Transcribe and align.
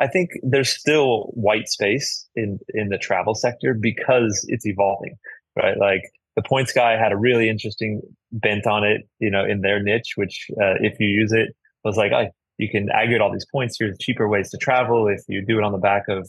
I 0.00 0.06
think 0.06 0.30
there's 0.42 0.70
still 0.70 1.30
white 1.34 1.68
space 1.68 2.26
in 2.34 2.58
in 2.70 2.88
the 2.88 2.98
travel 2.98 3.34
sector 3.34 3.74
because 3.74 4.44
it's 4.48 4.66
evolving, 4.66 5.16
right? 5.56 5.76
Like 5.78 6.02
the 6.36 6.42
points 6.42 6.72
guy 6.72 6.96
had 6.96 7.12
a 7.12 7.16
really 7.16 7.48
interesting 7.48 8.00
bent 8.32 8.66
on 8.66 8.84
it, 8.84 9.02
you 9.18 9.30
know, 9.30 9.44
in 9.44 9.60
their 9.60 9.82
niche, 9.82 10.14
which 10.16 10.46
uh, 10.52 10.74
if 10.80 10.98
you 10.98 11.08
use 11.08 11.32
it, 11.32 11.54
was 11.84 11.96
like, 11.96 12.12
oh, 12.12 12.28
you 12.58 12.68
can 12.70 12.88
aggregate 12.90 13.20
all 13.20 13.32
these 13.32 13.46
points. 13.52 13.76
Here's 13.78 13.98
cheaper 13.98 14.28
ways 14.28 14.50
to 14.50 14.58
travel 14.58 15.08
if 15.08 15.22
you 15.28 15.44
do 15.44 15.58
it 15.58 15.64
on 15.64 15.72
the 15.72 15.78
back 15.78 16.04
of 16.08 16.28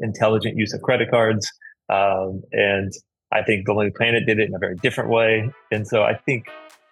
intelligent 0.00 0.56
use 0.56 0.72
of 0.72 0.82
credit 0.82 1.10
cards. 1.10 1.50
Um, 1.88 2.42
and 2.52 2.92
I 3.32 3.42
think 3.42 3.66
the 3.66 3.72
Lonely 3.72 3.90
Planet 3.90 4.24
did 4.26 4.38
it 4.38 4.48
in 4.48 4.54
a 4.54 4.58
very 4.58 4.76
different 4.76 5.10
way. 5.10 5.50
And 5.70 5.86
so 5.86 6.02
I 6.02 6.14
think, 6.14 6.46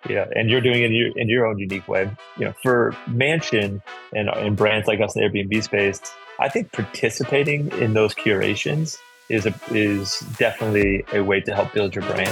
yeah, 0.08 0.26
and 0.34 0.50
you're 0.50 0.60
doing 0.60 0.82
it 0.82 0.86
in 0.86 0.92
your, 0.92 1.18
in 1.18 1.28
your 1.28 1.46
own 1.46 1.58
unique 1.58 1.86
way. 1.86 2.10
You 2.36 2.46
know, 2.46 2.54
for 2.62 2.96
Mansion 3.06 3.82
and, 4.12 4.28
and 4.28 4.56
brands 4.56 4.88
like 4.88 5.00
us 5.00 5.14
in 5.14 5.22
the 5.22 5.28
Airbnb 5.28 5.62
space, 5.62 6.00
I 6.40 6.48
think 6.48 6.72
participating 6.72 7.70
in 7.78 7.94
those 7.94 8.12
curations 8.12 8.98
is 9.28 9.46
a, 9.46 9.54
is 9.70 10.20
definitely 10.38 11.04
a 11.12 11.22
way 11.22 11.40
to 11.42 11.54
help 11.54 11.72
build 11.72 11.94
your 11.94 12.04
brand. 12.04 12.30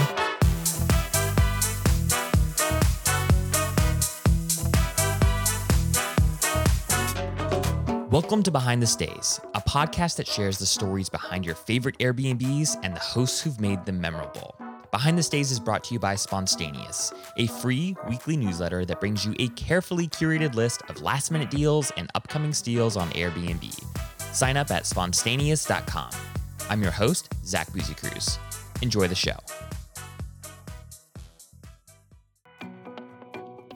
Welcome 8.10 8.42
to 8.42 8.50
Behind 8.50 8.82
the 8.82 8.88
Stays, 8.88 9.40
a 9.54 9.60
podcast 9.60 10.16
that 10.16 10.26
shares 10.26 10.58
the 10.58 10.66
stories 10.66 11.08
behind 11.08 11.46
your 11.46 11.54
favorite 11.54 11.96
Airbnbs 11.98 12.80
and 12.82 12.96
the 12.96 13.00
hosts 13.00 13.40
who've 13.40 13.60
made 13.60 13.86
them 13.86 14.00
memorable. 14.00 14.56
Behind 14.90 15.16
the 15.16 15.22
Stays 15.22 15.52
is 15.52 15.60
brought 15.60 15.84
to 15.84 15.94
you 15.94 16.00
by 16.00 16.16
Spontaneous, 16.16 17.14
a 17.36 17.46
free 17.46 17.96
weekly 18.08 18.36
newsletter 18.36 18.84
that 18.86 18.98
brings 18.98 19.24
you 19.24 19.36
a 19.38 19.46
carefully 19.50 20.08
curated 20.08 20.56
list 20.56 20.82
of 20.88 21.00
last 21.00 21.30
minute 21.30 21.48
deals 21.48 21.92
and 21.92 22.10
upcoming 22.16 22.52
steals 22.52 22.96
on 22.96 23.08
Airbnb. 23.10 23.84
Sign 24.34 24.56
up 24.56 24.72
at 24.72 24.86
spontaneous.com. 24.86 26.10
I'm 26.68 26.82
your 26.82 26.90
host, 26.90 27.32
Zach 27.44 27.68
Busekrus. 27.68 28.38
Enjoy 28.82 29.06
the 29.06 29.14
show. 29.14 29.36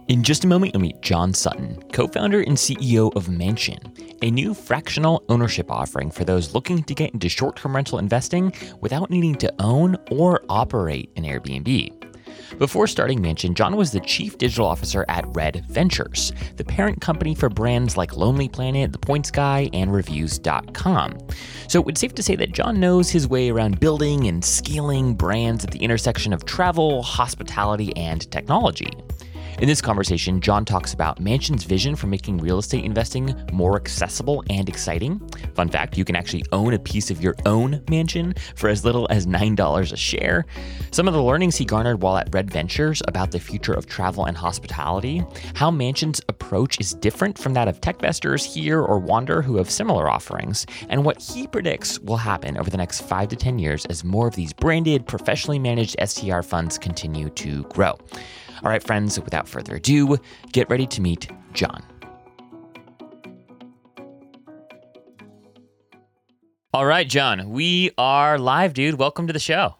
In 0.08 0.24
just 0.24 0.44
a 0.44 0.48
moment, 0.48 0.74
you'll 0.74 0.82
meet 0.82 1.00
John 1.00 1.32
Sutton, 1.32 1.80
co 1.92 2.08
founder 2.08 2.40
and 2.40 2.56
CEO 2.56 3.14
of 3.14 3.28
Mansion, 3.28 3.78
a 4.22 4.30
new 4.30 4.54
fractional 4.54 5.24
ownership 5.28 5.70
offering 5.70 6.10
for 6.10 6.24
those 6.24 6.54
looking 6.54 6.82
to 6.84 6.94
get 6.94 7.12
into 7.12 7.28
short 7.28 7.56
term 7.56 7.74
rental 7.74 7.98
investing 7.98 8.52
without 8.80 9.10
needing 9.10 9.34
to 9.36 9.52
own 9.58 9.96
or 10.10 10.44
operate 10.48 11.10
an 11.16 11.24
Airbnb. 11.24 12.04
Before 12.58 12.86
starting 12.86 13.20
Mansion, 13.20 13.54
John 13.54 13.76
was 13.76 13.90
the 13.90 14.00
chief 14.00 14.38
digital 14.38 14.66
officer 14.66 15.04
at 15.08 15.24
Red 15.28 15.64
Ventures, 15.68 16.32
the 16.56 16.64
parent 16.64 17.00
company 17.00 17.34
for 17.34 17.48
brands 17.48 17.96
like 17.96 18.16
Lonely 18.16 18.48
Planet, 18.48 18.92
The 18.92 18.98
Points 18.98 19.30
Guy, 19.30 19.68
and 19.72 19.92
Reviews.com. 19.92 21.18
So 21.68 21.82
it's 21.84 22.00
safe 22.00 22.14
to 22.14 22.22
say 22.22 22.36
that 22.36 22.52
John 22.52 22.78
knows 22.78 23.10
his 23.10 23.26
way 23.26 23.50
around 23.50 23.80
building 23.80 24.26
and 24.26 24.44
scaling 24.44 25.14
brands 25.14 25.64
at 25.64 25.72
the 25.72 25.80
intersection 25.80 26.32
of 26.32 26.44
travel, 26.44 27.02
hospitality, 27.02 27.94
and 27.96 28.30
technology. 28.30 28.90
In 29.60 29.68
this 29.68 29.80
conversation, 29.80 30.40
John 30.40 30.64
talks 30.64 30.92
about 30.92 31.20
Mansion's 31.20 31.62
vision 31.62 31.94
for 31.94 32.08
making 32.08 32.38
real 32.38 32.58
estate 32.58 32.84
investing 32.84 33.34
more 33.52 33.76
accessible 33.76 34.42
and 34.50 34.68
exciting. 34.68 35.20
Fun 35.54 35.68
fact 35.68 35.96
you 35.96 36.04
can 36.04 36.16
actually 36.16 36.44
own 36.50 36.74
a 36.74 36.78
piece 36.78 37.08
of 37.08 37.22
your 37.22 37.36
own 37.46 37.80
mansion 37.88 38.34
for 38.56 38.68
as 38.68 38.84
little 38.84 39.06
as 39.10 39.26
$9 39.26 39.92
a 39.92 39.96
share. 39.96 40.44
Some 40.90 41.06
of 41.06 41.14
the 41.14 41.22
learnings 41.22 41.54
he 41.56 41.64
garnered 41.64 42.02
while 42.02 42.16
at 42.16 42.34
Red 42.34 42.50
Ventures 42.50 43.00
about 43.06 43.30
the 43.30 43.38
future 43.38 43.72
of 43.72 43.86
travel 43.86 44.24
and 44.24 44.36
hospitality, 44.36 45.24
how 45.54 45.70
Mansion's 45.70 46.20
approach 46.28 46.80
is 46.80 46.94
different 46.94 47.38
from 47.38 47.54
that 47.54 47.68
of 47.68 47.80
TechVestor's 47.80 48.44
here 48.44 48.82
or 48.82 48.98
Wander 48.98 49.40
who 49.40 49.56
have 49.56 49.70
similar 49.70 50.10
offerings, 50.10 50.66
and 50.88 51.04
what 51.04 51.22
he 51.22 51.46
predicts 51.46 52.00
will 52.00 52.16
happen 52.16 52.58
over 52.58 52.70
the 52.70 52.76
next 52.76 53.02
5 53.02 53.28
to 53.28 53.36
10 53.36 53.60
years 53.60 53.86
as 53.86 54.02
more 54.02 54.26
of 54.26 54.34
these 54.34 54.52
branded, 54.52 55.06
professionally 55.06 55.60
managed 55.60 55.94
STR 56.04 56.42
funds 56.42 56.76
continue 56.76 57.30
to 57.30 57.62
grow. 57.64 57.96
All 58.64 58.70
right, 58.70 58.82
friends, 58.82 59.20
without 59.20 59.46
further 59.46 59.76
ado, 59.76 60.16
get 60.52 60.70
ready 60.70 60.86
to 60.86 61.02
meet 61.02 61.30
John. 61.52 61.82
All 66.72 66.86
right, 66.86 67.06
John, 67.06 67.50
we 67.50 67.90
are 67.98 68.38
live, 68.38 68.72
dude. 68.72 68.94
Welcome 68.94 69.26
to 69.26 69.34
the 69.34 69.38
show. 69.38 69.76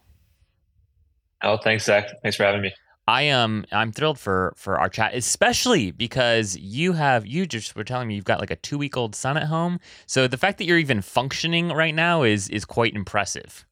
Oh, 1.43 1.57
thanks, 1.57 1.85
Zach. 1.85 2.11
Thanks 2.23 2.37
for 2.37 2.45
having 2.45 2.61
me. 2.61 2.75
I 3.09 3.23
am 3.23 3.65
I'm 3.73 3.91
thrilled 3.91 4.19
for 4.19 4.53
for 4.57 4.79
our 4.79 4.91
chat, 4.91 5.15
especially 5.15 5.91
because 5.91 6.57
you 6.57 6.93
have 6.93 7.27
you 7.27 7.47
just 7.47 7.75
were 7.75 7.85
telling 7.85 8.09
me 8.09 8.15
you've 8.15 8.25
got 8.25 8.41
like 8.41 8.51
a 8.51 8.57
two 8.57 8.77
week 8.77 8.99
old 8.99 9.15
son 9.15 9.39
at 9.39 9.45
home. 9.45 9.81
So 10.07 10.29
the 10.29 10.39
fact 10.39 10.59
that 10.59 10.65
you're 10.65 10.79
even 10.79 11.01
functioning 11.01 11.71
right 11.71 11.95
now 11.95 12.23
is 12.23 12.49
is 12.51 12.65
quite 12.67 12.95
impressive 12.95 13.65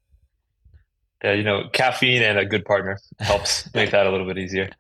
yeah, 1.23 1.33
you 1.35 1.45
know, 1.45 1.69
caffeine 1.73 2.23
and 2.23 2.39
a 2.39 2.45
good 2.45 2.65
partner 2.65 2.99
helps 3.21 3.73
make 3.75 3.93
that 3.93 4.07
a 4.07 4.11
little 4.11 4.27
bit 4.27 4.39
easier. 4.39 4.71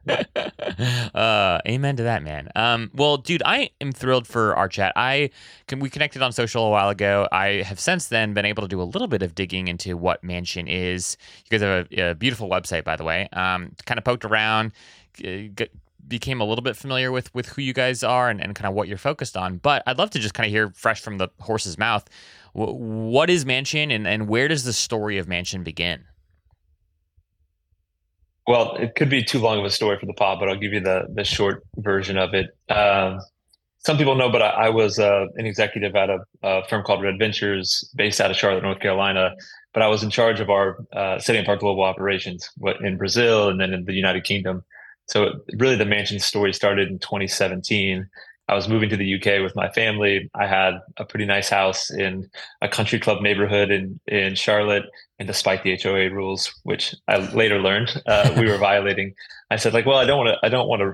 uh, 1.14 1.60
amen 1.68 1.96
to 1.96 2.02
that, 2.02 2.22
man. 2.24 2.48
Um, 2.56 2.90
well, 2.94 3.16
dude, 3.16 3.42
I 3.44 3.70
am 3.80 3.92
thrilled 3.92 4.26
for 4.26 4.56
our 4.56 4.68
chat. 4.68 4.92
I 4.96 5.30
can 5.68 5.78
we 5.78 5.88
connected 5.88 6.20
on 6.20 6.32
social 6.32 6.66
a 6.66 6.70
while 6.70 6.88
ago. 6.88 7.28
I 7.30 7.62
have 7.62 7.78
since 7.78 8.08
then 8.08 8.34
been 8.34 8.44
able 8.44 8.62
to 8.62 8.68
do 8.68 8.82
a 8.82 8.84
little 8.84 9.08
bit 9.08 9.22
of 9.22 9.36
digging 9.36 9.68
into 9.68 9.96
what 9.96 10.24
Mansion 10.24 10.66
is. 10.66 11.16
You 11.44 11.58
guys 11.58 11.62
have 11.62 11.86
a, 11.92 12.10
a 12.10 12.14
beautiful 12.14 12.48
website, 12.48 12.82
by 12.82 12.96
the 12.96 13.04
way. 13.04 13.28
Um, 13.32 13.76
kind 13.86 13.98
of 13.98 14.04
poked 14.04 14.24
around. 14.24 14.72
became 16.08 16.40
a 16.40 16.44
little 16.44 16.62
bit 16.62 16.76
familiar 16.76 17.12
with 17.12 17.32
with 17.36 17.50
who 17.50 17.62
you 17.62 17.72
guys 17.72 18.02
are 18.02 18.28
and, 18.28 18.40
and 18.40 18.56
kind 18.56 18.66
of 18.66 18.74
what 18.74 18.88
you're 18.88 18.98
focused 18.98 19.36
on. 19.36 19.58
But 19.58 19.84
I'd 19.86 19.98
love 19.98 20.10
to 20.10 20.18
just 20.18 20.34
kind 20.34 20.46
of 20.46 20.50
hear 20.50 20.70
fresh 20.70 21.00
from 21.00 21.18
the 21.18 21.28
horse's 21.38 21.78
mouth. 21.78 22.04
what 22.52 23.30
is 23.30 23.46
Mansion 23.46 23.92
and, 23.92 24.08
and 24.08 24.26
where 24.26 24.48
does 24.48 24.64
the 24.64 24.72
story 24.72 25.18
of 25.18 25.28
Mansion 25.28 25.62
begin? 25.62 26.04
Well, 28.46 28.74
it 28.76 28.94
could 28.96 29.08
be 29.08 29.22
too 29.22 29.38
long 29.38 29.58
of 29.58 29.64
a 29.64 29.70
story 29.70 29.98
for 29.98 30.06
the 30.06 30.14
pod, 30.14 30.40
but 30.40 30.48
I'll 30.48 30.56
give 30.56 30.72
you 30.72 30.80
the 30.80 31.06
the 31.12 31.24
short 31.24 31.64
version 31.76 32.18
of 32.18 32.34
it. 32.34 32.56
Um, 32.68 33.20
some 33.84 33.98
people 33.98 34.14
know, 34.14 34.30
but 34.30 34.42
I, 34.42 34.48
I 34.48 34.68
was 34.68 34.98
uh, 34.98 35.26
an 35.36 35.46
executive 35.46 35.96
at 35.96 36.08
a, 36.08 36.18
a, 36.42 36.64
firm 36.68 36.84
called 36.84 37.02
Red 37.02 37.18
Ventures, 37.18 37.88
based 37.96 38.20
out 38.20 38.30
of 38.30 38.36
Charlotte, 38.36 38.62
North 38.62 38.78
Carolina. 38.78 39.34
But 39.74 39.82
I 39.82 39.88
was 39.88 40.02
in 40.02 40.10
charge 40.10 40.38
of 40.38 40.50
our 40.50 40.84
uh, 40.92 41.18
setting 41.18 41.42
up 41.42 41.48
our 41.48 41.56
global 41.56 41.82
operations 41.82 42.48
in 42.80 42.96
Brazil 42.96 43.48
and 43.48 43.60
then 43.60 43.72
in 43.72 43.84
the 43.84 43.94
United 43.94 44.24
Kingdom. 44.24 44.64
So 45.08 45.40
really, 45.56 45.76
the 45.76 45.84
mansion 45.84 46.20
story 46.20 46.52
started 46.52 46.88
in 46.88 46.98
2017. 46.98 48.08
I 48.52 48.54
was 48.54 48.68
moving 48.68 48.90
to 48.90 48.98
the 48.98 49.14
UK 49.14 49.42
with 49.42 49.56
my 49.56 49.70
family. 49.70 50.30
I 50.34 50.46
had 50.46 50.74
a 50.98 51.06
pretty 51.06 51.24
nice 51.24 51.48
house 51.48 51.90
in 51.90 52.28
a 52.60 52.68
country 52.68 53.00
club 53.00 53.22
neighborhood 53.22 53.70
in 53.70 53.98
in 54.06 54.34
Charlotte, 54.34 54.84
and 55.18 55.26
despite 55.26 55.62
the 55.62 55.78
HOA 55.82 56.10
rules, 56.10 56.52
which 56.64 56.94
I 57.08 57.16
later 57.32 57.58
learned 57.58 57.90
uh, 58.06 58.34
we 58.36 58.46
were 58.46 58.58
violating, 58.70 59.14
I 59.50 59.56
said 59.56 59.72
like, 59.72 59.86
well, 59.86 59.96
I 59.96 60.04
don't 60.04 60.18
want 60.18 60.36
to. 60.36 60.46
I 60.46 60.50
don't 60.50 60.68
want 60.68 60.80
to 60.82 60.92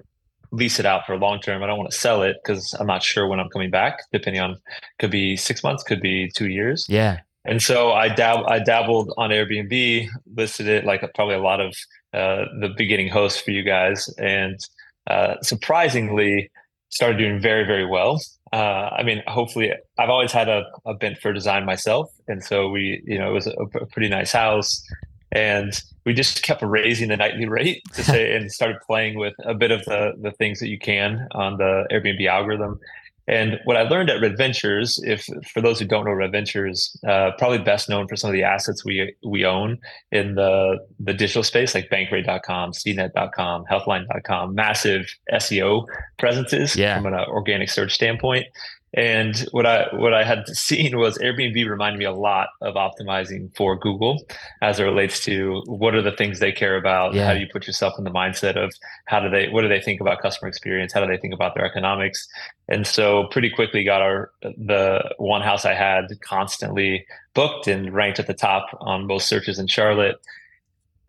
lease 0.53 0.79
it 0.79 0.87
out 0.87 1.05
for 1.05 1.19
long 1.19 1.41
term. 1.41 1.65
I 1.65 1.67
don't 1.67 1.79
want 1.79 1.91
to 1.91 1.99
sell 1.99 2.23
it 2.23 2.37
because 2.41 2.75
I'm 2.75 2.87
not 2.87 3.03
sure 3.03 3.27
when 3.27 3.41
I'm 3.41 3.49
coming 3.49 3.71
back. 3.71 4.05
Depending 4.13 4.41
on, 4.41 4.57
could 5.01 5.11
be 5.11 5.37
six 5.37 5.65
months, 5.65 5.83
could 5.83 6.01
be 6.01 6.31
two 6.37 6.49
years. 6.49 6.87
Yeah. 6.89 7.19
And 7.45 7.61
so 7.61 7.91
I 7.91 8.09
dab 8.09 8.47
I 8.47 8.61
dabbled 8.61 9.13
on 9.17 9.31
Airbnb, 9.31 10.07
listed 10.37 10.69
it 10.69 10.85
like 10.85 11.01
probably 11.17 11.35
a 11.35 11.43
lot 11.43 11.61
of 11.61 11.75
uh, 12.15 12.45
the 12.61 12.73
beginning 12.77 13.09
hosts 13.09 13.41
for 13.41 13.51
you 13.51 13.65
guys, 13.65 14.09
and 14.17 14.61
uh, 15.09 15.35
surprisingly 15.43 16.53
started 16.91 17.19
doing 17.19 17.41
very 17.41 17.65
very 17.65 17.87
well. 17.87 18.21
Uh, 18.51 18.89
i 18.97 19.03
mean 19.03 19.23
hopefully 19.27 19.71
i've 19.99 20.09
always 20.09 20.33
had 20.33 20.49
a, 20.49 20.65
a, 20.87 20.95
bent 20.95 21.19
for 21.19 21.33
design 21.33 21.67
myself. 21.67 22.11
And 22.29 22.43
so 22.43 22.69
we 22.69 23.03
you 23.05 23.19
know 23.19 23.31
it 23.31 23.35
was 23.35 23.47
a, 23.47 23.53
a, 23.53 23.87
pretty 23.87 24.09
nice 24.09 24.33
house. 24.33 24.83
And 25.31 25.79
we 26.07 26.15
just 26.15 26.43
kept 26.43 26.63
raising 26.63 27.09
the 27.09 27.17
nightly 27.19 27.47
rate 27.47 27.83
to 27.95 28.03
say 28.13 28.35
and 28.35 28.51
started 28.51 28.79
playing 28.87 29.19
with 29.19 29.35
a 29.45 29.55
bit 29.55 29.71
of 29.71 29.85
the 29.85 30.15
the 30.21 30.33
things 30.33 30.61
that 30.61 30.69
you 30.69 30.79
can 30.79 31.29
on 31.33 31.59
the 31.59 31.87
airbnb 31.91 32.27
algorithm 32.27 32.81
and 33.29 33.61
what 33.65 33.77
I 33.77 33.83
learned 33.83 34.09
at 34.09 34.23
Red 34.23 34.39
Ventures, 34.39 34.99
if 35.05 35.27
for 35.53 35.61
those 35.61 35.79
who 35.79 35.85
don't 35.85 36.07
know 36.07 36.13
Red 36.13 36.33
Ventures, 36.33 36.99
uh, 37.07 37.33
probably 37.37 37.59
best 37.59 37.89
known 37.89 38.09
for 38.09 38.17
some 38.17 38.31
of 38.31 38.33
the 38.35 38.43
assets 38.43 38.85
we 38.85 39.15
we 39.23 39.45
own 39.45 39.79
in 40.11 40.35
the 40.35 40.79
the 40.99 41.13
digital 41.13 41.43
space, 41.43 41.75
like 41.75 41.91
Bankrate.com, 41.91 42.73
CNET.com, 42.73 43.65
Healthline.com, 43.71 44.55
massive 44.55 45.07
SEO 45.33 45.85
presences 46.19 46.75
yeah. 46.75 46.97
from 46.97 47.07
an 47.07 47.15
uh, 47.15 47.25
organic 47.29 47.69
search 47.69 47.95
standpoint. 47.95 48.47
And 48.95 49.37
what 49.51 49.67
I 49.67 49.87
what 49.93 50.15
I 50.15 50.25
had 50.25 50.49
seen 50.57 50.99
was 50.99 51.19
Airbnb 51.19 51.69
reminded 51.69 51.99
me 51.99 52.05
a 52.05 52.13
lot 52.13 52.49
of 52.63 52.75
optimizing 52.75 53.55
for 53.57 53.77
Google 53.77 54.25
as 54.63 54.81
it 54.81 54.85
relates 54.85 55.21
to 55.25 55.63
what 55.67 55.95
are 55.95 56.03
the 56.03 56.13
things 56.13 56.41
they 56.41 56.53
care 56.53 56.77
about. 56.77 57.15
Yeah. 57.15 57.27
How 57.27 57.35
do 57.35 57.41
you 57.41 57.49
put 57.53 57.67
yourself 57.67 57.95
in 57.99 58.05
the 58.05 58.11
mindset 58.11 58.57
of 58.57 58.73
how 59.07 59.21
do 59.21 59.29
they 59.29 59.49
what 59.49 59.63
do 59.63 59.69
they 59.69 59.81
think 59.81 60.01
about 60.01 60.23
customer 60.23 60.49
experience? 60.49 60.93
How 60.93 61.01
do 61.01 61.07
they 61.07 61.19
think 61.19 61.35
about 61.35 61.55
their 61.55 61.67
economics? 61.67 62.27
And 62.69 62.87
so 62.87 63.27
pretty 63.31 63.51
quickly 63.51 63.85
got 63.85 64.01
our 64.01 64.31
the 64.43 65.15
one 65.19 65.43
house 65.43 65.65
I 65.65 65.75
had 65.75 66.07
constantly 66.23 67.07
booked 67.35 67.69
and 67.69 67.93
ranked 67.93 68.19
at 68.19 68.27
the 68.27 68.35
top 68.35 68.67
on 68.81 69.07
most 69.07 69.29
searches 69.29 69.59
in 69.59 69.67
Charlotte. 69.67 70.21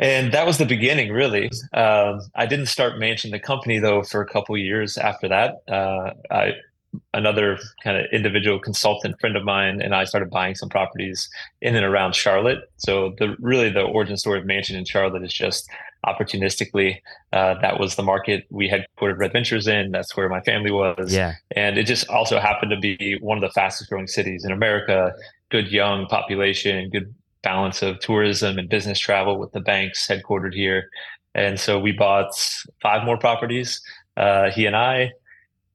And 0.02 0.32
that 0.32 0.46
was 0.46 0.58
the 0.58 0.66
beginning, 0.66 1.12
really. 1.12 1.52
Um, 1.74 2.22
I 2.34 2.46
didn't 2.46 2.68
start 2.68 2.98
managing 2.98 3.32
the 3.32 3.40
company 3.40 3.80
though 3.80 4.02
for 4.04 4.22
a 4.22 4.28
couple 4.28 4.58
years 4.58 4.98
after 4.98 5.28
that. 5.28 5.56
Uh, 5.68 6.12
I 6.32 6.54
another 7.14 7.58
kind 7.84 7.98
of 7.98 8.06
individual 8.12 8.60
consultant 8.60 9.20
friend 9.20 9.36
of 9.36 9.44
mine 9.44 9.82
and 9.82 9.94
I 9.94 10.06
started 10.06 10.30
buying 10.30 10.56
some 10.56 10.70
properties 10.70 11.30
in 11.62 11.76
and 11.76 11.86
around 11.86 12.16
Charlotte. 12.16 12.60
So 12.78 13.14
the 13.20 13.36
really 13.40 13.70
the 13.70 13.82
origin 13.82 14.18
story 14.18 14.40
of 14.40 14.46
Mansion 14.46 14.76
in 14.76 14.86
Charlotte 14.86 15.24
is 15.24 15.34
just 15.34 15.70
opportunistically. 16.06 16.98
Uh, 17.34 17.56
that 17.62 17.80
was 17.80 17.96
the 17.96 18.04
market 18.04 18.46
we 18.50 18.70
headquartered 18.70 19.20
Red 19.20 19.34
Ventures 19.34 19.68
in. 19.68 19.92
That's 19.92 20.16
where 20.16 20.30
my 20.30 20.42
family 20.42 20.72
was. 20.72 21.14
Yeah. 21.14 21.34
And 21.56 21.78
it 21.78 21.86
just 21.86 22.08
also 22.10 22.40
happened 22.40 22.72
to 22.72 22.80
be 22.80 23.18
one 23.22 23.38
of 23.38 23.42
the 23.42 23.52
fastest 23.52 23.90
growing 23.90 24.08
cities 24.08 24.46
in 24.46 24.52
America. 24.52 25.14
Good 25.50 25.72
young 25.72 26.06
population, 26.08 26.90
good 26.90 27.14
balance 27.42 27.82
of 27.82 28.00
tourism 28.00 28.58
and 28.58 28.70
business 28.70 29.00
travel 29.00 29.40
with 29.40 29.52
the 29.52 29.62
banks 29.62 30.08
headquartered 30.08 30.54
here. 30.54 30.90
And 31.36 31.60
so 31.60 31.80
we 31.80 31.92
bought 31.92 32.32
five 32.82 33.06
more 33.06 33.18
properties, 33.18 33.82
uh, 34.18 34.52
he 34.52 34.66
and 34.66 34.76
I, 34.76 35.12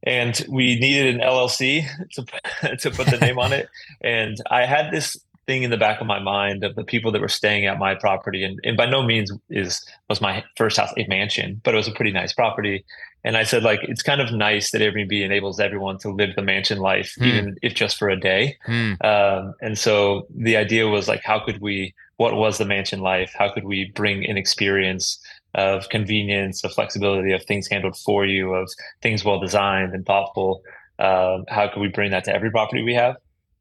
and 0.06 0.45
we 0.49 0.79
needed 0.79 1.15
an 1.15 1.21
LLC 1.21 1.87
to, 2.12 2.77
to 2.77 2.91
put 2.91 3.06
the 3.09 3.19
name 3.19 3.39
on 3.39 3.53
it. 3.53 3.69
And 4.03 4.37
I 4.51 4.67
had 4.67 4.93
this 4.93 5.17
thing 5.47 5.62
in 5.62 5.71
the 5.71 5.77
back 5.77 6.01
of 6.01 6.06
my 6.06 6.19
mind 6.19 6.65
of 6.65 6.75
the 6.75 6.85
people 6.85 7.12
that 7.12 7.21
were 7.21 7.29
staying 7.29 7.67
at 7.67 7.79
my 7.79 7.95
property 7.95 8.43
and, 8.43 8.59
and 8.65 8.77
by 8.77 8.87
no 8.87 9.03
means 9.03 9.31
is 9.51 9.85
was 10.09 10.21
my 10.21 10.43
first 10.56 10.77
house 10.77 10.93
a 10.97 11.06
mansion 11.06 11.61
but 11.65 11.75
it 11.75 11.77
was 11.77 11.89
a 11.89 11.93
pretty 11.93 12.12
nice 12.12 12.33
property 12.33 12.83
and 13.25 13.37
i 13.37 13.43
said 13.43 13.62
like 13.62 13.81
it's 13.83 14.03
kind 14.03 14.21
of 14.21 14.33
nice 14.33 14.71
that 14.71 14.81
airbnb 14.81 15.12
enables 15.23 15.61
everyone 15.61 15.99
to 15.99 16.11
live 16.11 16.35
the 16.35 16.43
mansion 16.43 16.79
life 16.79 17.15
hmm. 17.19 17.25
even 17.25 17.56
if 17.62 17.75
just 17.75 17.99
for 17.99 18.09
a 18.09 18.19
day 18.19 18.56
hmm. 18.65 18.95
um, 19.03 19.55
and 19.61 19.79
so 19.79 20.27
the 20.35 20.56
idea 20.56 20.89
was 20.89 21.09
like 21.09 21.23
how 21.23 21.39
could 21.39 21.61
we 21.61 21.95
what 22.17 22.35
was 22.37 22.59
the 22.59 22.65
mansion 22.65 23.01
life 23.01 23.33
how 23.37 23.53
could 23.53 23.65
we 23.65 23.91
bring 23.95 24.25
an 24.25 24.39
experience 24.39 25.19
of 25.55 25.89
convenience 25.89 26.65
of 26.65 26.73
flexibility 26.73 27.33
of 27.33 27.45
things 27.45 27.69
handled 27.69 27.97
for 27.97 28.27
you 28.27 28.55
of 28.55 28.69
things 29.03 29.25
well 29.25 29.41
designed 29.41 29.95
and 29.95 30.05
thoughtful 30.06 30.62
um, 30.99 31.45
how 31.49 31.69
could 31.73 31.81
we 31.81 31.89
bring 31.89 32.11
that 32.11 32.25
to 32.25 32.35
every 32.35 32.51
property 32.51 32.83
we 32.83 32.95
have 32.95 33.17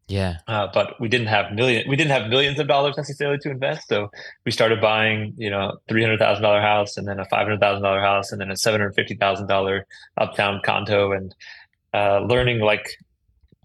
yeah. 0.08 0.38
Uh, 0.48 0.68
but 0.74 1.00
we 1.00 1.08
didn't 1.08 1.28
have 1.28 1.54
million 1.54 1.88
we 1.88 1.96
didn't 1.96 2.12
have 2.12 2.30
millions 2.30 2.60
of 2.60 2.68
dollars 2.68 2.98
necessarily 2.98 3.38
to 3.40 3.50
invest. 3.50 3.88
So 3.88 4.12
we 4.46 4.52
started 4.52 4.82
buying, 4.82 5.34
you 5.38 5.50
know, 5.50 5.78
three 5.88 6.02
hundred 6.02 6.20
thousand 6.20 6.44
dollar 6.44 6.62
house 6.62 6.98
and 6.98 7.08
then 7.08 7.20
a 7.20 7.26
five 7.26 7.44
hundred 7.44 7.62
thousand 7.62 7.84
dollar 7.84 8.02
house 8.02 8.32
and 8.32 8.42
then 8.42 8.52
a 8.52 8.58
seven 8.58 8.82
hundred 8.82 8.96
fifty 8.96 9.16
thousand 9.16 9.48
dollar 9.48 9.88
uptown 10.18 10.62
condo 10.64 11.14
and 11.14 11.34
uh, 11.94 12.20
learning 12.20 12.60
like 12.60 12.98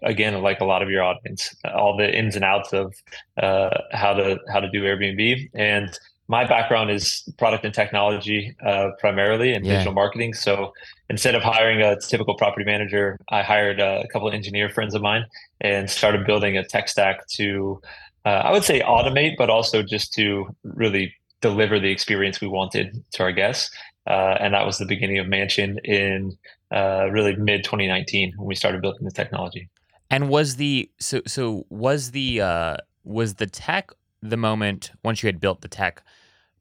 again 0.03 0.41
like 0.41 0.61
a 0.61 0.65
lot 0.65 0.81
of 0.81 0.89
your 0.89 1.03
audience 1.03 1.57
all 1.75 1.97
the 1.97 2.17
ins 2.17 2.37
and 2.37 2.45
outs 2.45 2.73
of 2.73 2.95
uh, 3.43 3.71
how 3.91 4.15
to 4.15 4.39
how 4.53 4.61
to 4.61 4.71
do 4.71 4.83
Airbnb 4.85 5.51
and 5.55 5.99
my 6.29 6.47
background 6.47 6.91
is 6.91 7.27
product 7.39 7.65
and 7.65 7.75
technology 7.75 8.55
uh, 8.65 8.91
primarily 8.99 9.55
and 9.55 9.65
yeah. 9.65 9.73
digital 9.73 9.95
marketing. 9.95 10.35
So 10.35 10.73
instead 11.09 11.35
of 11.35 11.43
hiring 11.43 11.81
a 11.81 11.99
typical 11.99 12.35
property 12.37 12.67
manager, 12.67 13.19
I 13.31 13.43
hired 13.43 13.81
a 13.81 14.07
couple 14.13 14.29
of 14.29 14.35
engineer 14.35 14.69
friends 14.69 14.95
of 14.95 15.01
mine 15.01 15.25
and 15.63 15.91
started 15.91 16.27
building 16.27 16.59
a 16.59 16.65
tech 16.65 16.89
stack 16.89 17.27
to, 17.29 17.81
uh, 18.27 18.29
I 18.45 18.53
would 18.53 18.63
say, 18.63 18.81
automate, 18.81 19.37
but 19.39 19.49
also 19.49 19.83
just 19.83 20.13
to 20.15 20.55
really 20.65 21.15
deliver 21.41 21.81
the 21.81 21.91
experience 21.91 22.43
we 22.43 22.49
wanted 22.49 23.03
to 23.13 23.23
our 23.23 23.33
guests. 23.33 23.75
Uh, 24.07 24.37
and 24.39 24.53
that 24.53 24.67
was 24.67 24.79
the 24.79 24.87
beginning 24.87 25.19
of 25.19 25.29
Mansion 25.29 25.79
in 25.85 26.37
uh, 26.71 27.09
really 27.11 27.37
mid 27.37 27.65
2019 27.65 28.35
when 28.37 28.47
we 28.47 28.55
started 28.55 28.83
building 28.83 29.05
the 29.05 29.11
technology. 29.11 29.69
And 30.11 30.29
was 30.29 30.57
the 30.57 30.91
so 30.99 31.21
so 31.27 31.67
was 31.69 32.13
the 32.13 32.41
uh, 32.41 32.77
was 33.05 33.35
the 33.35 33.47
tech 33.47 33.91
the 34.23 34.37
moment 34.37 34.91
once 35.05 35.23
you 35.23 35.27
had 35.27 35.41
built 35.41 35.61
the 35.61 35.69
tech 35.69 36.03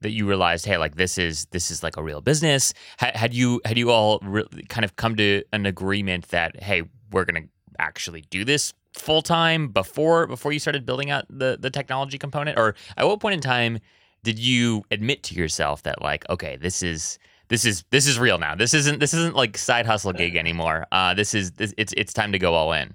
that 0.00 0.10
you 0.10 0.28
realized, 0.28 0.66
hey, 0.66 0.76
like 0.76 0.96
this 0.96 1.18
is 1.18 1.46
this 1.46 1.70
is 1.70 1.82
like 1.82 1.96
a 1.96 2.02
real 2.02 2.20
business? 2.20 2.74
Had, 2.98 3.16
had 3.16 3.34
you 3.34 3.60
had 3.64 3.78
you 3.78 3.90
all 3.90 4.18
re- 4.22 4.46
kind 4.68 4.84
of 4.84 4.96
come 4.96 5.16
to 5.16 5.42
an 5.52 5.66
agreement 5.66 6.28
that 6.28 6.62
hey, 6.62 6.82
we're 7.12 7.24
gonna 7.24 7.46
actually 7.78 8.22
do 8.30 8.44
this 8.44 8.74
full 8.94 9.22
time 9.22 9.68
before 9.68 10.26
before 10.26 10.52
you 10.52 10.58
started 10.58 10.84
building 10.86 11.10
out 11.10 11.24
the 11.30 11.56
the 11.60 11.70
technology 11.70 12.18
component, 12.18 12.58
or 12.58 12.74
at 12.96 13.06
what 13.06 13.20
point 13.20 13.34
in 13.34 13.40
time 13.40 13.78
did 14.22 14.38
you 14.38 14.84
admit 14.90 15.22
to 15.24 15.34
yourself 15.34 15.82
that 15.84 16.02
like, 16.02 16.28
okay, 16.28 16.56
this 16.56 16.82
is 16.82 17.18
this 17.48 17.64
is 17.64 17.84
this 17.90 18.06
is 18.06 18.18
real 18.18 18.38
now. 18.38 18.54
This 18.54 18.74
isn't 18.74 19.00
this 19.00 19.14
isn't 19.14 19.34
like 19.34 19.56
side 19.56 19.86
hustle 19.86 20.12
gig 20.12 20.36
anymore. 20.36 20.86
Uh, 20.92 21.14
this 21.14 21.34
is 21.34 21.52
this, 21.52 21.74
it's 21.76 21.94
it's 21.96 22.12
time 22.12 22.32
to 22.32 22.38
go 22.38 22.54
all 22.54 22.72
in. 22.72 22.94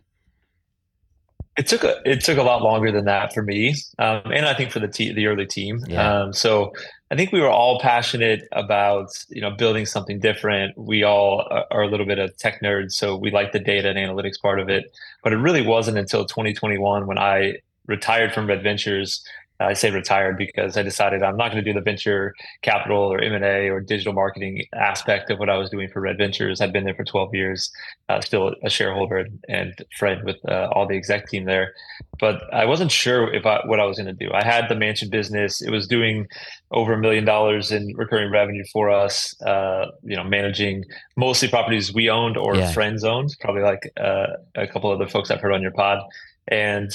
It 1.58 1.68
took 1.68 1.84
a 1.84 2.02
it 2.04 2.22
took 2.22 2.38
a 2.38 2.44
lot 2.44 2.64
longer 2.64 2.92
than 2.92 3.06
that 3.06 3.34
for 3.34 3.44
me, 3.44 3.76
um, 4.00 4.24
and 4.26 4.46
I 4.46 4.56
think 4.56 4.72
for 4.72 4.80
the 4.80 4.88
te- 4.88 5.14
the 5.14 5.28
early 5.28 5.46
team. 5.46 5.80
Yeah. 5.88 6.24
Um, 6.24 6.34
so 6.34 6.74
I 7.12 7.16
think 7.16 7.32
we 7.32 7.42
were 7.42 7.50
all 7.50 7.80
passionate 7.80 8.48
about 8.54 9.10
you 9.30 9.40
know 9.40 9.52
building 9.52 9.86
something 9.86 10.20
different. 10.20 10.76
We 10.76 11.04
all 11.04 11.48
are 11.70 11.84
a 11.84 11.88
little 11.88 12.08
bit 12.08 12.18
of 12.18 12.36
tech 12.38 12.62
nerds, 12.64 12.94
so 12.94 13.16
we 13.16 13.30
like 13.30 13.52
the 13.52 13.60
data 13.60 13.88
and 13.88 14.00
analytics 14.00 14.42
part 14.42 14.60
of 14.60 14.68
it. 14.68 14.86
But 15.24 15.32
it 15.32 15.38
really 15.38 15.62
wasn't 15.62 16.00
until 16.00 16.26
2021 16.26 17.06
when 17.06 17.20
I 17.20 17.60
retired 17.86 18.34
from 18.34 18.48
Red 18.48 18.64
Ventures 18.64 19.24
I 19.60 19.74
say 19.74 19.92
retired 19.92 20.38
because 20.38 20.78
I 20.78 20.84
decided 20.84 21.24
I'm 21.24 21.38
not 21.38 21.52
going 21.52 21.64
to 21.64 21.70
do 21.70 21.74
the 21.74 21.84
venture 21.84 22.34
capital 22.62 23.00
or 23.00 23.20
M&A 23.20 23.70
or 23.70 23.80
digital 23.80 24.14
marketing 24.14 24.66
aspect 24.74 25.30
of 25.30 25.40
what 25.40 25.50
I 25.50 25.58
was 25.58 25.70
doing 25.70 25.90
for 25.90 26.02
Red 26.02 26.18
Ventures. 26.18 26.60
I'd 26.60 26.74
been 26.74 26.84
there 26.84 26.96
for 26.96 27.04
12 27.04 27.34
years, 27.34 27.72
uh, 28.10 28.20
still 28.22 28.56
a 28.64 28.70
shareholder 28.70 29.28
and 29.48 29.74
friend 29.98 30.24
with 30.24 30.38
uh, 30.48 30.70
all 30.74 30.88
the 30.88 30.96
exec 30.96 31.28
team 31.30 31.46
there. 31.46 31.74
But 32.20 32.42
I 32.54 32.66
wasn't 32.66 32.92
sure 32.92 33.34
if 33.34 33.46
I, 33.46 33.62
what 33.66 33.80
I 33.80 33.86
was 33.86 33.98
going 33.98 34.08
to 34.08 34.26
do. 34.26 34.32
I 34.34 34.44
had 34.44 34.70
the 34.70 34.76
mansion 34.76 35.10
business. 35.10 35.62
It 35.62 35.72
was 35.72 35.88
doing 35.88 36.28
over 36.72 36.94
a 36.94 36.98
million 36.98 37.26
dollars 37.26 37.72
in 37.72 37.94
recurring 37.96 38.32
revenue 38.32 38.64
for 38.72 38.90
us, 38.90 39.40
uh, 39.44 39.88
you 40.04 40.16
know, 40.16 40.24
managing 40.24 40.84
mostly 41.16 41.48
properties 41.48 41.94
we 41.94 42.10
owned 42.10 42.38
or 42.38 42.56
yeah. 42.56 42.72
friends 42.72 43.04
owned, 43.04 43.36
probably 43.40 43.62
like 43.62 43.92
uh, 44.00 44.28
a 44.56 44.68
couple 44.68 44.92
of 44.92 45.00
other 45.00 45.10
folks 45.10 45.30
I've 45.30 45.42
heard 45.42 45.54
on 45.54 45.62
your 45.62 45.72
pod. 45.72 46.00
And 46.48 46.92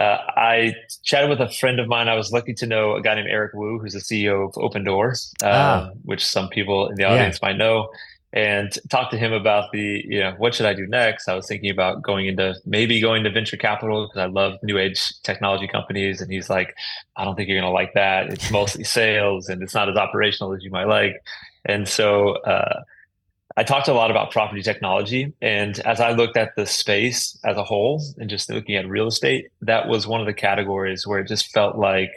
uh, 0.00 0.18
I 0.34 0.74
chatted 1.04 1.28
with 1.28 1.40
a 1.40 1.52
friend 1.52 1.78
of 1.78 1.86
mine. 1.86 2.08
I 2.08 2.14
was 2.14 2.32
lucky 2.32 2.54
to 2.54 2.66
know 2.66 2.96
a 2.96 3.02
guy 3.02 3.14
named 3.16 3.28
Eric 3.28 3.52
Wu, 3.52 3.78
who's 3.78 3.92
the 3.92 3.98
CEO 3.98 4.48
of 4.48 4.54
Opendoor, 4.54 5.12
uh, 5.42 5.46
ah. 5.46 5.90
which 6.04 6.24
some 6.24 6.48
people 6.48 6.88
in 6.88 6.94
the 6.94 7.04
audience 7.04 7.38
yeah. 7.42 7.50
might 7.50 7.58
know, 7.58 7.90
and 8.32 8.78
talked 8.88 9.10
to 9.10 9.18
him 9.18 9.34
about 9.34 9.72
the, 9.72 10.02
you 10.06 10.20
know, 10.20 10.34
what 10.38 10.54
should 10.54 10.64
I 10.64 10.72
do 10.72 10.86
next? 10.86 11.28
I 11.28 11.34
was 11.34 11.46
thinking 11.46 11.70
about 11.70 12.00
going 12.02 12.28
into 12.28 12.54
maybe 12.64 12.98
going 12.98 13.24
to 13.24 13.30
venture 13.30 13.58
capital 13.58 14.06
because 14.06 14.22
I 14.22 14.26
love 14.26 14.54
new 14.62 14.78
age 14.78 15.12
technology 15.22 15.68
companies. 15.68 16.22
And 16.22 16.32
he's 16.32 16.48
like, 16.48 16.74
I 17.16 17.24
don't 17.24 17.36
think 17.36 17.50
you're 17.50 17.60
going 17.60 17.70
to 17.70 17.74
like 17.74 17.92
that. 17.92 18.32
It's 18.32 18.50
mostly 18.50 18.84
sales 18.98 19.50
and 19.50 19.62
it's 19.62 19.74
not 19.74 19.90
as 19.90 19.96
operational 19.96 20.54
as 20.54 20.62
you 20.62 20.70
might 20.70 20.86
like. 20.86 21.22
And 21.66 21.86
so, 21.86 22.36
uh, 22.44 22.84
I 23.56 23.64
talked 23.64 23.88
a 23.88 23.92
lot 23.92 24.10
about 24.10 24.30
property 24.30 24.62
technology. 24.62 25.32
And 25.42 25.78
as 25.80 26.00
I 26.00 26.12
looked 26.12 26.36
at 26.36 26.54
the 26.56 26.66
space 26.66 27.38
as 27.44 27.56
a 27.56 27.64
whole 27.64 28.02
and 28.18 28.30
just 28.30 28.48
looking 28.48 28.76
at 28.76 28.88
real 28.88 29.08
estate, 29.08 29.48
that 29.62 29.88
was 29.88 30.06
one 30.06 30.20
of 30.20 30.26
the 30.26 30.32
categories 30.32 31.06
where 31.06 31.18
it 31.18 31.28
just 31.28 31.52
felt 31.52 31.76
like 31.76 32.10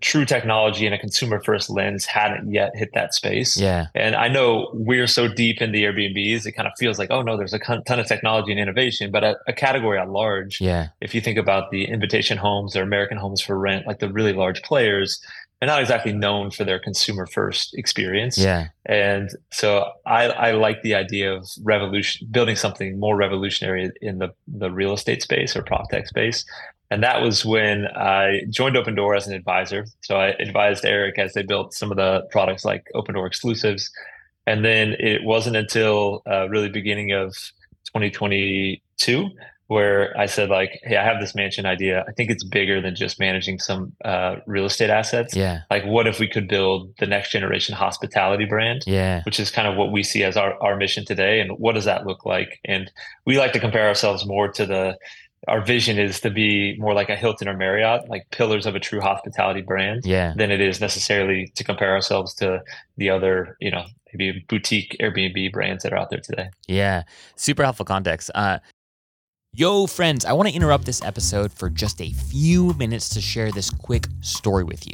true 0.00 0.24
technology 0.24 0.86
and 0.86 0.94
a 0.94 0.98
consumer 0.98 1.40
first 1.40 1.70
lens 1.70 2.04
hadn't 2.04 2.52
yet 2.52 2.72
hit 2.74 2.90
that 2.94 3.14
space. 3.14 3.56
Yeah. 3.56 3.86
And 3.94 4.16
I 4.16 4.28
know 4.28 4.70
we're 4.72 5.06
so 5.06 5.28
deep 5.28 5.60
in 5.60 5.72
the 5.72 5.84
Airbnbs, 5.84 6.46
it 6.46 6.52
kind 6.52 6.66
of 6.66 6.72
feels 6.78 6.98
like, 6.98 7.10
oh 7.10 7.22
no, 7.22 7.36
there's 7.36 7.54
a 7.54 7.58
ton 7.58 8.00
of 8.00 8.06
technology 8.06 8.50
and 8.50 8.60
innovation, 8.60 9.10
but 9.10 9.24
a, 9.24 9.36
a, 9.46 9.52
category 9.52 9.98
at 9.98 10.10
large. 10.10 10.60
Yeah. 10.60 10.88
If 11.00 11.14
you 11.14 11.20
think 11.20 11.38
about 11.38 11.70
the 11.70 11.84
invitation 11.84 12.38
homes 12.38 12.76
or 12.76 12.82
American 12.82 13.18
homes 13.18 13.40
for 13.40 13.58
rent, 13.58 13.86
like 13.86 14.00
the 14.00 14.12
really 14.12 14.32
large 14.32 14.62
players, 14.62 15.20
they're 15.60 15.66
not 15.68 15.80
exactly 15.80 16.12
known 16.12 16.50
for 16.50 16.64
their 16.64 16.78
consumer 16.78 17.26
first 17.26 17.74
experience. 17.74 18.38
Yeah. 18.38 18.68
And 18.86 19.30
so 19.50 19.90
I, 20.06 20.26
I 20.26 20.50
like 20.52 20.82
the 20.82 20.94
idea 20.94 21.34
of 21.34 21.48
revolution, 21.62 22.28
building 22.30 22.54
something 22.54 22.98
more 22.98 23.16
revolutionary 23.16 23.90
in 24.00 24.18
the, 24.18 24.28
the 24.46 24.70
real 24.70 24.92
estate 24.92 25.22
space 25.22 25.56
or 25.56 25.62
prop 25.62 25.90
tech 25.90 26.06
space. 26.06 26.44
And 26.90 27.02
that 27.02 27.20
was 27.20 27.44
when 27.44 27.86
I 27.88 28.42
joined 28.50 28.76
Opendoor 28.76 29.16
as 29.16 29.26
an 29.26 29.34
advisor. 29.34 29.86
So 30.00 30.16
I 30.16 30.28
advised 30.38 30.84
Eric 30.84 31.18
as 31.18 31.34
they 31.34 31.42
built 31.42 31.74
some 31.74 31.90
of 31.90 31.96
the 31.96 32.22
products 32.30 32.64
like 32.64 32.86
Opendoor 32.94 33.26
exclusives. 33.26 33.90
And 34.46 34.64
then 34.64 34.94
it 34.98 35.24
wasn't 35.24 35.56
until 35.56 36.22
uh, 36.30 36.48
really 36.48 36.70
beginning 36.70 37.12
of 37.12 37.34
2022 37.94 39.28
where 39.68 40.18
I 40.18 40.26
said 40.26 40.48
like, 40.48 40.80
"Hey, 40.82 40.96
I 40.96 41.04
have 41.04 41.20
this 41.20 41.34
mansion 41.34 41.66
idea. 41.66 42.04
I 42.08 42.12
think 42.12 42.30
it's 42.30 42.42
bigger 42.42 42.80
than 42.80 42.94
just 42.94 43.20
managing 43.20 43.58
some 43.58 43.92
uh, 44.04 44.36
real 44.46 44.64
estate 44.64 44.90
assets. 44.90 45.36
Yeah. 45.36 45.60
Like, 45.70 45.84
what 45.84 46.06
if 46.06 46.18
we 46.18 46.26
could 46.26 46.48
build 46.48 46.94
the 46.98 47.06
next 47.06 47.30
generation 47.30 47.74
hospitality 47.74 48.46
brand? 48.46 48.82
Yeah. 48.86 49.22
Which 49.24 49.38
is 49.38 49.50
kind 49.50 49.68
of 49.68 49.76
what 49.76 49.92
we 49.92 50.02
see 50.02 50.24
as 50.24 50.36
our 50.36 50.60
our 50.62 50.76
mission 50.76 51.04
today. 51.04 51.40
And 51.40 51.52
what 51.58 51.74
does 51.74 51.84
that 51.84 52.06
look 52.06 52.24
like? 52.24 52.60
And 52.64 52.90
we 53.26 53.38
like 53.38 53.52
to 53.52 53.60
compare 53.60 53.86
ourselves 53.86 54.26
more 54.26 54.48
to 54.48 54.66
the. 54.66 54.98
Our 55.46 55.64
vision 55.64 56.00
is 56.00 56.20
to 56.22 56.30
be 56.30 56.76
more 56.78 56.94
like 56.94 57.08
a 57.08 57.14
Hilton 57.14 57.46
or 57.46 57.56
Marriott, 57.56 58.08
like 58.08 58.28
pillars 58.32 58.66
of 58.66 58.74
a 58.74 58.80
true 58.80 59.00
hospitality 59.00 59.62
brand. 59.62 60.04
Yeah. 60.04 60.32
Than 60.36 60.50
it 60.50 60.60
is 60.60 60.80
necessarily 60.80 61.52
to 61.54 61.62
compare 61.62 61.92
ourselves 61.92 62.34
to 62.36 62.60
the 62.96 63.08
other, 63.10 63.56
you 63.60 63.70
know, 63.70 63.84
maybe 64.12 64.44
boutique 64.48 64.96
Airbnb 65.00 65.52
brands 65.52 65.84
that 65.84 65.92
are 65.92 65.96
out 65.96 66.10
there 66.10 66.20
today. 66.20 66.50
Yeah, 66.66 67.04
super 67.36 67.62
helpful 67.62 67.84
context. 67.84 68.30
Uh, 68.34 68.58
Yo, 69.54 69.86
friends, 69.86 70.26
I 70.26 70.32
want 70.34 70.46
to 70.46 70.54
interrupt 70.54 70.84
this 70.84 71.02
episode 71.02 71.50
for 71.52 71.70
just 71.70 72.02
a 72.02 72.12
few 72.12 72.74
minutes 72.74 73.08
to 73.08 73.20
share 73.20 73.50
this 73.50 73.70
quick 73.70 74.06
story 74.20 74.62
with 74.62 74.86
you. 74.86 74.92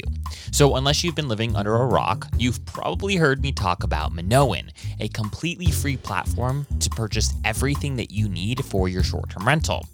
So, 0.51 0.75
unless 0.77 1.03
you've 1.03 1.13
been 1.13 1.27
living 1.27 1.55
under 1.57 1.75
a 1.75 1.85
rock, 1.85 2.27
you've 2.37 2.65
probably 2.65 3.17
heard 3.17 3.41
me 3.43 3.51
talk 3.51 3.83
about 3.83 4.13
Minoan, 4.13 4.71
a 5.01 5.09
completely 5.09 5.69
free 5.71 5.97
platform 5.97 6.65
to 6.79 6.89
purchase 6.89 7.33
everything 7.43 7.97
that 7.97 8.11
you 8.11 8.29
need 8.29 8.63
for 8.63 8.87
your 8.87 9.03
short 9.03 9.29
term 9.29 9.45
rental. 9.45 9.85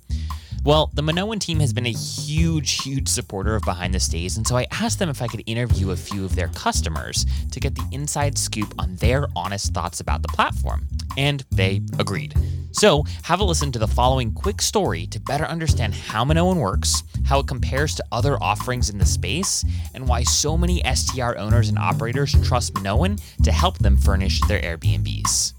Well, 0.63 0.91
the 0.94 1.01
Minoan 1.01 1.39
team 1.39 1.60
has 1.60 1.74
been 1.74 1.88
a 1.88 1.91
huge, 1.91 2.84
huge 2.84 3.08
supporter 3.08 3.56
of 3.56 3.63
Behind 3.63 3.96
the 3.96 4.00
Stays, 4.00 4.38
and 4.38 4.46
so 4.46 4.58
I 4.58 4.68
asked 4.70 5.00
them 5.00 5.10
if 5.10 5.20
I 5.20 5.27
could 5.27 5.41
interview 5.48 5.89
a 5.89 5.96
few 5.96 6.24
of 6.24 6.36
their 6.36 6.50
customers 6.50 7.25
to 7.51 7.60
get 7.60 7.74
the 7.74 7.88
inside 7.91 8.38
scoop 8.38 8.75
on 8.77 8.96
their 8.98 9.27
honest 9.36 9.74
thoughts 9.74 10.01
about 10.01 10.22
the 10.22 10.27
platform. 10.27 10.88
And 11.18 11.44
they 11.51 11.82
agreed. 11.98 12.36
So, 12.74 13.06
have 13.24 13.39
a 13.39 13.44
listen 13.44 13.72
to 13.72 13.80
the 13.80 13.88
following 13.88 14.34
quick 14.34 14.62
story 14.62 15.08
to 15.08 15.20
better 15.20 15.46
understand 15.46 15.96
how 15.96 16.24
Minoan 16.24 16.58
works, 16.58 17.01
how 17.25 17.39
it 17.39 17.48
compares 17.48 17.96
to 17.96 18.06
other 18.12 18.38
offerings 18.41 18.91
in 18.91 19.00
the 19.00 19.06
space, 19.06 19.65
and 19.96 20.08
why 20.08 20.22
so 20.22 20.60
many 20.60 20.84
STR 20.84 21.38
owners 21.38 21.70
and 21.70 21.80
operators 21.80 22.36
trust 22.44 22.75
Minoan 22.75 23.18
to 23.41 23.51
help 23.51 23.80
them 23.80 23.98
furnish 23.98 24.39
their 24.41 24.62
Airbnbs. 24.62 25.53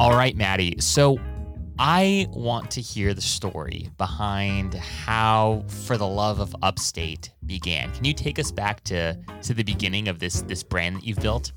All 0.00 0.12
right, 0.12 0.34
Maddie. 0.34 0.76
So 0.80 1.20
I 1.78 2.26
want 2.30 2.70
to 2.70 2.80
hear 2.80 3.12
the 3.12 3.20
story 3.20 3.90
behind 3.98 4.72
how 4.72 5.62
For 5.68 5.98
the 5.98 6.06
Love 6.06 6.40
of 6.40 6.56
Upstate 6.62 7.32
began. 7.44 7.92
Can 7.92 8.06
you 8.06 8.14
take 8.14 8.38
us 8.38 8.50
back 8.50 8.82
to 8.84 9.18
to 9.42 9.52
the 9.52 9.62
beginning 9.62 10.08
of 10.08 10.18
this 10.18 10.40
this 10.40 10.62
brand 10.62 10.96
that 10.96 11.04
you've 11.04 11.20
built? 11.20 11.52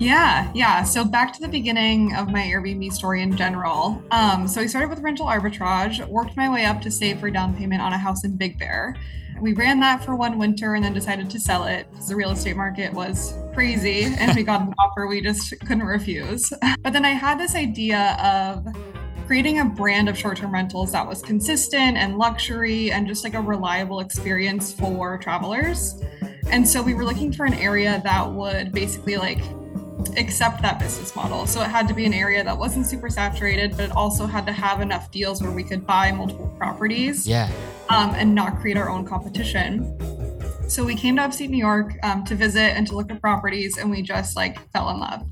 Yeah, 0.00 0.50
yeah. 0.56 0.82
So 0.82 1.04
back 1.04 1.32
to 1.34 1.40
the 1.40 1.46
beginning 1.46 2.16
of 2.16 2.32
my 2.32 2.40
Airbnb 2.40 2.92
story 2.92 3.22
in 3.22 3.36
general. 3.36 4.02
Um, 4.10 4.48
so 4.48 4.60
I 4.60 4.66
started 4.66 4.90
with 4.90 4.98
rental 4.98 5.26
arbitrage, 5.26 6.04
worked 6.08 6.36
my 6.36 6.52
way 6.52 6.64
up 6.64 6.80
to 6.82 6.90
save 6.90 7.20
for 7.20 7.30
down 7.30 7.56
payment 7.56 7.80
on 7.80 7.92
a 7.92 7.98
house 7.98 8.24
in 8.24 8.36
Big 8.36 8.58
Bear. 8.58 8.96
We 9.40 9.52
ran 9.52 9.80
that 9.80 10.04
for 10.04 10.16
one 10.16 10.38
winter 10.38 10.74
and 10.74 10.84
then 10.84 10.92
decided 10.92 11.30
to 11.30 11.40
sell 11.40 11.64
it 11.64 11.86
because 11.90 12.08
the 12.08 12.16
real 12.16 12.30
estate 12.30 12.56
market 12.56 12.92
was 12.92 13.34
crazy 13.54 14.04
and 14.04 14.34
we 14.34 14.42
got 14.42 14.62
an 14.62 14.74
offer 14.78 15.06
we 15.06 15.20
just 15.20 15.58
couldn't 15.60 15.84
refuse. 15.84 16.52
But 16.82 16.92
then 16.92 17.04
I 17.04 17.10
had 17.10 17.38
this 17.38 17.54
idea 17.54 18.16
of 18.22 18.66
creating 19.26 19.60
a 19.60 19.64
brand 19.64 20.08
of 20.08 20.18
short 20.18 20.38
term 20.38 20.52
rentals 20.52 20.92
that 20.92 21.06
was 21.06 21.22
consistent 21.22 21.96
and 21.96 22.16
luxury 22.16 22.90
and 22.90 23.06
just 23.06 23.24
like 23.24 23.34
a 23.34 23.40
reliable 23.40 24.00
experience 24.00 24.72
for 24.72 25.18
travelers. 25.18 26.02
And 26.50 26.66
so 26.66 26.82
we 26.82 26.94
were 26.94 27.04
looking 27.04 27.32
for 27.32 27.44
an 27.44 27.54
area 27.54 28.00
that 28.04 28.32
would 28.32 28.72
basically 28.72 29.16
like 29.18 29.42
accept 30.16 30.62
that 30.62 30.78
business 30.78 31.14
model. 31.14 31.46
So 31.46 31.60
it 31.60 31.68
had 31.68 31.86
to 31.88 31.94
be 31.94 32.06
an 32.06 32.14
area 32.14 32.42
that 32.42 32.56
wasn't 32.56 32.86
super 32.86 33.10
saturated, 33.10 33.72
but 33.72 33.80
it 33.86 33.92
also 33.92 34.26
had 34.26 34.46
to 34.46 34.52
have 34.52 34.80
enough 34.80 35.10
deals 35.10 35.42
where 35.42 35.52
we 35.52 35.62
could 35.62 35.86
buy 35.86 36.10
multiple 36.10 36.48
properties. 36.58 37.26
Yeah. 37.26 37.50
Um, 37.90 38.14
and 38.14 38.34
not 38.34 38.60
create 38.60 38.76
our 38.76 38.90
own 38.90 39.06
competition. 39.06 39.98
So 40.68 40.84
we 40.84 40.94
came 40.94 41.16
to 41.16 41.22
upstate 41.22 41.48
New 41.48 41.56
York 41.56 41.94
um, 42.02 42.22
to 42.26 42.34
visit 42.34 42.76
and 42.76 42.86
to 42.88 42.94
look 42.94 43.10
at 43.10 43.22
properties, 43.22 43.78
and 43.78 43.90
we 43.90 44.02
just 44.02 44.36
like 44.36 44.70
fell 44.72 44.90
in 44.90 45.00
love. 45.00 45.22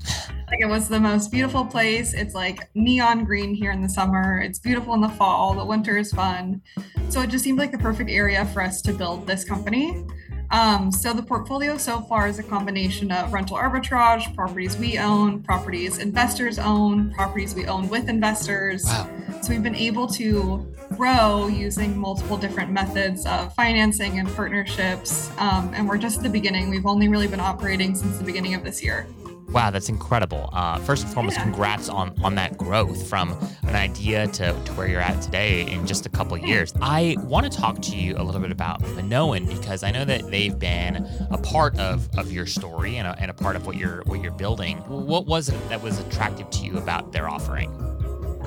Like 0.47 0.61
it 0.61 0.65
was 0.65 0.87
the 0.87 0.99
most 0.99 1.29
beautiful 1.29 1.63
place. 1.63 2.15
It's 2.15 2.33
like 2.33 2.69
neon 2.73 3.25
green 3.25 3.53
here 3.53 3.71
in 3.71 3.81
the 3.81 3.89
summer. 3.89 4.41
It's 4.41 4.57
beautiful 4.57 4.95
in 4.95 5.01
the 5.01 5.09
fall. 5.09 5.53
The 5.53 5.65
winter 5.65 5.97
is 5.97 6.11
fun. 6.11 6.61
So 7.09 7.21
it 7.21 7.29
just 7.29 7.43
seemed 7.43 7.59
like 7.59 7.71
the 7.71 7.77
perfect 7.77 8.09
area 8.09 8.45
for 8.47 8.63
us 8.63 8.81
to 8.83 8.93
build 8.93 9.27
this 9.27 9.43
company. 9.43 10.03
Um, 10.51 10.91
so 10.91 11.13
the 11.13 11.23
portfolio 11.23 11.77
so 11.77 12.01
far 12.01 12.27
is 12.27 12.39
a 12.39 12.43
combination 12.43 13.11
of 13.11 13.33
rental 13.33 13.57
arbitrage, 13.57 14.33
properties 14.35 14.77
we 14.77 14.97
own, 14.97 15.43
properties 15.43 15.97
investors 15.97 16.57
own, 16.57 17.11
properties 17.13 17.53
we 17.53 17.65
own 17.65 17.89
with 17.89 18.07
investors. 18.09 18.85
Wow. 18.85 19.09
So 19.41 19.49
we've 19.49 19.63
been 19.63 19.75
able 19.75 20.07
to 20.07 20.65
grow 20.95 21.47
using 21.47 21.97
multiple 21.97 22.37
different 22.37 22.71
methods 22.71 23.25
of 23.25 23.53
financing 23.55 24.19
and 24.19 24.27
partnerships. 24.35 25.29
Um, 25.37 25.71
and 25.73 25.87
we're 25.87 25.97
just 25.97 26.17
at 26.17 26.23
the 26.23 26.29
beginning. 26.29 26.69
We've 26.69 26.85
only 26.85 27.07
really 27.07 27.27
been 27.27 27.39
operating 27.39 27.95
since 27.95 28.17
the 28.17 28.23
beginning 28.23 28.53
of 28.53 28.63
this 28.63 28.81
year. 28.83 29.07
Wow, 29.49 29.71
that's 29.71 29.89
incredible. 29.89 30.49
Uh, 30.51 30.77
first 30.79 31.05
and 31.05 31.13
foremost, 31.13 31.37
Yeah. 31.37 31.43
congrats 31.43 31.89
on 31.89 32.13
on 32.23 32.35
that 32.35 32.57
growth 32.57 33.07
from 33.07 33.31
an 33.63 33.75
idea 33.75 34.27
to, 34.27 34.53
to 34.65 34.73
where 34.73 34.87
you're 34.87 35.01
at 35.01 35.21
today 35.21 35.61
in 35.71 35.87
just 35.87 36.05
a 36.05 36.09
couple 36.09 36.35
of 36.35 36.41
years. 36.45 36.73
I 36.81 37.15
want 37.21 37.49
to 37.51 37.57
talk 37.57 37.81
to 37.83 37.95
you 37.95 38.15
a 38.17 38.23
little 38.23 38.41
bit 38.41 38.51
about 38.51 38.81
Minoan 38.95 39.45
because 39.47 39.83
I 39.83 39.91
know 39.91 40.03
that 40.05 40.29
they've 40.29 40.57
been 40.57 41.07
a 41.31 41.37
part 41.37 41.79
of, 41.79 42.07
of 42.17 42.31
your 42.31 42.45
story 42.45 42.97
and 42.97 43.07
a, 43.07 43.15
and 43.19 43.31
a 43.31 43.33
part 43.33 43.55
of 43.55 43.65
what 43.65 43.77
you're 43.77 44.01
what 44.05 44.21
you're 44.21 44.31
building. 44.33 44.77
What 44.87 45.25
was 45.25 45.49
it 45.49 45.69
that 45.69 45.81
was 45.81 45.97
attractive 45.99 46.49
to 46.49 46.63
you 46.65 46.77
about 46.77 47.11
their 47.13 47.29
offering? 47.29 47.71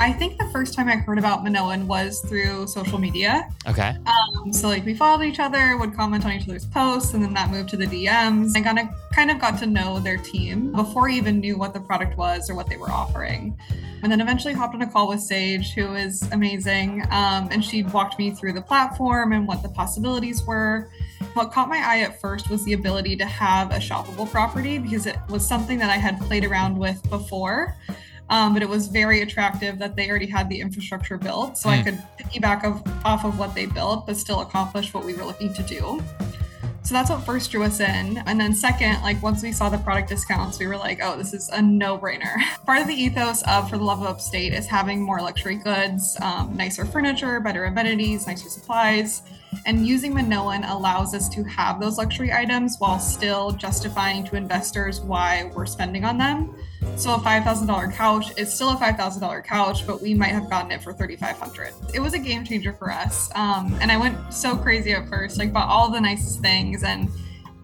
I 0.00 0.14
think 0.14 0.38
the 0.38 0.48
first 0.48 0.72
time 0.72 0.88
I 0.88 0.96
heard 0.96 1.18
about 1.18 1.44
Minoan 1.44 1.86
was 1.86 2.22
through 2.22 2.66
social 2.68 2.98
media. 2.98 3.50
Okay. 3.68 3.94
Um, 4.06 4.50
so 4.50 4.66
like 4.66 4.86
we 4.86 4.94
followed 4.94 5.22
each 5.24 5.38
other, 5.38 5.76
would 5.76 5.94
comment 5.94 6.24
on 6.24 6.32
each 6.32 6.48
other's 6.48 6.64
posts, 6.64 7.12
and 7.12 7.22
then 7.22 7.34
that 7.34 7.50
moved 7.50 7.68
to 7.68 7.76
the 7.76 7.84
DMs. 7.84 8.56
I 8.56 8.62
kind 8.62 8.78
of 8.78 8.88
kind 9.14 9.30
of 9.30 9.38
got 9.38 9.58
to 9.58 9.66
know 9.66 9.98
their 9.98 10.16
team 10.16 10.72
before 10.72 11.10
I 11.10 11.12
even 11.12 11.38
knew 11.38 11.58
what 11.58 11.74
the 11.74 11.80
product 11.80 12.16
was 12.16 12.48
or 12.48 12.54
what 12.54 12.66
they 12.66 12.78
were 12.78 12.90
offering. 12.90 13.58
And 14.02 14.10
then 14.10 14.22
eventually 14.22 14.54
hopped 14.54 14.74
on 14.74 14.80
a 14.80 14.90
call 14.90 15.06
with 15.06 15.20
Sage, 15.20 15.74
who 15.74 15.94
is 15.94 16.22
amazing. 16.32 17.02
Um, 17.10 17.48
and 17.50 17.62
she 17.62 17.82
walked 17.82 18.18
me 18.18 18.30
through 18.30 18.54
the 18.54 18.62
platform 18.62 19.34
and 19.34 19.46
what 19.46 19.62
the 19.62 19.68
possibilities 19.68 20.42
were. 20.44 20.88
What 21.34 21.52
caught 21.52 21.68
my 21.68 21.76
eye 21.76 22.00
at 22.00 22.18
first 22.22 22.48
was 22.48 22.64
the 22.64 22.72
ability 22.72 23.16
to 23.16 23.26
have 23.26 23.70
a 23.70 23.76
shoppable 23.76 24.30
property 24.30 24.78
because 24.78 25.04
it 25.04 25.18
was 25.28 25.46
something 25.46 25.78
that 25.78 25.90
I 25.90 25.96
had 25.96 26.18
played 26.22 26.46
around 26.46 26.78
with 26.78 27.02
before. 27.10 27.76
Um, 28.30 28.54
but 28.54 28.62
it 28.62 28.68
was 28.68 28.86
very 28.86 29.22
attractive 29.22 29.78
that 29.80 29.96
they 29.96 30.08
already 30.08 30.26
had 30.26 30.48
the 30.48 30.60
infrastructure 30.60 31.18
built, 31.18 31.58
so 31.58 31.68
I 31.68 31.78
Mm. 31.78 31.84
could 31.84 32.02
piggyback 32.18 32.64
of, 32.64 32.82
off 33.04 33.24
of 33.24 33.38
what 33.38 33.54
they 33.54 33.66
built, 33.66 34.06
but 34.06 34.16
still 34.16 34.40
accomplish 34.40 34.94
what 34.94 35.04
we 35.04 35.14
were 35.14 35.24
looking 35.24 35.52
to 35.54 35.62
do. 35.64 36.00
So 36.82 36.94
that's 36.94 37.10
what 37.10 37.26
first 37.26 37.50
drew 37.50 37.62
us 37.64 37.78
in. 37.80 38.22
And 38.26 38.40
then 38.40 38.54
second, 38.54 39.02
like 39.02 39.22
once 39.22 39.42
we 39.42 39.52
saw 39.52 39.68
the 39.68 39.78
product 39.78 40.08
discounts, 40.08 40.58
we 40.58 40.66
were 40.66 40.78
like, 40.78 40.98
oh, 41.02 41.16
this 41.16 41.34
is 41.34 41.48
a 41.50 41.60
no-brainer. 41.60 42.36
Part 42.66 42.80
of 42.80 42.86
the 42.88 42.94
ethos 42.94 43.42
of 43.42 43.68
For 43.68 43.76
the 43.76 43.84
Love 43.84 44.00
of 44.00 44.06
Upstate 44.06 44.54
is 44.54 44.66
having 44.66 45.02
more 45.02 45.20
luxury 45.20 45.56
goods, 45.56 46.16
um, 46.22 46.56
nicer 46.56 46.84
furniture, 46.86 47.38
better 47.40 47.64
amenities, 47.64 48.26
nicer 48.26 48.48
supplies. 48.48 49.22
And 49.66 49.86
using 49.86 50.14
Minoan 50.14 50.64
allows 50.64 51.14
us 51.14 51.28
to 51.30 51.44
have 51.44 51.80
those 51.80 51.98
luxury 51.98 52.32
items 52.32 52.76
while 52.78 52.98
still 52.98 53.50
justifying 53.50 54.24
to 54.24 54.36
investors 54.36 55.00
why 55.00 55.50
we're 55.54 55.66
spending 55.66 56.04
on 56.04 56.16
them. 56.16 56.54
So 57.00 57.14
a 57.14 57.18
$5,000 57.18 57.94
couch 57.94 58.26
is 58.36 58.52
still 58.52 58.72
a 58.72 58.76
$5,000 58.76 59.42
couch, 59.46 59.86
but 59.86 60.02
we 60.02 60.12
might 60.12 60.32
have 60.32 60.50
gotten 60.50 60.70
it 60.70 60.82
for 60.82 60.92
3,500. 60.92 61.72
It 61.94 62.00
was 62.00 62.12
a 62.12 62.18
game 62.18 62.44
changer 62.44 62.74
for 62.74 62.90
us. 62.90 63.30
Um, 63.34 63.74
and 63.80 63.90
I 63.90 63.96
went 63.96 64.34
so 64.34 64.54
crazy 64.54 64.92
at 64.92 65.08
first, 65.08 65.38
like 65.38 65.50
bought 65.50 65.70
all 65.70 65.90
the 65.90 65.98
nicest 65.98 66.40
things. 66.40 66.82
And 66.82 67.08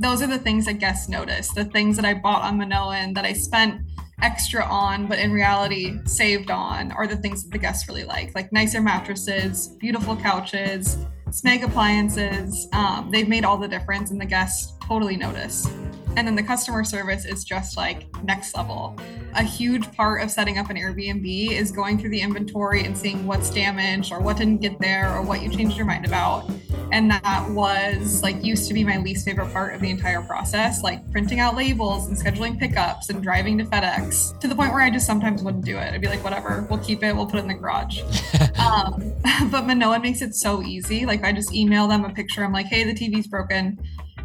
those 0.01 0.23
are 0.23 0.27
the 0.27 0.39
things 0.39 0.65
that 0.65 0.79
guests 0.79 1.11
notice, 1.11 1.53
the 1.53 1.67
things 1.67 1.97
that 1.97 2.07
I 2.07 2.15
bought 2.15 2.45
on 2.45 2.57
Minoan 2.57 3.13
that 3.13 3.27
I 3.27 3.35
spent 3.35 3.83
extra 4.23 4.65
on, 4.65 5.07
but 5.07 5.19
in 5.19 5.31
reality 5.33 5.99
saved 6.07 6.51
on, 6.51 6.93
are 6.93 7.07
the 7.07 7.17
things 7.17 7.45
that 7.45 7.51
the 7.51 7.59
guests 7.59 7.87
really 7.91 8.05
like, 8.05 8.35
like 8.35 8.51
nicer 8.55 8.81
mattresses, 8.81 9.69
beautiful 9.79 10.17
couches, 10.17 10.97
Smeg 11.29 11.63
appliances. 11.63 12.69
Um, 12.73 13.11
they've 13.13 13.29
made 13.29 13.45
all 13.45 13.59
the 13.59 13.69
difference, 13.69 14.11
and 14.11 14.19
the 14.19 14.25
guests 14.25 14.73
totally 14.89 15.19
notice. 15.19 15.69
And 16.17 16.27
then 16.27 16.35
the 16.35 16.43
customer 16.43 16.83
service 16.83 17.27
is 17.27 17.45
just 17.45 17.77
like 17.77 18.07
next 18.25 18.57
level. 18.57 18.99
A 19.35 19.43
huge 19.43 19.93
part 19.93 20.23
of 20.23 20.31
setting 20.31 20.57
up 20.57 20.71
an 20.71 20.77
Airbnb 20.77 21.51
is 21.51 21.71
going 21.71 21.99
through 21.99 22.09
the 22.09 22.21
inventory 22.21 22.85
and 22.85 22.97
seeing 22.97 23.27
what's 23.27 23.51
damaged 23.51 24.13
or 24.13 24.21
what 24.21 24.39
didn't 24.39 24.63
get 24.63 24.79
there 24.81 25.15
or 25.15 25.21
what 25.21 25.43
you 25.43 25.51
changed 25.51 25.77
your 25.77 25.85
mind 25.85 26.07
about. 26.07 26.51
And 26.91 27.11
that 27.11 27.47
was 27.51 28.23
like 28.23 28.43
used 28.43 28.67
to 28.69 28.75
be 28.75 28.83
my 28.83 28.97
least 28.97 29.27
favorite 29.27 29.53
part 29.53 29.75
of 29.75 29.83
the 29.83 29.91
entire 29.91 30.23
process, 30.23 30.83
like 30.83 31.11
printing 31.13 31.39
out 31.39 31.55
labels 31.55 32.07
and 32.07 32.17
scheduling 32.17 32.59
pickups 32.59 33.11
and 33.11 33.23
driving 33.23 33.59
to 33.59 33.65
FedEx 33.65 34.39
to 34.41 34.49
the 34.49 34.55
point 34.55 34.73
where 34.73 34.83
I 34.83 34.91
just 34.91 35.07
sometimes 35.07 35.43
wouldn't 35.43 35.67
do 35.67 35.77
it. 35.77 35.93
I'd 35.93 36.01
be 36.01 36.09
like, 36.09 36.25
whatever, 36.25 36.67
we'll 36.71 36.79
keep 36.79 37.03
it, 37.03 37.15
we'll 37.15 37.27
put 37.27 37.37
it 37.37 37.43
in 37.43 37.49
the 37.49 37.55
garage. 37.55 38.01
um, 38.59 39.13
but 39.51 39.67
Minoan 39.67 40.01
makes 40.01 40.23
it 40.23 40.35
so 40.35 40.63
easy. 40.63 41.05
Like 41.05 41.25
I 41.25 41.33
just 41.33 41.53
email 41.53 41.87
them 41.89 42.05
a 42.05 42.11
picture. 42.11 42.43
I'm 42.43 42.53
like, 42.53 42.67
hey, 42.67 42.85
the 42.85 42.95
TV's 42.95 43.27
broken. 43.27 43.79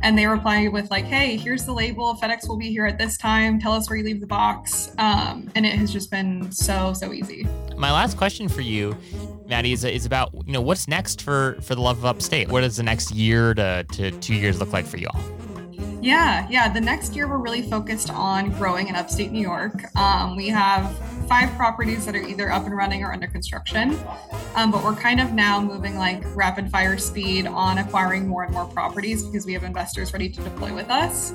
And 0.04 0.18
they 0.18 0.26
reply 0.26 0.68
with 0.68 0.90
like, 0.90 1.06
hey, 1.06 1.38
here's 1.38 1.66
the 1.66 1.74
label. 1.74 2.16
FedEx 2.16 2.48
will 2.48 2.58
be 2.58 2.70
here 2.70 2.86
at 2.86 2.98
this 2.98 3.18
time. 3.18 3.60
Tell 3.60 3.74
us 3.74 3.90
where 3.90 3.98
you 3.98 4.04
leave 4.04 4.20
the 4.20 4.28
box. 4.28 4.94
Um, 4.98 5.50
and 5.56 5.66
it 5.66 5.76
has 5.76 5.92
just 5.92 6.10
been 6.12 6.52
so, 6.52 6.94
so 6.94 7.14
easy. 7.14 7.48
My 7.78 7.92
last 7.92 8.18
question 8.18 8.48
for 8.48 8.62
you, 8.62 8.98
Maddie, 9.48 9.74
is, 9.74 9.84
is 9.84 10.06
about 10.06 10.34
you 10.46 10.54
know 10.54 10.62
what's 10.62 10.88
next 10.88 11.22
for 11.22 11.58
for 11.62 11.76
the 11.76 11.82
love 11.82 11.98
of 11.98 12.06
upstate. 12.06 12.50
What 12.50 12.62
does 12.62 12.78
the 12.78 12.84
next 12.84 13.12
year 13.12 13.54
to, 13.56 13.84
to 13.84 14.12
two 14.20 14.36
years 14.36 14.60
look 14.60 14.72
like 14.72 14.86
for 14.86 14.98
you 14.98 15.08
all? 15.14 15.22
Yeah, 16.02 16.48
yeah. 16.50 16.68
The 16.68 16.82
next 16.82 17.16
year, 17.16 17.28
we're 17.28 17.38
really 17.38 17.62
focused 17.62 18.10
on 18.10 18.50
growing 18.52 18.88
in 18.88 18.96
upstate 18.96 19.32
New 19.32 19.42
York. 19.42 19.96
Um, 19.96 20.36
we 20.36 20.50
have 20.50 20.98
five 21.28 21.50
properties 21.56 22.06
that 22.06 22.16
are 22.16 22.24
either 22.24 22.52
up 22.52 22.66
and 22.66 22.76
running 22.76 23.04
or 23.04 23.14
under 23.14 23.28
construction. 23.28 23.98
Um, 24.56 24.72
but 24.72 24.84
we're 24.84 24.96
kind 24.96 25.22
of 25.22 25.32
now 25.32 25.62
moving 25.62 25.96
like 25.98 26.24
rapid 26.36 26.70
fire 26.72 26.98
speed 26.98 27.48
on 27.48 27.78
acquiring 27.78 28.28
more 28.28 28.44
and 28.44 28.54
more 28.54 28.66
properties 28.66 29.24
because 29.24 29.46
we 29.46 29.54
have 29.54 29.64
investors 29.64 30.12
ready 30.12 30.28
to 30.28 30.42
deploy 30.42 30.74
with 30.74 30.90
us. 30.90 31.34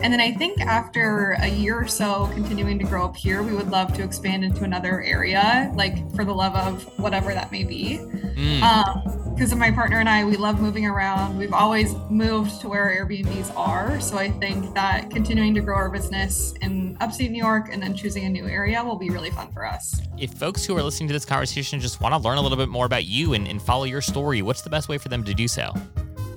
And 0.00 0.12
then 0.12 0.20
I 0.20 0.32
think 0.32 0.60
after 0.60 1.36
a 1.40 1.48
year 1.48 1.78
or 1.78 1.86
so 1.86 2.28
continuing 2.32 2.78
to 2.78 2.84
grow 2.84 3.04
up 3.04 3.16
here, 3.16 3.42
we 3.42 3.54
would 3.54 3.70
love 3.70 3.92
to 3.94 4.02
expand 4.02 4.44
into 4.44 4.64
another 4.64 5.02
area, 5.02 5.70
like 5.74 6.10
for 6.14 6.24
the 6.24 6.34
love 6.34 6.56
of 6.56 6.98
whatever 6.98 7.34
that 7.34 7.52
may 7.52 7.64
be. 7.64 7.98
Mm. 7.98 8.62
Um, 8.62 9.11
because 9.42 9.50
of 9.50 9.58
my 9.58 9.72
partner 9.72 9.98
and 9.98 10.08
I, 10.08 10.24
we 10.24 10.36
love 10.36 10.60
moving 10.60 10.86
around. 10.86 11.36
We've 11.36 11.52
always 11.52 11.96
moved 12.08 12.60
to 12.60 12.68
where 12.68 12.96
Airbnbs 12.96 13.52
are. 13.56 14.00
So 14.00 14.16
I 14.16 14.30
think 14.30 14.72
that 14.74 15.10
continuing 15.10 15.52
to 15.54 15.60
grow 15.60 15.74
our 15.74 15.90
business 15.90 16.54
in 16.60 16.96
upstate 17.00 17.32
New 17.32 17.42
York 17.42 17.68
and 17.72 17.82
then 17.82 17.92
choosing 17.92 18.24
a 18.24 18.28
new 18.28 18.46
area 18.46 18.84
will 18.84 18.94
be 18.94 19.10
really 19.10 19.30
fun 19.30 19.50
for 19.50 19.66
us. 19.66 20.00
If 20.16 20.32
folks 20.34 20.64
who 20.64 20.76
are 20.76 20.82
listening 20.84 21.08
to 21.08 21.12
this 21.12 21.24
conversation 21.24 21.80
just 21.80 22.00
want 22.00 22.14
to 22.14 22.18
learn 22.18 22.38
a 22.38 22.40
little 22.40 22.56
bit 22.56 22.68
more 22.68 22.86
about 22.86 23.04
you 23.06 23.32
and, 23.32 23.48
and 23.48 23.60
follow 23.60 23.82
your 23.82 24.00
story, 24.00 24.42
what's 24.42 24.62
the 24.62 24.70
best 24.70 24.88
way 24.88 24.96
for 24.96 25.08
them 25.08 25.24
to 25.24 25.34
do 25.34 25.48
so? 25.48 25.74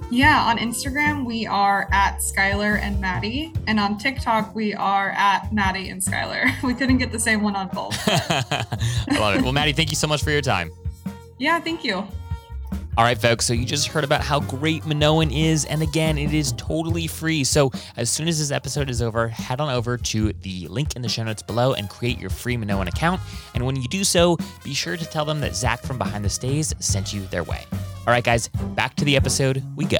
Yeah, 0.09 0.41
on 0.41 0.57
Instagram, 0.57 1.25
we 1.25 1.45
are 1.45 1.87
at 1.91 2.17
Skylar 2.21 2.79
and 2.79 2.99
Maddie. 2.99 3.53
And 3.67 3.79
on 3.79 3.99
TikTok, 3.99 4.55
we 4.55 4.73
are 4.73 5.11
at 5.11 5.53
Maddie 5.53 5.89
and 5.89 6.01
Skylar. 6.01 6.51
We 6.63 6.73
couldn't 6.73 6.97
get 6.97 7.11
the 7.11 7.19
same 7.19 7.43
one 7.43 7.55
on 7.55 7.67
both. 7.67 7.95
I 8.07 9.19
love 9.19 9.35
it. 9.35 9.43
Well, 9.43 9.53
Maddie, 9.53 9.73
thank 9.73 9.91
you 9.91 9.95
so 9.95 10.07
much 10.07 10.23
for 10.23 10.31
your 10.31 10.41
time. 10.41 10.71
Yeah, 11.37 11.59
thank 11.59 11.83
you. 11.83 12.07
All 12.97 13.03
right, 13.03 13.17
folks, 13.17 13.45
so 13.45 13.51
you 13.51 13.65
just 13.65 13.89
heard 13.89 14.05
about 14.05 14.21
how 14.21 14.39
great 14.39 14.83
Minoan 14.83 15.29
is. 15.29 15.65
And 15.65 15.81
again, 15.81 16.17
it 16.17 16.33
is 16.33 16.53
totally 16.53 17.07
free. 17.07 17.43
So 17.43 17.69
as 17.97 18.09
soon 18.09 18.29
as 18.29 18.39
this 18.39 18.51
episode 18.51 18.89
is 18.89 19.01
over, 19.01 19.27
head 19.27 19.59
on 19.59 19.69
over 19.69 19.97
to 19.97 20.31
the 20.31 20.69
link 20.69 20.95
in 20.95 21.01
the 21.01 21.09
show 21.09 21.23
notes 21.23 21.43
below 21.43 21.73
and 21.73 21.89
create 21.89 22.17
your 22.17 22.29
free 22.29 22.55
Minoan 22.55 22.87
account. 22.87 23.19
And 23.53 23.65
when 23.65 23.75
you 23.75 23.85
do 23.89 24.05
so, 24.05 24.37
be 24.63 24.73
sure 24.73 24.95
to 24.95 25.03
tell 25.03 25.25
them 25.25 25.41
that 25.41 25.57
Zach 25.57 25.81
from 25.81 25.97
Behind 25.97 26.23
the 26.23 26.29
Stays 26.29 26.73
sent 26.79 27.11
you 27.11 27.25
their 27.25 27.43
way. 27.43 27.65
All 28.07 28.13
right, 28.13 28.23
guys, 28.23 28.47
back 28.47 28.95
to 28.95 29.03
the 29.03 29.17
episode 29.17 29.61
we 29.75 29.83
go. 29.83 29.99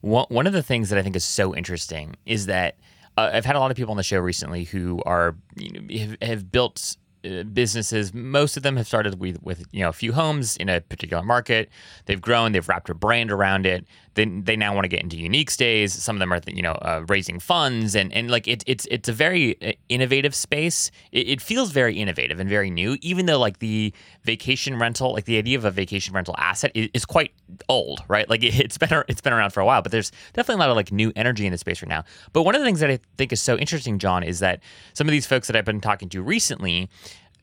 One 0.00 0.48
of 0.48 0.52
the 0.52 0.64
things 0.64 0.90
that 0.90 0.98
I 0.98 1.02
think 1.02 1.14
is 1.14 1.24
so 1.24 1.54
interesting 1.54 2.16
is 2.26 2.46
that 2.46 2.76
uh, 3.16 3.30
I've 3.32 3.44
had 3.44 3.54
a 3.54 3.60
lot 3.60 3.70
of 3.70 3.76
people 3.76 3.92
on 3.92 3.96
the 3.96 4.02
show 4.02 4.18
recently 4.18 4.64
who 4.64 5.00
are 5.06 5.36
you 5.56 5.70
know, 5.70 5.98
have, 5.98 6.16
have 6.22 6.50
built 6.50 6.96
Uh, 7.22 7.42
businesses 7.42 8.14
most 8.14 8.56
of 8.56 8.62
them 8.62 8.76
have 8.76 8.86
started 8.86 9.20
with 9.20 9.42
with 9.42 9.64
you 9.72 9.80
know 9.80 9.90
a 9.90 9.92
few 9.92 10.12
homes 10.12 10.56
in 10.56 10.68
a 10.68 10.80
particular 10.80 11.22
market. 11.22 11.68
They've 12.06 12.20
grown 12.20 12.52
they've 12.52 12.66
wrapped 12.68 12.88
a 12.88 12.94
brand 12.94 13.30
around 13.30 13.66
it 13.66 13.84
then 14.14 14.42
they 14.44 14.56
now 14.56 14.74
want 14.74 14.84
to 14.84 14.88
get 14.88 15.02
into 15.02 15.16
unique 15.16 15.50
stays. 15.50 15.92
Some 15.92 16.16
of 16.16 16.20
them 16.20 16.32
are 16.32 16.40
you 16.46 16.62
know 16.62 16.72
uh, 16.72 17.04
raising 17.08 17.38
funds 17.38 17.94
and 17.94 18.12
and 18.12 18.30
like 18.30 18.48
it, 18.48 18.64
it's 18.66 18.86
it's 18.90 19.08
a 19.08 19.12
very 19.12 19.60
uh, 19.62 19.72
innovative 19.88 20.34
space. 20.34 20.90
It, 21.12 21.28
it, 21.28 21.40
feels 21.40 21.70
very 21.70 21.96
innovative 21.96 22.38
and 22.38 22.48
very 22.48 22.70
new 22.70 22.96
even 23.00 23.26
though 23.26 23.38
like 23.38 23.58
the 23.58 23.92
vacation 24.24 24.78
rental 24.78 25.12
like 25.12 25.24
the 25.24 25.38
idea 25.38 25.56
of 25.56 25.64
a 25.64 25.70
vacation 25.70 26.14
rental 26.14 26.34
asset 26.38 26.70
is, 26.74 26.88
is 26.92 27.04
quite 27.04 27.32
old 27.68 28.02
right? 28.08 28.28
Like 28.28 28.42
it, 28.44 28.54
has 28.54 28.78
been 28.78 29.02
it's 29.08 29.20
been 29.20 29.32
around 29.32 29.50
for 29.50 29.60
a 29.60 29.64
while 29.64 29.82
but 29.82 29.92
there's 29.92 30.10
definitely 30.32 30.56
a 30.56 30.66
lot 30.66 30.70
of 30.70 30.76
like 30.76 30.92
new 30.92 31.12
energy 31.16 31.46
in 31.46 31.52
the 31.52 31.58
space 31.58 31.82
right 31.82 31.88
now. 31.88 32.04
But 32.32 32.42
one 32.42 32.54
of 32.54 32.60
the 32.60 32.64
things 32.64 32.80
that 32.80 32.90
i 32.90 32.98
think 33.16 33.32
is 33.32 33.40
so 33.40 33.56
interesting 33.56 33.98
john 33.98 34.22
is 34.22 34.40
that 34.40 34.60
some 34.92 35.06
of 35.06 35.12
these 35.12 35.26
folks 35.26 35.46
that 35.46 35.56
i've 35.56 35.64
been 35.64 35.80
talking 35.80 36.08
to 36.08 36.22
recently 36.22 36.88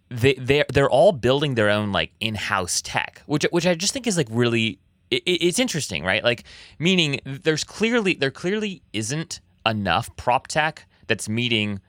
they 0.10 0.34
they 0.36 0.64
they're 0.74 0.90
all 0.90 1.12
building 1.12 1.56
their 1.56 1.70
own 1.70 1.92
like 1.92 2.12
in-house 2.20 2.82
tech, 2.82 3.22
which 3.26 3.46
which 3.52 3.68
I 3.68 3.76
just 3.76 3.94
think 3.94 4.08
is 4.08 4.18
like 4.18 4.28
really 4.30 4.80
it, 5.12 5.24
it's 5.26 5.60
interesting, 5.60 6.04
right? 6.04 6.24
Like 6.24 6.44
meaning 6.80 7.20
there's 7.26 7.64
clearly 7.64 8.14
there 8.14 8.32
clearly 8.32 8.82
isn't 8.94 9.40
enough 9.66 10.16
prop 10.16 10.48
tech 10.48 10.88
that's 11.08 11.28
meeting 11.28 11.80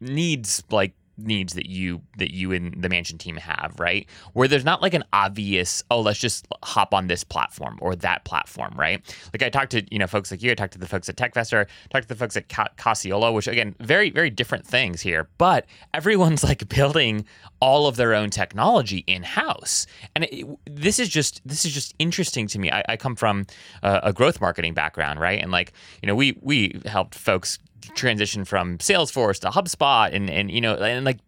needs 0.00 0.62
like 0.70 0.92
needs 1.16 1.54
that 1.54 1.66
you 1.66 2.02
that 2.18 2.32
you 2.32 2.52
and 2.52 2.82
the 2.82 2.88
mansion 2.88 3.18
team 3.18 3.36
have, 3.36 3.74
right? 3.78 4.08
Where 4.32 4.48
there's 4.48 4.64
not 4.64 4.82
like 4.82 4.94
an 4.94 5.04
obvious, 5.12 5.82
oh, 5.90 6.00
let's 6.00 6.18
just 6.18 6.46
hop 6.62 6.94
on 6.94 7.06
this 7.06 7.24
platform 7.24 7.78
or 7.80 7.94
that 7.96 8.24
platform, 8.24 8.74
right? 8.76 9.02
Like 9.32 9.42
I 9.42 9.50
talked 9.50 9.72
to 9.72 9.84
you 9.90 9.98
know 9.98 10.06
folks 10.06 10.30
like 10.30 10.42
you, 10.42 10.50
I 10.50 10.54
talked 10.54 10.72
to 10.72 10.78
the 10.78 10.86
folks 10.86 11.08
at 11.08 11.16
TechVestor, 11.16 11.66
talked 11.90 12.04
to 12.04 12.08
the 12.08 12.18
folks 12.18 12.36
at 12.36 12.48
Ca- 12.48 13.32
which 13.32 13.48
again, 13.48 13.74
very 13.80 14.10
very 14.10 14.30
different 14.30 14.66
things 14.66 15.00
here, 15.00 15.28
but 15.38 15.66
everyone's 15.92 16.44
like 16.44 16.68
building 16.74 17.24
all 17.60 17.86
of 17.86 17.96
their 17.96 18.14
own 18.14 18.30
technology 18.30 19.04
in 19.06 19.22
house, 19.22 19.86
and 20.14 20.24
it, 20.24 20.46
this 20.66 20.98
is 20.98 21.08
just 21.08 21.40
this 21.46 21.64
is 21.64 21.72
just 21.72 21.94
interesting 21.98 22.46
to 22.48 22.58
me. 22.58 22.70
I, 22.70 22.84
I 22.90 22.96
come 22.96 23.16
from 23.16 23.46
a, 23.82 24.00
a 24.04 24.12
growth 24.12 24.40
marketing 24.40 24.74
background, 24.74 25.20
right? 25.20 25.40
And 25.40 25.50
like 25.50 25.72
you 26.02 26.06
know, 26.06 26.14
we 26.14 26.36
we 26.40 26.80
helped 26.86 27.14
folks 27.14 27.58
transition 27.94 28.44
from 28.44 28.78
Salesforce 28.78 29.40
to 29.40 29.50
HubSpot 29.50 30.14
and 30.14 30.30
and 30.30 30.50
you 30.50 30.60
know 30.60 30.74
and 30.74 31.04
like 31.04 31.18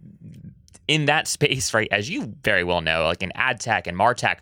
in 0.88 1.06
that 1.06 1.26
space, 1.28 1.74
right? 1.74 1.88
As 1.90 2.08
you 2.08 2.34
very 2.42 2.64
well 2.64 2.80
know, 2.80 3.04
like 3.04 3.22
in 3.22 3.32
ad 3.34 3.60
tech 3.60 3.86
and 3.86 3.96
martech, 3.96 4.38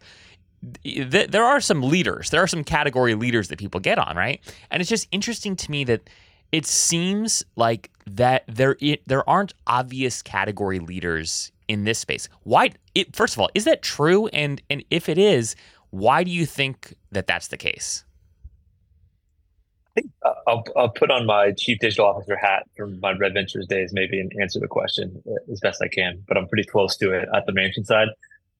th- 0.83 1.31
there 1.31 1.45
are 1.45 1.61
some 1.61 1.83
leaders. 1.83 2.31
There 2.31 2.43
are 2.43 2.47
some 2.47 2.65
category 2.65 3.15
leaders 3.15 3.49
that 3.49 3.59
people 3.59 3.81
get 3.81 3.99
on, 3.99 4.17
right? 4.17 4.41
And 4.71 4.81
it's 4.81 4.91
just 4.91 5.09
interesting 5.11 5.57
to 5.57 5.71
me 5.71 5.85
that 5.85 6.09
it 6.53 6.67
seems 6.67 7.45
like 7.57 7.91
that 8.07 8.45
there 8.47 8.77
it, 8.81 9.03
there 9.07 9.29
aren't 9.29 9.55
obvious 9.67 10.23
category 10.23 10.79
leaders 10.79 11.51
in 11.69 11.85
this 11.85 11.99
space. 11.99 12.29
Why? 12.43 12.71
It, 12.95 13.15
first 13.17 13.35
of 13.35 13.41
all, 13.41 13.51
is 13.55 13.65
that 13.65 13.83
true? 13.83 14.29
And 14.29 14.63
and 14.71 14.85
if 14.91 15.09
it 15.09 15.19
is, 15.19 15.57
why 15.91 16.25
do 16.25 16.31
you 16.31 16.47
think 16.47 16.95
that 17.13 17.27
that's 17.27 17.49
the 17.49 17.57
case? 17.57 18.05
Think 19.95 20.11
uh, 20.25 20.33
I'll, 20.47 20.65
I'll 20.77 20.89
put 20.89 21.11
on 21.11 21.27
my 21.27 21.53
chief 21.53 21.79
digital 21.79 22.07
officer 22.07 22.37
hat 22.37 22.65
from 22.77 23.01
my 23.01 23.13
Red 23.13 23.35
Ventures 23.35 23.67
days, 23.67 23.93
maybe, 23.93 24.21
and 24.21 24.33
answer 24.41 24.61
the 24.61 24.69
question 24.69 25.23
as 25.51 25.61
best 25.61 25.83
I 25.83 25.89
can. 25.89 26.23
But 26.27 26.37
I'm 26.37 26.49
pretty 26.49 26.65
close 26.65 26.97
to 26.99 27.13
it 27.13 27.29
at 27.35 27.47
the 27.47 27.53
mansion 27.53 27.85
side. 27.85 28.09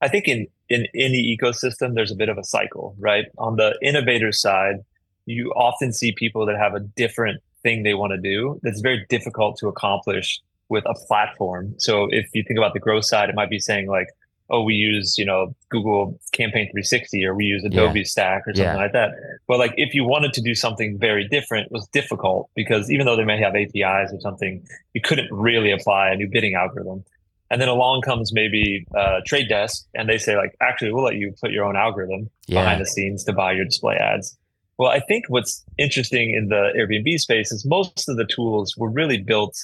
I 0.01 0.07
think 0.07 0.27
in 0.27 0.47
in 0.69 0.87
any 0.95 1.37
ecosystem, 1.37 1.95
there's 1.95 2.11
a 2.11 2.15
bit 2.15 2.29
of 2.29 2.37
a 2.37 2.43
cycle, 2.43 2.95
right? 2.99 3.25
On 3.37 3.55
the 3.55 3.77
innovator 3.81 4.31
side, 4.31 4.77
you 5.25 5.51
often 5.51 5.93
see 5.93 6.11
people 6.11 6.45
that 6.45 6.57
have 6.57 6.73
a 6.75 6.79
different 6.79 7.41
thing 7.63 7.83
they 7.83 7.93
want 7.93 8.11
to 8.11 8.17
do 8.17 8.59
that's 8.63 8.81
very 8.81 9.05
difficult 9.09 9.57
to 9.57 9.67
accomplish 9.67 10.39
with 10.69 10.83
a 10.85 10.95
platform. 11.07 11.73
So 11.77 12.07
if 12.11 12.29
you 12.33 12.43
think 12.43 12.57
about 12.57 12.73
the 12.73 12.79
growth 12.79 13.05
side, 13.05 13.29
it 13.29 13.35
might 13.35 13.49
be 13.49 13.59
saying 13.59 13.87
like, 13.87 14.07
oh, 14.49 14.61
we 14.61 14.75
use, 14.75 15.17
you 15.17 15.25
know, 15.25 15.55
Google 15.69 16.19
Campaign 16.31 16.65
360 16.65 17.25
or 17.25 17.33
we 17.33 17.45
use 17.45 17.63
Adobe 17.63 17.99
yeah. 17.99 18.05
Stack 18.05 18.47
or 18.47 18.53
something 18.53 18.63
yeah. 18.63 18.75
like 18.75 18.93
that. 18.93 19.11
But 19.47 19.59
like 19.59 19.73
if 19.77 19.93
you 19.93 20.03
wanted 20.03 20.33
to 20.33 20.41
do 20.41 20.53
something 20.53 20.99
very 20.99 21.27
different, 21.27 21.67
it 21.67 21.71
was 21.71 21.87
difficult 21.87 22.49
because 22.55 22.91
even 22.91 23.05
though 23.05 23.15
they 23.15 23.25
may 23.25 23.39
have 23.39 23.55
APIs 23.55 24.13
or 24.13 24.19
something, 24.19 24.65
you 24.93 25.01
couldn't 25.01 25.31
really 25.31 25.71
apply 25.71 26.09
a 26.09 26.15
new 26.15 26.27
bidding 26.27 26.55
algorithm. 26.55 27.03
And 27.49 27.61
then 27.61 27.69
along 27.69 28.01
comes 28.01 28.33
maybe 28.33 28.85
uh, 28.95 29.21
Trade 29.25 29.49
Desk 29.49 29.85
and 29.93 30.09
they 30.09 30.17
say 30.17 30.35
like, 30.35 30.55
actually, 30.61 30.93
we'll 30.93 31.05
let 31.05 31.15
you 31.15 31.33
put 31.41 31.51
your 31.51 31.65
own 31.65 31.75
algorithm 31.75 32.29
yeah. 32.47 32.61
behind 32.61 32.81
the 32.81 32.85
scenes 32.85 33.23
to 33.25 33.33
buy 33.33 33.51
your 33.51 33.65
display 33.65 33.95
ads. 33.95 34.37
Well, 34.77 34.89
I 34.89 34.99
think 34.99 35.25
what's 35.29 35.63
interesting 35.77 36.33
in 36.33 36.49
the 36.49 36.71
Airbnb 36.77 37.17
space 37.19 37.51
is 37.51 37.65
most 37.65 38.09
of 38.09 38.17
the 38.17 38.25
tools 38.25 38.75
were 38.77 38.89
really 38.89 39.17
built 39.17 39.57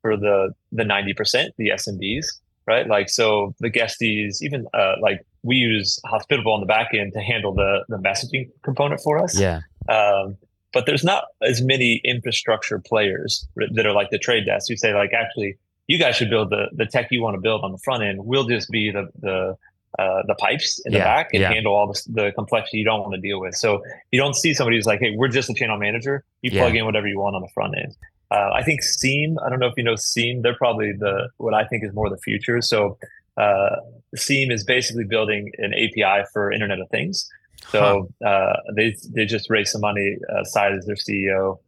for 0.00 0.16
the 0.16 0.54
the 0.72 0.84
90%, 0.84 1.50
the 1.56 1.68
SMBs 1.70 2.26
right? 2.66 2.86
Like, 2.86 3.08
so 3.08 3.54
the 3.60 3.70
Guestys, 3.70 4.42
even 4.42 4.66
uh, 4.74 4.94
like 5.00 5.24
we 5.42 5.56
use 5.56 5.98
Hospitable 6.04 6.52
on 6.52 6.60
the 6.60 6.66
back 6.66 6.94
end 6.94 7.12
to 7.14 7.20
handle 7.20 7.54
the 7.54 7.84
the 7.88 7.98
messaging 7.98 8.50
component 8.62 9.00
for 9.00 9.18
us. 9.18 9.38
Yeah. 9.38 9.60
Um, 9.88 10.36
but 10.72 10.86
there's 10.86 11.04
not 11.04 11.24
as 11.42 11.62
many 11.62 12.00
infrastructure 12.04 12.80
players 12.80 13.46
that 13.56 13.86
are 13.86 13.92
like 13.92 14.10
the 14.10 14.18
trade 14.18 14.44
desk 14.46 14.68
who 14.68 14.76
say 14.76 14.92
like, 14.92 15.12
actually, 15.12 15.56
you 15.86 15.98
guys 15.98 16.16
should 16.16 16.30
build 16.30 16.50
the 16.50 16.66
the 16.72 16.86
tech 16.86 17.08
you 17.10 17.22
want 17.22 17.34
to 17.34 17.40
build 17.40 17.62
on 17.62 17.72
the 17.72 17.78
front 17.78 18.02
end. 18.02 18.24
We'll 18.24 18.46
just 18.46 18.70
be 18.70 18.90
the 18.90 19.08
the 19.20 19.56
uh, 19.98 20.22
the 20.26 20.34
pipes 20.34 20.80
in 20.84 20.92
yeah, 20.92 20.98
the 20.98 21.04
back 21.04 21.28
and 21.32 21.40
yeah. 21.40 21.52
handle 21.52 21.72
all 21.72 21.86
the, 21.86 22.02
the 22.08 22.32
complexity 22.32 22.78
you 22.78 22.84
don't 22.84 23.00
want 23.00 23.14
to 23.14 23.20
deal 23.20 23.38
with. 23.38 23.54
So 23.54 23.80
you 24.10 24.18
don't 24.18 24.34
see 24.34 24.52
somebody 24.52 24.76
who's 24.76 24.86
like, 24.86 24.98
hey, 24.98 25.14
we're 25.16 25.28
just 25.28 25.48
a 25.48 25.54
channel 25.54 25.78
manager. 25.78 26.24
You 26.42 26.50
yeah. 26.52 26.62
plug 26.62 26.74
in 26.74 26.84
whatever 26.84 27.06
you 27.06 27.20
want 27.20 27.36
on 27.36 27.42
the 27.42 27.48
front 27.48 27.76
end. 27.78 27.96
Uh, 28.34 28.50
I 28.52 28.62
think 28.62 28.82
Seam. 28.82 29.38
I 29.44 29.48
don't 29.48 29.60
know 29.60 29.68
if 29.68 29.74
you 29.76 29.84
know 29.84 29.96
Seam. 29.96 30.42
They're 30.42 30.56
probably 30.56 30.92
the 30.92 31.28
what 31.36 31.54
I 31.54 31.64
think 31.64 31.84
is 31.84 31.92
more 31.94 32.10
the 32.10 32.18
future. 32.18 32.60
So 32.60 32.98
uh, 33.36 33.76
Seam 34.16 34.50
is 34.50 34.64
basically 34.64 35.04
building 35.04 35.52
an 35.58 35.72
API 35.72 36.24
for 36.32 36.50
Internet 36.50 36.80
of 36.80 36.88
Things. 36.90 37.28
So 37.68 38.10
huh. 38.22 38.28
uh, 38.28 38.56
they 38.74 38.96
they 39.14 39.24
just 39.24 39.48
raised 39.50 39.70
some 39.70 39.82
money. 39.82 40.16
Uh, 40.32 40.42
Syed 40.44 40.72
as 40.72 40.84
their 40.86 40.96
CEO 40.96 41.58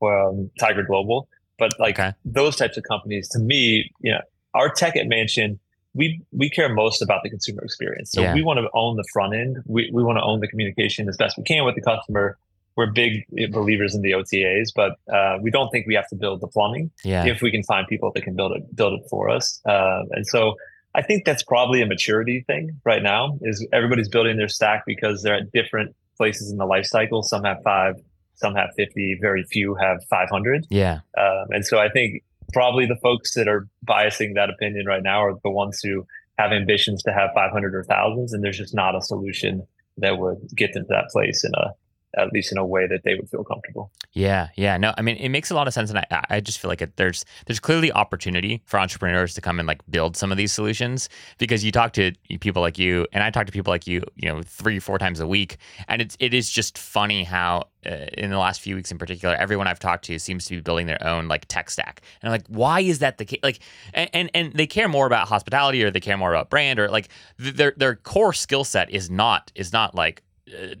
from 0.00 0.50
Tiger 0.58 0.82
Global. 0.82 1.28
But 1.58 1.78
like 1.78 1.98
okay. 1.98 2.12
those 2.24 2.56
types 2.56 2.76
of 2.76 2.82
companies, 2.84 3.28
to 3.30 3.38
me, 3.38 3.90
you 4.00 4.12
know, 4.12 4.20
our 4.54 4.68
tech 4.68 4.96
at 4.96 5.06
Mansion, 5.06 5.60
we 5.94 6.20
we 6.32 6.50
care 6.50 6.68
most 6.74 7.02
about 7.02 7.22
the 7.22 7.30
consumer 7.30 7.62
experience. 7.62 8.10
So 8.10 8.22
yeah. 8.22 8.34
we 8.34 8.42
want 8.42 8.58
to 8.58 8.68
own 8.74 8.96
the 8.96 9.06
front 9.12 9.34
end. 9.34 9.58
We 9.66 9.90
we 9.92 10.02
want 10.02 10.18
to 10.18 10.22
own 10.22 10.40
the 10.40 10.48
communication 10.48 11.08
as 11.08 11.16
best 11.16 11.38
we 11.38 11.44
can 11.44 11.64
with 11.64 11.76
the 11.76 11.82
customer 11.82 12.36
we're 12.76 12.86
big 12.86 13.24
believers 13.50 13.94
in 13.94 14.02
the 14.02 14.12
OTAs, 14.12 14.68
but 14.74 14.92
uh, 15.12 15.38
we 15.40 15.50
don't 15.50 15.70
think 15.70 15.86
we 15.86 15.94
have 15.94 16.08
to 16.08 16.14
build 16.14 16.40
the 16.40 16.46
plumbing 16.46 16.90
yeah. 17.04 17.24
if 17.24 17.40
we 17.40 17.50
can 17.50 17.62
find 17.62 17.88
people 17.88 18.12
that 18.14 18.22
can 18.22 18.36
build 18.36 18.52
it 18.52 18.76
build 18.76 19.00
it 19.00 19.08
for 19.08 19.30
us. 19.30 19.60
Uh, 19.64 20.02
and 20.10 20.26
so 20.26 20.54
I 20.94 21.02
think 21.02 21.24
that's 21.24 21.42
probably 21.42 21.82
a 21.82 21.86
maturity 21.86 22.44
thing 22.46 22.80
right 22.84 23.02
now. 23.02 23.38
Is 23.42 23.66
everybody's 23.72 24.08
building 24.08 24.36
their 24.36 24.48
stack 24.48 24.84
because 24.86 25.22
they're 25.22 25.34
at 25.36 25.52
different 25.52 25.96
places 26.16 26.50
in 26.50 26.58
the 26.58 26.66
life 26.66 26.86
cycle. 26.86 27.22
Some 27.22 27.44
have 27.44 27.62
five, 27.64 27.94
some 28.34 28.54
have 28.54 28.70
fifty. 28.76 29.18
Very 29.20 29.44
few 29.44 29.74
have 29.74 30.04
five 30.04 30.28
hundred. 30.30 30.66
Yeah. 30.70 31.00
Um, 31.18 31.46
and 31.50 31.64
so 31.64 31.78
I 31.78 31.88
think 31.88 32.22
probably 32.52 32.86
the 32.86 32.96
folks 32.96 33.34
that 33.34 33.48
are 33.48 33.66
biasing 33.86 34.34
that 34.34 34.50
opinion 34.50 34.86
right 34.86 35.02
now 35.02 35.22
are 35.24 35.34
the 35.42 35.50
ones 35.50 35.80
who 35.82 36.06
have 36.38 36.52
ambitions 36.52 37.02
to 37.02 37.12
have 37.12 37.30
500 37.34 37.74
or 37.74 37.82
thousands 37.84 38.32
and 38.32 38.44
there's 38.44 38.58
just 38.58 38.74
not 38.74 38.94
a 38.94 39.00
solution 39.00 39.66
that 39.96 40.18
would 40.18 40.38
get 40.54 40.72
them 40.74 40.84
to 40.84 40.88
that 40.90 41.08
place 41.10 41.44
in 41.44 41.50
a 41.54 41.70
at 42.16 42.32
least 42.32 42.52
in 42.52 42.58
a 42.58 42.64
way 42.64 42.86
that 42.86 43.02
they 43.04 43.14
would 43.14 43.28
feel 43.28 43.44
comfortable. 43.44 43.90
Yeah, 44.12 44.48
yeah, 44.56 44.76
no, 44.76 44.94
I 44.96 45.02
mean 45.02 45.16
it 45.16 45.28
makes 45.28 45.50
a 45.50 45.54
lot 45.54 45.68
of 45.68 45.74
sense, 45.74 45.90
and 45.90 45.98
I, 45.98 46.24
I 46.30 46.40
just 46.40 46.58
feel 46.58 46.68
like 46.68 46.82
it, 46.82 46.96
there's 46.96 47.24
there's 47.46 47.60
clearly 47.60 47.92
opportunity 47.92 48.62
for 48.64 48.78
entrepreneurs 48.78 49.34
to 49.34 49.40
come 49.40 49.58
and 49.58 49.66
like 49.66 49.80
build 49.90 50.16
some 50.16 50.32
of 50.32 50.38
these 50.38 50.52
solutions 50.52 51.08
because 51.38 51.64
you 51.64 51.72
talk 51.72 51.92
to 51.94 52.12
people 52.40 52.62
like 52.62 52.78
you, 52.78 53.06
and 53.12 53.22
I 53.22 53.30
talk 53.30 53.46
to 53.46 53.52
people 53.52 53.70
like 53.70 53.86
you, 53.86 54.02
you 54.16 54.28
know, 54.28 54.42
three 54.42 54.78
four 54.78 54.98
times 54.98 55.20
a 55.20 55.26
week, 55.26 55.58
and 55.88 56.00
it's 56.00 56.16
it 56.20 56.34
is 56.34 56.50
just 56.50 56.78
funny 56.78 57.24
how 57.24 57.68
uh, 57.86 58.06
in 58.14 58.30
the 58.30 58.38
last 58.38 58.60
few 58.60 58.74
weeks 58.74 58.90
in 58.90 58.98
particular, 58.98 59.34
everyone 59.34 59.66
I've 59.66 59.78
talked 59.78 60.04
to 60.06 60.18
seems 60.18 60.46
to 60.46 60.56
be 60.56 60.60
building 60.60 60.86
their 60.86 61.02
own 61.06 61.28
like 61.28 61.46
tech 61.46 61.70
stack, 61.70 62.02
and 62.20 62.28
I'm 62.28 62.32
like, 62.32 62.46
why 62.48 62.80
is 62.80 63.00
that 63.00 63.18
the 63.18 63.24
case? 63.24 63.40
Like, 63.42 63.60
and, 63.94 64.10
and 64.12 64.30
and 64.34 64.52
they 64.54 64.66
care 64.66 64.88
more 64.88 65.06
about 65.06 65.28
hospitality 65.28 65.84
or 65.84 65.90
they 65.90 66.00
care 66.00 66.16
more 66.16 66.32
about 66.32 66.50
brand 66.50 66.78
or 66.78 66.88
like 66.88 67.08
their 67.38 67.74
their 67.76 67.96
core 67.96 68.32
skill 68.32 68.64
set 68.64 68.90
is 68.90 69.10
not 69.10 69.52
is 69.54 69.72
not 69.72 69.94
like 69.94 70.22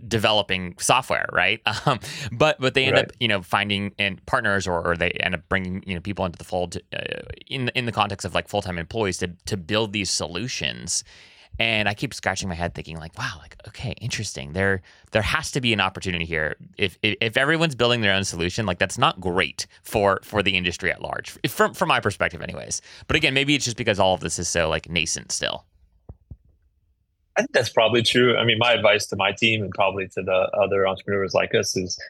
developing 0.06 0.74
software, 0.78 1.28
right? 1.32 1.60
Um, 1.84 2.00
but 2.32 2.58
but 2.58 2.74
they 2.74 2.86
end 2.86 2.96
right. 2.96 3.04
up 3.04 3.12
you 3.20 3.28
know 3.28 3.42
finding 3.42 3.92
and 3.98 4.24
partners 4.26 4.66
or, 4.66 4.84
or 4.84 4.96
they 4.96 5.10
end 5.10 5.34
up 5.34 5.48
bringing 5.48 5.84
you 5.86 5.94
know 5.94 6.00
people 6.00 6.24
into 6.24 6.38
the 6.38 6.44
fold 6.44 6.78
uh, 6.92 6.98
in 7.46 7.68
in 7.76 7.84
the 7.84 7.92
context 7.92 8.24
of 8.24 8.34
like 8.34 8.48
full 8.48 8.62
time 8.62 8.78
employees 8.78 9.18
to 9.18 9.28
to 9.44 9.56
build 9.56 9.92
these 9.92 10.10
solutions. 10.10 11.04
And 11.58 11.88
I 11.88 11.94
keep 11.94 12.12
scratching 12.12 12.48
my 12.48 12.54
head, 12.54 12.74
thinking 12.74 12.98
like, 12.98 13.16
wow, 13.16 13.34
like 13.40 13.56
okay, 13.68 13.94
interesting. 14.00 14.52
There 14.52 14.82
there 15.12 15.22
has 15.22 15.52
to 15.52 15.60
be 15.60 15.72
an 15.72 15.80
opportunity 15.80 16.24
here. 16.24 16.56
If 16.76 16.98
if, 17.02 17.16
if 17.20 17.36
everyone's 17.36 17.74
building 17.74 18.00
their 18.00 18.14
own 18.14 18.24
solution, 18.24 18.66
like 18.66 18.78
that's 18.78 18.98
not 18.98 19.20
great 19.20 19.66
for 19.82 20.18
for 20.24 20.42
the 20.42 20.56
industry 20.56 20.90
at 20.90 21.00
large, 21.02 21.30
from 21.48 21.72
from 21.74 21.88
my 21.88 22.00
perspective, 22.00 22.42
anyways. 22.42 22.82
But 23.06 23.16
again, 23.16 23.34
maybe 23.34 23.54
it's 23.54 23.64
just 23.64 23.76
because 23.76 24.00
all 24.00 24.14
of 24.14 24.20
this 24.20 24.38
is 24.38 24.48
so 24.48 24.68
like 24.68 24.88
nascent 24.88 25.30
still. 25.30 25.64
I 27.36 27.42
think 27.42 27.52
that's 27.52 27.68
probably 27.68 28.02
true. 28.02 28.36
I 28.36 28.44
mean, 28.44 28.58
my 28.58 28.72
advice 28.72 29.06
to 29.08 29.16
my 29.16 29.32
team 29.32 29.62
and 29.62 29.70
probably 29.72 30.08
to 30.08 30.22
the 30.22 30.50
other 30.58 30.86
entrepreneurs 30.86 31.34
like 31.34 31.54
us 31.54 31.76
is 31.76 32.00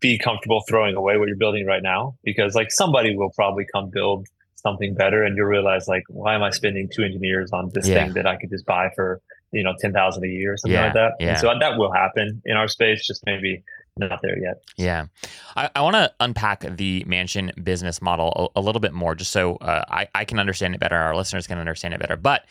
be 0.00 0.18
comfortable 0.18 0.62
throwing 0.68 0.96
away 0.96 1.18
what 1.18 1.28
you're 1.28 1.36
building 1.36 1.66
right 1.66 1.82
now 1.82 2.16
because 2.24 2.54
like 2.54 2.72
somebody 2.72 3.14
will 3.14 3.30
probably 3.30 3.66
come 3.72 3.90
build 3.90 4.26
something 4.56 4.94
better 4.94 5.22
and 5.22 5.36
you'll 5.36 5.46
realize 5.46 5.88
like 5.88 6.02
why 6.08 6.34
am 6.34 6.42
I 6.42 6.50
spending 6.50 6.88
two 6.88 7.02
engineers 7.02 7.50
on 7.52 7.70
this 7.74 7.86
yeah. 7.86 8.04
thing 8.04 8.14
that 8.14 8.26
I 8.26 8.36
could 8.36 8.50
just 8.50 8.66
buy 8.66 8.90
for 8.94 9.20
you 9.52 9.62
know 9.62 9.74
ten 9.78 9.92
thousand 9.92 10.24
a 10.24 10.28
year 10.28 10.54
or 10.54 10.56
something 10.56 10.74
yeah, 10.74 10.84
like 10.84 10.94
that. 10.94 11.12
Yeah. 11.20 11.28
And 11.30 11.38
so 11.38 11.52
that 11.58 11.78
will 11.78 11.92
happen 11.92 12.42
in 12.44 12.56
our 12.56 12.68
space, 12.68 13.06
just 13.06 13.24
maybe 13.26 13.62
not 13.96 14.22
there 14.22 14.38
yet. 14.38 14.62
Yeah. 14.76 15.06
I, 15.56 15.70
I 15.74 15.82
want 15.82 15.94
to 15.94 16.12
unpack 16.20 16.76
the 16.76 17.04
mansion 17.06 17.52
business 17.62 18.00
model 18.00 18.50
a, 18.54 18.60
a 18.60 18.62
little 18.62 18.80
bit 18.80 18.92
more 18.92 19.14
just 19.14 19.32
so 19.32 19.56
uh, 19.56 19.84
I, 19.88 20.08
I 20.14 20.24
can 20.24 20.38
understand 20.38 20.74
it 20.74 20.80
better, 20.80 20.96
our 20.96 21.14
listeners 21.14 21.46
can 21.46 21.58
understand 21.58 21.94
it 21.94 22.00
better. 22.00 22.16
But 22.16 22.44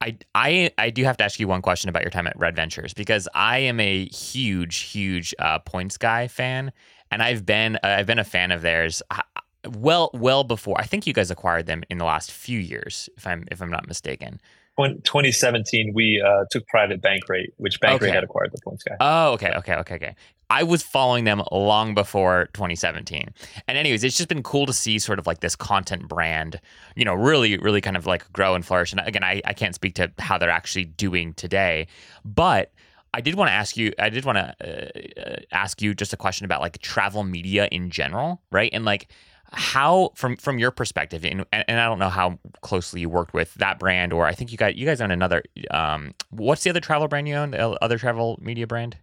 I, 0.00 0.16
I, 0.34 0.70
I 0.78 0.90
do 0.90 1.04
have 1.04 1.16
to 1.18 1.24
ask 1.24 1.38
you 1.40 1.48
one 1.48 1.62
question 1.62 1.88
about 1.88 2.02
your 2.02 2.10
time 2.10 2.26
at 2.26 2.38
Red 2.38 2.56
Ventures 2.56 2.94
because 2.94 3.28
I 3.34 3.58
am 3.58 3.80
a 3.80 4.06
huge, 4.06 4.80
huge 4.80 5.34
uh, 5.38 5.58
Points 5.60 5.96
Guy 5.96 6.28
fan, 6.28 6.72
and 7.10 7.22
I've 7.22 7.46
been 7.46 7.76
uh, 7.76 7.96
I've 7.98 8.06
been 8.06 8.18
a 8.18 8.24
fan 8.24 8.50
of 8.50 8.62
theirs 8.62 9.02
uh, 9.10 9.22
well 9.68 10.10
well 10.14 10.44
before. 10.44 10.76
I 10.78 10.84
think 10.84 11.06
you 11.06 11.12
guys 11.12 11.30
acquired 11.30 11.66
them 11.66 11.82
in 11.90 11.98
the 11.98 12.04
last 12.04 12.32
few 12.32 12.58
years, 12.58 13.08
if 13.16 13.26
I'm 13.26 13.44
if 13.50 13.62
I'm 13.62 13.70
not 13.70 13.86
mistaken. 13.86 14.40
2017, 14.76 15.92
we 15.94 16.20
uh, 16.20 16.44
took 16.50 16.66
private 16.66 17.00
Bankrate, 17.00 17.52
which 17.58 17.80
Bankrate 17.80 17.94
okay. 17.94 18.10
had 18.10 18.24
acquired 18.24 18.50
the 18.52 18.60
Points 18.62 18.82
Guy. 18.82 18.96
Oh, 18.98 19.32
okay, 19.34 19.52
okay, 19.52 19.74
okay, 19.76 19.94
okay. 19.94 20.16
I 20.50 20.62
was 20.62 20.82
following 20.82 21.24
them 21.24 21.42
long 21.50 21.94
before 21.94 22.48
2017. 22.54 23.32
And 23.66 23.78
anyways, 23.78 24.04
it's 24.04 24.16
just 24.16 24.28
been 24.28 24.42
cool 24.42 24.66
to 24.66 24.72
see 24.72 24.98
sort 24.98 25.18
of 25.18 25.26
like 25.26 25.40
this 25.40 25.56
content 25.56 26.08
brand, 26.08 26.60
you 26.96 27.04
know, 27.04 27.14
really, 27.14 27.58
really 27.58 27.80
kind 27.80 27.96
of 27.96 28.06
like 28.06 28.30
grow 28.32 28.54
and 28.54 28.64
flourish. 28.64 28.92
And 28.92 29.00
again, 29.04 29.24
I, 29.24 29.40
I 29.44 29.52
can't 29.52 29.74
speak 29.74 29.94
to 29.94 30.12
how 30.18 30.38
they're 30.38 30.50
actually 30.50 30.84
doing 30.84 31.34
today, 31.34 31.86
but 32.24 32.72
I 33.12 33.20
did 33.20 33.36
want 33.36 33.48
to 33.48 33.52
ask 33.52 33.76
you, 33.76 33.92
I 33.98 34.10
did 34.10 34.24
want 34.24 34.38
to 34.38 35.36
uh, 35.36 35.40
ask 35.52 35.80
you 35.80 35.94
just 35.94 36.12
a 36.12 36.16
question 36.16 36.44
about 36.44 36.60
like 36.60 36.78
travel 36.78 37.22
media 37.22 37.68
in 37.70 37.90
general, 37.90 38.42
right? 38.50 38.70
And 38.72 38.84
like, 38.84 39.08
how 39.52 40.10
from 40.14 40.36
from 40.36 40.58
your 40.58 40.70
perspective 40.70 41.24
and, 41.24 41.44
and 41.52 41.78
i 41.78 41.86
don't 41.86 41.98
know 41.98 42.08
how 42.08 42.38
closely 42.62 43.00
you 43.00 43.08
worked 43.08 43.32
with 43.34 43.54
that 43.54 43.78
brand 43.78 44.12
or 44.12 44.26
i 44.26 44.32
think 44.32 44.50
you 44.50 44.58
guys 44.58 44.74
you 44.76 44.84
guys 44.84 45.00
own 45.00 45.12
another 45.12 45.44
um 45.70 46.12
what's 46.30 46.64
the 46.64 46.70
other 46.70 46.80
travel 46.80 47.06
brand 47.06 47.28
you 47.28 47.34
own 47.34 47.52
the 47.52 47.84
other 47.84 47.98
travel 47.98 48.36
media 48.42 48.66
brand 48.66 48.96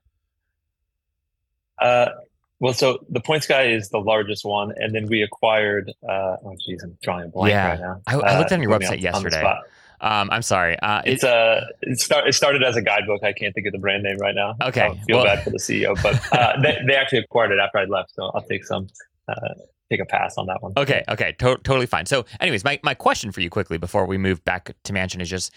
uh, 1.81 2.09
well, 2.59 2.73
so 2.73 2.99
the 3.09 3.19
Points 3.19 3.47
Guy 3.47 3.71
is 3.71 3.89
the 3.89 3.99
largest 3.99 4.45
one, 4.45 4.71
and 4.77 4.93
then 4.93 5.07
we 5.07 5.23
acquired. 5.23 5.91
Uh, 6.07 6.37
oh, 6.45 6.55
geez, 6.63 6.83
I'm 6.83 6.95
drawing 7.01 7.25
a 7.25 7.27
blank 7.27 7.51
yeah. 7.51 7.69
right 7.69 7.79
now. 7.79 8.01
I, 8.05 8.15
I 8.15 8.37
looked 8.37 8.51
on 8.51 8.61
your 8.61 8.71
uh, 8.71 8.77
website 8.77 8.93
on, 8.93 8.99
yesterday. 8.99 9.43
On 9.43 9.57
um, 10.01 10.29
I'm 10.31 10.41
sorry. 10.43 10.77
Uh, 10.79 11.01
it's 11.05 11.23
it, 11.23 11.29
uh, 11.29 11.61
it, 11.81 11.99
start, 11.99 12.27
it 12.27 12.33
started 12.33 12.63
as 12.63 12.75
a 12.75 12.81
guidebook. 12.81 13.23
I 13.23 13.33
can't 13.33 13.53
think 13.55 13.67
of 13.67 13.73
the 13.73 13.79
brand 13.79 14.03
name 14.03 14.17
right 14.17 14.35
now. 14.35 14.55
Okay, 14.61 14.81
I 14.81 14.95
feel 15.05 15.17
well, 15.17 15.25
bad 15.25 15.43
for 15.43 15.49
the 15.49 15.57
CEO, 15.57 16.01
but 16.01 16.21
uh, 16.31 16.59
they, 16.61 16.77
they 16.87 16.95
actually 16.95 17.19
acquired 17.19 17.51
it 17.51 17.59
after 17.59 17.79
I 17.79 17.85
left, 17.85 18.13
so 18.13 18.31
I'll 18.33 18.43
take 18.43 18.63
some. 18.63 18.87
Uh, 19.27 19.33
take 19.89 19.99
a 19.99 20.05
pass 20.05 20.37
on 20.37 20.47
that 20.47 20.61
one. 20.63 20.71
Okay, 20.77 21.03
okay, 21.09 21.33
to- 21.39 21.59
totally 21.63 21.85
fine. 21.85 22.05
So, 22.05 22.25
anyways, 22.39 22.63
my, 22.63 22.79
my 22.81 22.93
question 22.93 23.31
for 23.31 23.41
you 23.41 23.49
quickly 23.49 23.77
before 23.77 24.05
we 24.05 24.17
move 24.17 24.43
back 24.45 24.73
to 24.83 24.93
Mansion 24.93 25.19
is 25.19 25.29
just 25.29 25.53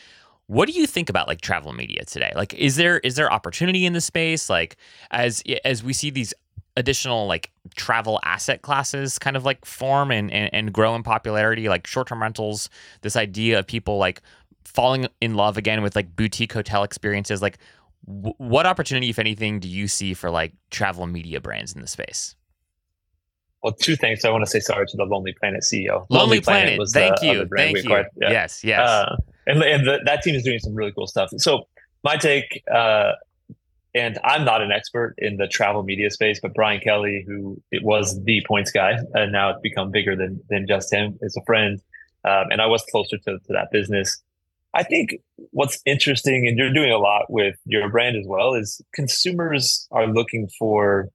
what 0.47 0.69
do 0.69 0.73
you 0.73 0.87
think 0.87 1.09
about 1.09 1.29
like 1.29 1.41
travel 1.41 1.73
media 1.73 2.05
today? 2.05 2.33
Like, 2.35 2.55
is 2.55 2.77
there 2.77 2.99
is 2.99 3.17
there 3.17 3.33
opportunity 3.33 3.87
in 3.87 3.93
the 3.93 4.01
space? 4.01 4.51
Like, 4.51 4.77
as 5.11 5.43
as 5.65 5.83
we 5.83 5.93
see 5.93 6.11
these 6.11 6.35
additional 6.77 7.27
like 7.27 7.51
travel 7.77 8.21
asset 8.25 8.63
classes 8.63 9.19
kind 9.19 9.37
of 9.37 9.45
like 9.45 9.65
form 9.65 10.11
and, 10.11 10.31
and, 10.33 10.53
and 10.53 10.73
grow 10.73 10.95
in 10.95 11.03
popularity, 11.03 11.69
like 11.69 11.87
short 11.87 12.09
term 12.09 12.21
rentals, 12.21 12.69
this 13.03 13.17
idea 13.17 13.59
of 13.59 13.67
people 13.67 13.97
like 13.97 14.21
falling 14.65 15.07
in 15.21 15.35
love 15.35 15.57
again 15.57 15.83
with 15.83 15.95
like 15.97 16.15
boutique 16.17 16.53
hotel 16.53 16.83
experiences. 16.83 17.41
Like, 17.41 17.59
w- 18.07 18.35
what 18.39 18.67
opportunity, 18.67 19.09
if 19.09 19.19
anything, 19.19 19.61
do 19.61 19.69
you 19.69 19.89
see 19.89 20.15
for 20.15 20.31
like 20.31 20.53
travel 20.71 21.07
media 21.07 21.41
brands 21.41 21.75
in 21.75 21.81
the 21.81 21.87
space? 21.87 22.35
Well, 23.65 23.73
two 23.73 23.97
things. 23.97 24.23
I 24.27 24.31
want 24.31 24.45
to 24.45 24.51
say 24.51 24.61
sorry 24.61 24.87
to 24.87 24.97
the 24.99 25.05
Lonely 25.05 25.33
Planet 25.33 25.63
CEO. 25.63 25.89
Lonely, 25.89 26.07
Lonely 26.11 26.41
Planet, 26.43 26.65
Planet, 26.65 26.79
was 26.79 26.93
thank 26.93 27.23
you, 27.23 27.49
thank 27.57 27.83
you. 27.83 27.91
Yeah. 27.91 28.31
Yes, 28.31 28.63
yes. 28.63 28.79
Uh, 28.79 29.17
and 29.47 29.63
and 29.63 29.87
the, 29.87 30.01
that 30.05 30.21
team 30.21 30.35
is 30.35 30.43
doing 30.43 30.59
some 30.59 30.75
really 30.75 30.93
cool 30.93 31.07
stuff. 31.07 31.31
So 31.39 31.67
my 32.05 32.19
take, 32.19 32.63
uh, 32.71 33.13
and 33.95 34.19
I'm 34.23 34.45
not 34.45 34.61
an 34.61 34.71
expert 34.71 35.15
in 35.17 35.39
the 35.39 35.47
travel 35.47 35.83
media 35.83 36.11
space, 36.11 36.41
but 36.43 36.53
Brian 36.53 36.79
Kelly, 36.79 37.25
who 37.27 37.59
it 37.73 37.83
was 37.83 38.23
the 38.25 38.45
points 38.47 38.71
guy, 38.71 38.99
and 39.15 39.33
now 39.33 39.49
it's 39.49 39.61
become 39.63 39.91
bigger 39.91 40.15
than 40.15 40.43
than 40.51 40.67
just 40.69 40.93
him, 40.93 41.19
is 41.23 41.35
a 41.35 41.43
friend, 41.47 41.81
um, 42.27 42.49
and 42.51 42.61
I 42.61 42.67
was 42.67 42.85
closer 42.91 43.17
to, 43.17 43.39
to 43.39 43.53
that 43.55 43.69
business. 43.73 44.23
I 44.75 44.83
think 44.83 45.15
what's 45.53 45.81
interesting, 45.87 46.47
and 46.47 46.59
you're 46.59 46.73
doing 46.73 46.93
a 46.93 46.99
lot 46.99 47.31
with 47.31 47.57
your 47.65 47.89
brand 47.89 48.17
as 48.17 48.27
well, 48.27 48.53
is 48.53 48.83
consumers 48.93 49.89
are 49.91 50.07
looking 50.07 50.51
for 50.59 51.09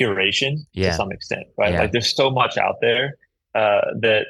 curation 0.00 0.58
yeah. 0.72 0.90
to 0.90 0.96
some 0.96 1.12
extent, 1.12 1.46
right? 1.58 1.72
Yeah. 1.72 1.80
Like 1.80 1.92
there's 1.92 2.14
so 2.14 2.30
much 2.30 2.58
out 2.58 2.76
there 2.80 3.16
uh, 3.54 3.80
that 4.00 4.26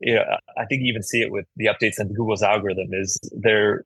you 0.00 0.14
know, 0.14 0.24
I 0.56 0.64
think 0.64 0.82
you 0.82 0.88
even 0.88 1.02
see 1.02 1.20
it 1.20 1.30
with 1.30 1.46
the 1.56 1.66
updates 1.66 2.00
on 2.00 2.08
Google's 2.08 2.42
algorithm 2.42 2.88
is 2.92 3.18
they're 3.32 3.84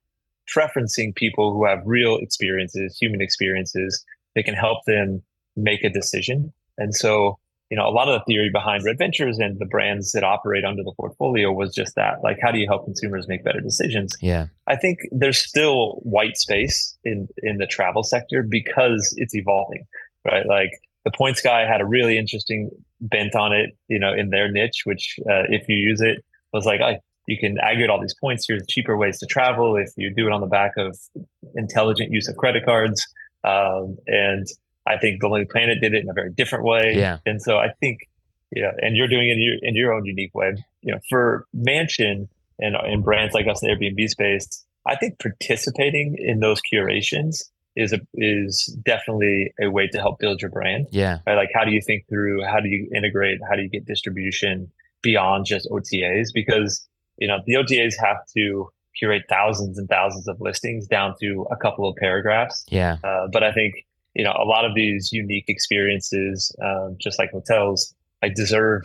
preferencing 0.48 1.14
people 1.14 1.52
who 1.52 1.64
have 1.64 1.80
real 1.84 2.16
experiences, 2.16 2.96
human 2.96 3.20
experiences 3.20 4.04
that 4.34 4.44
can 4.44 4.54
help 4.54 4.84
them 4.86 5.22
make 5.56 5.82
a 5.84 5.90
decision. 5.90 6.52
And 6.78 6.94
so, 6.94 7.38
you 7.70 7.76
know, 7.76 7.88
a 7.88 7.90
lot 7.90 8.08
of 8.08 8.20
the 8.20 8.24
theory 8.32 8.50
behind 8.50 8.84
Red 8.84 8.98
Ventures 8.98 9.38
and 9.38 9.58
the 9.58 9.66
brands 9.66 10.12
that 10.12 10.22
operate 10.22 10.64
under 10.64 10.82
the 10.82 10.92
portfolio 10.92 11.50
was 11.50 11.74
just 11.74 11.96
that. 11.96 12.22
Like, 12.22 12.38
how 12.40 12.52
do 12.52 12.58
you 12.58 12.66
help 12.68 12.84
consumers 12.84 13.26
make 13.26 13.42
better 13.42 13.60
decisions? 13.60 14.16
Yeah. 14.20 14.46
I 14.66 14.76
think 14.76 14.98
there's 15.10 15.38
still 15.38 16.00
white 16.02 16.36
space 16.36 16.96
in 17.04 17.28
in 17.38 17.58
the 17.58 17.66
travel 17.66 18.02
sector 18.02 18.42
because 18.42 19.14
it's 19.16 19.34
evolving, 19.34 19.86
right? 20.24 20.46
Like 20.46 20.70
the 21.04 21.10
Points 21.10 21.40
Guy 21.42 21.66
had 21.66 21.80
a 21.80 21.86
really 21.86 22.18
interesting 22.18 22.70
bent 23.00 23.34
on 23.34 23.52
it, 23.52 23.70
you 23.88 23.98
know, 23.98 24.12
in 24.12 24.30
their 24.30 24.50
niche, 24.50 24.82
which 24.84 25.16
uh, 25.30 25.44
if 25.48 25.68
you 25.68 25.76
use 25.76 26.00
it 26.00 26.24
was 26.52 26.64
like, 26.64 26.80
oh, 26.80 26.96
you 27.26 27.38
can 27.38 27.58
aggregate 27.58 27.90
all 27.90 28.00
these 28.00 28.14
points. 28.20 28.46
Here's 28.46 28.66
cheaper 28.66 28.96
ways 28.96 29.18
to 29.18 29.26
travel 29.26 29.76
if 29.76 29.90
you 29.96 30.12
do 30.14 30.26
it 30.26 30.32
on 30.32 30.40
the 30.40 30.46
back 30.46 30.72
of 30.76 30.98
intelligent 31.54 32.10
use 32.10 32.28
of 32.28 32.36
credit 32.36 32.64
cards. 32.64 33.04
Um, 33.44 33.96
and 34.06 34.46
I 34.86 34.98
think 34.98 35.20
the 35.20 35.28
Lonely 35.28 35.46
Planet 35.46 35.80
did 35.80 35.94
it 35.94 36.02
in 36.02 36.10
a 36.10 36.12
very 36.12 36.30
different 36.30 36.64
way. 36.64 36.94
Yeah. 36.96 37.18
And 37.24 37.40
so 37.40 37.58
I 37.58 37.68
think, 37.80 38.00
yeah, 38.54 38.72
and 38.78 38.96
you're 38.96 39.08
doing 39.08 39.28
it 39.28 39.32
in 39.32 39.40
your, 39.40 39.54
in 39.62 39.74
your 39.74 39.92
own 39.92 40.04
unique 40.04 40.34
way. 40.34 40.54
You 40.82 40.92
know, 40.92 41.00
for 41.08 41.46
Mansion 41.52 42.28
and, 42.58 42.76
and 42.76 43.02
brands 43.02 43.34
like 43.34 43.46
us 43.46 43.62
in 43.62 43.68
the 43.68 43.74
Airbnb 43.74 44.08
space, 44.08 44.64
I 44.86 44.96
think 44.96 45.18
participating 45.18 46.16
in 46.18 46.40
those 46.40 46.60
curations 46.60 47.50
is 47.76 47.92
a 47.92 48.00
is 48.14 48.66
definitely 48.84 49.52
a 49.60 49.70
way 49.70 49.86
to 49.88 49.98
help 49.98 50.18
build 50.18 50.40
your 50.40 50.50
brand. 50.50 50.86
Yeah. 50.90 51.18
Right? 51.26 51.34
Like 51.34 51.50
how 51.54 51.64
do 51.64 51.72
you 51.72 51.80
think 51.80 52.08
through 52.08 52.44
how 52.44 52.60
do 52.60 52.68
you 52.68 52.88
integrate, 52.94 53.38
how 53.48 53.56
do 53.56 53.62
you 53.62 53.68
get 53.68 53.86
distribution 53.86 54.70
beyond 55.02 55.46
just 55.46 55.68
OTAs? 55.70 56.28
Because 56.32 56.86
you 57.18 57.28
know, 57.28 57.38
the 57.46 57.54
OTAs 57.54 57.94
have 58.00 58.18
to 58.36 58.68
curate 58.96 59.22
thousands 59.28 59.78
and 59.78 59.88
thousands 59.88 60.28
of 60.28 60.40
listings 60.40 60.86
down 60.86 61.14
to 61.20 61.46
a 61.50 61.56
couple 61.56 61.88
of 61.88 61.96
paragraphs. 61.96 62.64
Yeah. 62.68 62.98
Uh, 63.04 63.26
but 63.32 63.42
I 63.42 63.52
think, 63.52 63.74
you 64.14 64.24
know, 64.24 64.32
a 64.32 64.44
lot 64.44 64.64
of 64.64 64.74
these 64.74 65.12
unique 65.12 65.44
experiences, 65.48 66.54
um, 66.62 66.96
just 67.00 67.18
like 67.18 67.30
hotels, 67.32 67.94
I 68.22 68.28
deserve, 68.28 68.82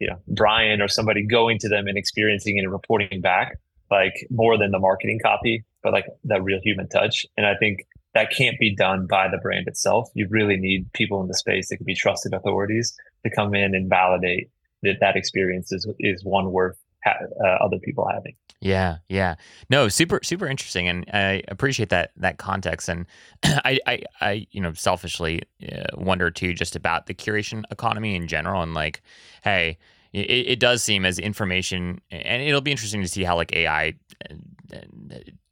you 0.00 0.08
know, 0.08 0.18
Brian 0.28 0.80
or 0.80 0.88
somebody 0.88 1.24
going 1.24 1.58
to 1.60 1.68
them 1.68 1.86
and 1.86 1.96
experiencing 1.96 2.58
and 2.58 2.70
reporting 2.70 3.20
back 3.20 3.58
like 3.90 4.26
more 4.30 4.58
than 4.58 4.72
the 4.72 4.78
marketing 4.78 5.20
copy, 5.22 5.64
but 5.82 5.92
like 5.92 6.06
that 6.24 6.42
real 6.42 6.60
human 6.62 6.88
touch. 6.88 7.24
And 7.36 7.46
I 7.46 7.54
think 7.54 7.86
that 8.16 8.30
can't 8.30 8.58
be 8.58 8.74
done 8.74 9.06
by 9.06 9.28
the 9.28 9.36
brand 9.36 9.68
itself. 9.68 10.08
You 10.14 10.26
really 10.30 10.56
need 10.56 10.90
people 10.94 11.20
in 11.20 11.28
the 11.28 11.34
space 11.34 11.68
that 11.68 11.76
can 11.76 11.84
be 11.84 11.94
trusted 11.94 12.32
authorities 12.32 12.96
to 13.24 13.30
come 13.30 13.54
in 13.54 13.74
and 13.74 13.90
validate 13.90 14.50
that 14.82 14.96
that 15.00 15.16
experience 15.16 15.70
is 15.70 15.86
is 15.98 16.24
one 16.24 16.50
worth 16.50 16.78
ha- 17.04 17.18
uh, 17.44 17.64
other 17.64 17.78
people 17.78 18.08
having. 18.10 18.34
Yeah, 18.60 18.98
yeah. 19.10 19.34
No, 19.68 19.88
super, 19.88 20.20
super 20.22 20.46
interesting, 20.46 20.88
and 20.88 21.04
I 21.12 21.42
appreciate 21.48 21.90
that 21.90 22.12
that 22.16 22.38
context. 22.38 22.88
And 22.88 23.04
I, 23.44 23.78
I, 23.86 24.02
I 24.22 24.46
you 24.50 24.62
know, 24.62 24.72
selfishly 24.72 25.42
uh, 25.70 25.84
wonder 25.94 26.30
too, 26.30 26.54
just 26.54 26.74
about 26.74 27.06
the 27.06 27.14
curation 27.14 27.64
economy 27.70 28.14
in 28.14 28.28
general, 28.28 28.62
and 28.62 28.72
like, 28.72 29.02
hey, 29.44 29.76
it, 30.16 30.52
it 30.52 30.60
does 30.60 30.82
seem 30.82 31.04
as 31.04 31.18
information, 31.18 32.00
and 32.10 32.42
it'll 32.42 32.60
be 32.60 32.70
interesting 32.70 33.02
to 33.02 33.08
see 33.08 33.22
how 33.24 33.36
like 33.36 33.54
AI, 33.54 33.94
uh, 34.30 34.34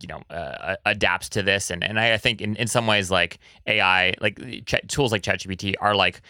you 0.01 0.09
know, 0.09 0.23
uh, 0.31 0.77
adapts 0.87 1.29
to 1.31 1.43
this. 1.43 1.71
And 1.71 1.85
and 1.85 2.01
I, 2.01 2.15
I 2.15 2.19
think 2.19 2.41
in 2.41 2.57
in 2.57 2.67
some 2.67 2.87
ways, 2.87 3.11
like 3.11 3.39
AI, 3.67 4.15
like 4.21 4.39
ch- 4.67 4.89
tools 4.89 5.13
like 5.13 5.23
ChatGPT 5.23 5.75
are 5.81 5.95
like 5.95 6.23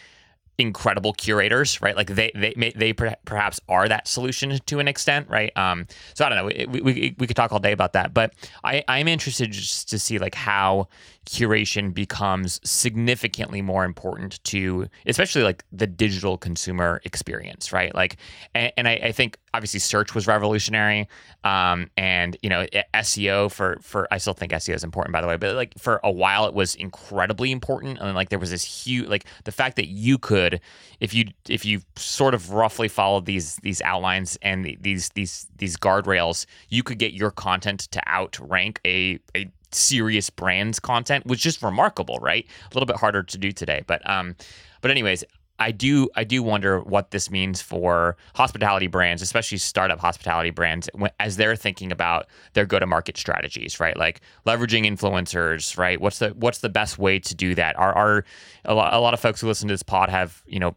incredible 0.58 1.12
curators, 1.12 1.80
right? 1.80 1.96
Like 1.96 2.08
they 2.08 2.30
they 2.34 2.72
they 2.74 2.92
perhaps 2.92 3.60
are 3.68 3.88
that 3.88 4.08
solution 4.08 4.58
to 4.66 4.78
an 4.78 4.88
extent, 4.88 5.28
right? 5.28 5.56
Um, 5.56 5.86
so 6.14 6.24
I 6.24 6.28
don't 6.28 6.38
know. 6.38 6.66
We, 6.68 6.80
we, 6.80 7.16
we 7.18 7.26
could 7.26 7.36
talk 7.36 7.52
all 7.52 7.58
day 7.58 7.72
about 7.72 7.92
that, 7.94 8.14
but 8.14 8.34
I 8.62 8.84
I'm 8.88 9.08
interested 9.08 9.52
just 9.52 9.88
to 9.90 9.98
see 9.98 10.18
like 10.18 10.34
how 10.34 10.88
curation 11.24 11.92
becomes 11.92 12.60
significantly 12.64 13.62
more 13.62 13.84
important 13.84 14.42
to 14.44 14.86
especially 15.06 15.42
like 15.42 15.64
the 15.72 15.86
digital 15.86 16.36
consumer 16.36 17.00
experience 17.04 17.72
right? 17.72 17.94
Like 17.94 18.16
and, 18.54 18.72
and 18.76 18.88
I, 18.88 18.92
I, 19.04 19.12
think 19.12 19.38
obviously 19.54 19.80
search 19.80 20.14
was 20.14 20.26
revolutionary 20.26 21.08
um, 21.44 21.90
and 21.96 22.36
you 22.42 22.50
know 22.50 22.66
seo 22.96 23.50
for 23.50 23.78
for 23.80 24.06
i 24.12 24.18
still 24.18 24.34
think 24.34 24.52
seo 24.52 24.74
is 24.74 24.84
important 24.84 25.12
by 25.12 25.20
the 25.20 25.26
way 25.26 25.36
but 25.36 25.54
like 25.54 25.74
for 25.78 26.00
a 26.02 26.10
while 26.10 26.46
it 26.46 26.54
was 26.54 26.74
incredibly 26.74 27.52
important 27.52 27.98
and 28.00 28.14
like 28.14 28.28
there 28.28 28.38
was 28.38 28.50
this 28.50 28.64
huge 28.64 29.08
like 29.08 29.24
the 29.44 29.52
fact 29.52 29.76
that 29.76 29.86
you 29.86 30.18
could 30.18 30.60
if 31.00 31.14
you 31.14 31.26
if 31.48 31.64
you 31.64 31.80
sort 31.96 32.34
of 32.34 32.50
roughly 32.50 32.88
followed 32.88 33.26
these 33.26 33.56
these 33.56 33.80
outlines 33.82 34.36
and 34.42 34.76
these 34.80 35.10
these 35.10 35.46
these 35.58 35.76
guardrails 35.76 36.46
you 36.68 36.82
could 36.82 36.98
get 36.98 37.12
your 37.12 37.30
content 37.30 37.80
to 37.80 38.00
outrank 38.08 38.80
a 38.84 39.18
a 39.36 39.50
serious 39.74 40.30
brands 40.30 40.80
content 40.80 41.26
was 41.26 41.38
just 41.38 41.62
remarkable, 41.62 42.18
right? 42.20 42.46
A 42.70 42.74
little 42.74 42.86
bit 42.86 42.96
harder 42.96 43.22
to 43.22 43.38
do 43.38 43.52
today, 43.52 43.82
but 43.86 44.08
um, 44.08 44.36
but 44.80 44.90
anyways, 44.90 45.24
I 45.58 45.70
do 45.70 46.08
I 46.16 46.24
do 46.24 46.42
wonder 46.42 46.80
what 46.80 47.10
this 47.12 47.30
means 47.30 47.62
for 47.62 48.16
hospitality 48.34 48.88
brands, 48.88 49.22
especially 49.22 49.58
startup 49.58 50.00
hospitality 50.00 50.50
brands, 50.50 50.90
as 51.20 51.36
they're 51.36 51.54
thinking 51.54 51.92
about 51.92 52.26
their 52.54 52.66
go 52.66 52.78
to 52.78 52.86
market 52.86 53.16
strategies, 53.16 53.78
right? 53.78 53.96
Like 53.96 54.20
leveraging 54.46 54.84
influencers, 54.84 55.78
right? 55.78 56.00
What's 56.00 56.18
the 56.18 56.30
what's 56.30 56.58
the 56.58 56.68
best 56.68 56.98
way 56.98 57.20
to 57.20 57.34
do 57.34 57.54
that? 57.54 57.78
Are 57.78 57.94
are 57.94 58.24
a 58.64 58.74
lot, 58.74 58.94
a 58.94 58.98
lot 58.98 59.14
of 59.14 59.20
folks 59.20 59.40
who 59.40 59.46
listen 59.46 59.68
to 59.68 59.74
this 59.74 59.82
pod 59.84 60.08
have 60.08 60.42
you 60.46 60.58
know 60.58 60.74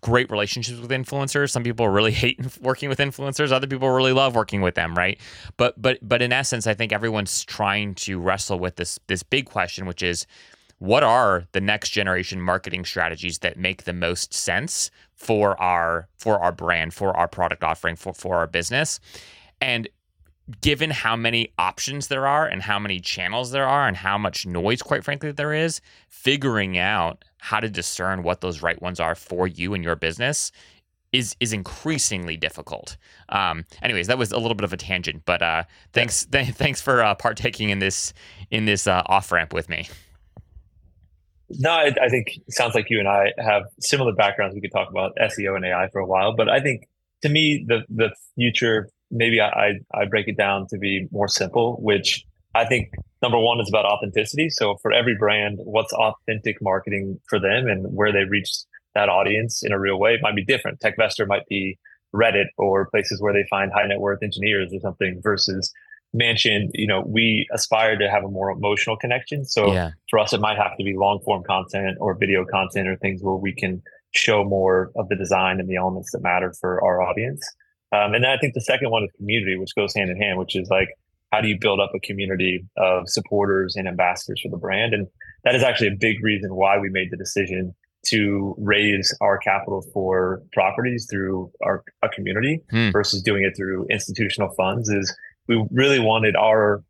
great 0.00 0.30
relationships 0.30 0.78
with 0.78 0.90
influencers. 0.90 1.50
Some 1.50 1.62
people 1.62 1.88
really 1.88 2.12
hate 2.12 2.40
working 2.60 2.88
with 2.88 2.98
influencers. 2.98 3.52
Other 3.52 3.66
people 3.66 3.90
really 3.90 4.12
love 4.12 4.34
working 4.34 4.60
with 4.60 4.74
them, 4.74 4.94
right? 4.94 5.18
But 5.56 5.80
but 5.80 5.98
but 6.02 6.22
in 6.22 6.32
essence, 6.32 6.66
I 6.66 6.74
think 6.74 6.92
everyone's 6.92 7.44
trying 7.44 7.94
to 7.96 8.18
wrestle 8.18 8.58
with 8.58 8.76
this 8.76 8.98
this 9.06 9.22
big 9.22 9.46
question, 9.46 9.86
which 9.86 10.02
is 10.02 10.26
what 10.78 11.04
are 11.04 11.44
the 11.52 11.60
next 11.60 11.90
generation 11.90 12.40
marketing 12.40 12.84
strategies 12.84 13.38
that 13.38 13.56
make 13.56 13.84
the 13.84 13.92
most 13.92 14.34
sense 14.34 14.90
for 15.14 15.60
our 15.60 16.08
for 16.18 16.40
our 16.40 16.50
brand, 16.50 16.92
for 16.94 17.16
our 17.16 17.28
product 17.28 17.62
offering, 17.62 17.96
for 17.96 18.12
for 18.12 18.36
our 18.36 18.46
business? 18.46 18.98
And 19.60 19.88
given 20.60 20.90
how 20.90 21.16
many 21.16 21.52
options 21.58 22.08
there 22.08 22.26
are 22.26 22.46
and 22.46 22.62
how 22.62 22.78
many 22.78 23.00
channels 23.00 23.52
there 23.52 23.66
are 23.66 23.86
and 23.86 23.96
how 23.96 24.18
much 24.18 24.44
noise 24.44 24.82
quite 24.82 25.04
frankly 25.04 25.32
there 25.32 25.52
is, 25.52 25.80
figuring 26.08 26.78
out 26.78 27.24
how 27.38 27.60
to 27.60 27.68
discern 27.68 28.22
what 28.22 28.40
those 28.40 28.62
right 28.62 28.80
ones 28.82 29.00
are 29.00 29.14
for 29.14 29.46
you 29.46 29.74
and 29.74 29.84
your 29.84 29.96
business 29.96 30.52
is 31.12 31.36
is 31.40 31.52
increasingly 31.52 32.36
difficult. 32.36 32.96
Um, 33.28 33.64
anyways, 33.82 34.06
that 34.06 34.18
was 34.18 34.32
a 34.32 34.38
little 34.38 34.54
bit 34.54 34.64
of 34.64 34.72
a 34.72 34.76
tangent, 34.76 35.22
but 35.24 35.42
uh, 35.42 35.64
thanks 35.92 36.26
th- 36.32 36.54
thanks 36.54 36.80
for 36.80 37.02
uh, 37.02 37.14
partaking 37.14 37.70
in 37.70 37.78
this 37.78 38.12
in 38.50 38.64
this 38.64 38.86
uh, 38.86 39.02
off 39.06 39.30
ramp 39.30 39.52
with 39.52 39.68
me. 39.68 39.88
No, 41.58 41.70
I, 41.70 41.92
I, 42.00 42.08
think 42.08 42.28
it 42.46 42.54
sounds 42.54 42.74
like 42.74 42.86
you 42.88 42.98
and 42.98 43.06
I 43.06 43.30
have 43.36 43.64
similar 43.78 44.14
backgrounds. 44.14 44.54
We 44.54 44.62
could 44.62 44.72
talk 44.72 44.88
about 44.90 45.12
SEO 45.20 45.54
and 45.54 45.66
AI 45.66 45.88
for 45.92 45.98
a 46.00 46.06
while, 46.06 46.34
but 46.34 46.48
I 46.48 46.60
think 46.60 46.88
to 47.22 47.28
me 47.28 47.64
the 47.66 47.82
the 47.90 48.10
future 48.36 48.88
maybe 49.12 49.40
I 49.40 49.74
I 49.94 50.06
break 50.06 50.26
it 50.26 50.36
down 50.36 50.66
to 50.70 50.78
be 50.78 51.06
more 51.12 51.28
simple, 51.28 51.76
which 51.80 52.24
I 52.54 52.64
think 52.64 52.90
number 53.22 53.38
one 53.38 53.60
is 53.60 53.68
about 53.68 53.84
authenticity. 53.84 54.50
So 54.50 54.76
for 54.82 54.92
every 54.92 55.16
brand, 55.16 55.58
what's 55.62 55.92
authentic 55.92 56.56
marketing 56.60 57.20
for 57.28 57.38
them 57.38 57.68
and 57.68 57.86
where 57.94 58.12
they 58.12 58.24
reach 58.24 58.50
that 58.94 59.08
audience 59.08 59.62
in 59.62 59.72
a 59.72 59.78
real 59.78 59.98
way 59.98 60.18
might 60.20 60.36
be 60.36 60.44
different. 60.44 60.80
TechVestor 60.80 61.26
might 61.26 61.46
be 61.48 61.78
Reddit 62.14 62.46
or 62.58 62.90
places 62.90 63.22
where 63.22 63.32
they 63.32 63.46
find 63.48 63.72
high 63.72 63.86
net 63.86 64.00
worth 64.00 64.22
engineers 64.22 64.72
or 64.74 64.80
something 64.80 65.20
versus 65.22 65.72
Mansion, 66.14 66.70
you 66.74 66.86
know, 66.86 67.02
we 67.06 67.46
aspire 67.54 67.96
to 67.96 68.10
have 68.10 68.22
a 68.22 68.28
more 68.28 68.50
emotional 68.50 68.98
connection. 68.98 69.46
So 69.46 69.72
yeah. 69.72 69.92
for 70.10 70.18
us, 70.18 70.34
it 70.34 70.40
might 70.40 70.58
have 70.58 70.76
to 70.76 70.84
be 70.84 70.94
long 70.94 71.20
form 71.24 71.42
content 71.42 71.96
or 72.00 72.14
video 72.14 72.44
content 72.44 72.86
or 72.86 72.96
things 72.96 73.22
where 73.22 73.36
we 73.36 73.54
can 73.54 73.82
show 74.14 74.44
more 74.44 74.90
of 74.94 75.08
the 75.08 75.16
design 75.16 75.58
and 75.58 75.70
the 75.70 75.76
elements 75.76 76.12
that 76.12 76.20
matter 76.20 76.52
for 76.60 76.84
our 76.84 77.00
audience. 77.00 77.42
Um, 77.92 78.14
and 78.14 78.24
then 78.24 78.30
I 78.30 78.38
think 78.38 78.54
the 78.54 78.60
second 78.60 78.90
one 78.90 79.04
is 79.04 79.10
community, 79.16 79.56
which 79.56 79.74
goes 79.74 79.94
hand 79.94 80.10
in 80.10 80.16
hand, 80.16 80.38
which 80.38 80.56
is 80.56 80.68
like 80.70 80.88
how 81.32 81.40
do 81.40 81.48
you 81.48 81.58
build 81.58 81.80
up 81.80 81.90
a 81.94 82.00
community 82.00 82.64
of 82.76 83.08
supporters 83.08 83.74
and 83.74 83.88
ambassadors 83.88 84.40
for 84.42 84.50
the 84.50 84.58
brand? 84.58 84.92
And 84.92 85.08
that 85.44 85.54
is 85.54 85.62
actually 85.62 85.88
a 85.88 85.96
big 85.98 86.22
reason 86.22 86.54
why 86.54 86.78
we 86.78 86.90
made 86.90 87.10
the 87.10 87.16
decision 87.16 87.74
to 88.06 88.54
raise 88.58 89.16
our 89.20 89.38
capital 89.38 89.82
for 89.94 90.42
properties 90.52 91.06
through 91.10 91.50
our, 91.62 91.82
our 92.02 92.10
community 92.10 92.60
hmm. 92.70 92.90
versus 92.90 93.22
doing 93.22 93.44
it 93.44 93.56
through 93.56 93.86
institutional 93.88 94.50
funds 94.50 94.88
is 94.88 95.14
we 95.48 95.64
really 95.70 96.00
wanted 96.00 96.36
our 96.36 96.82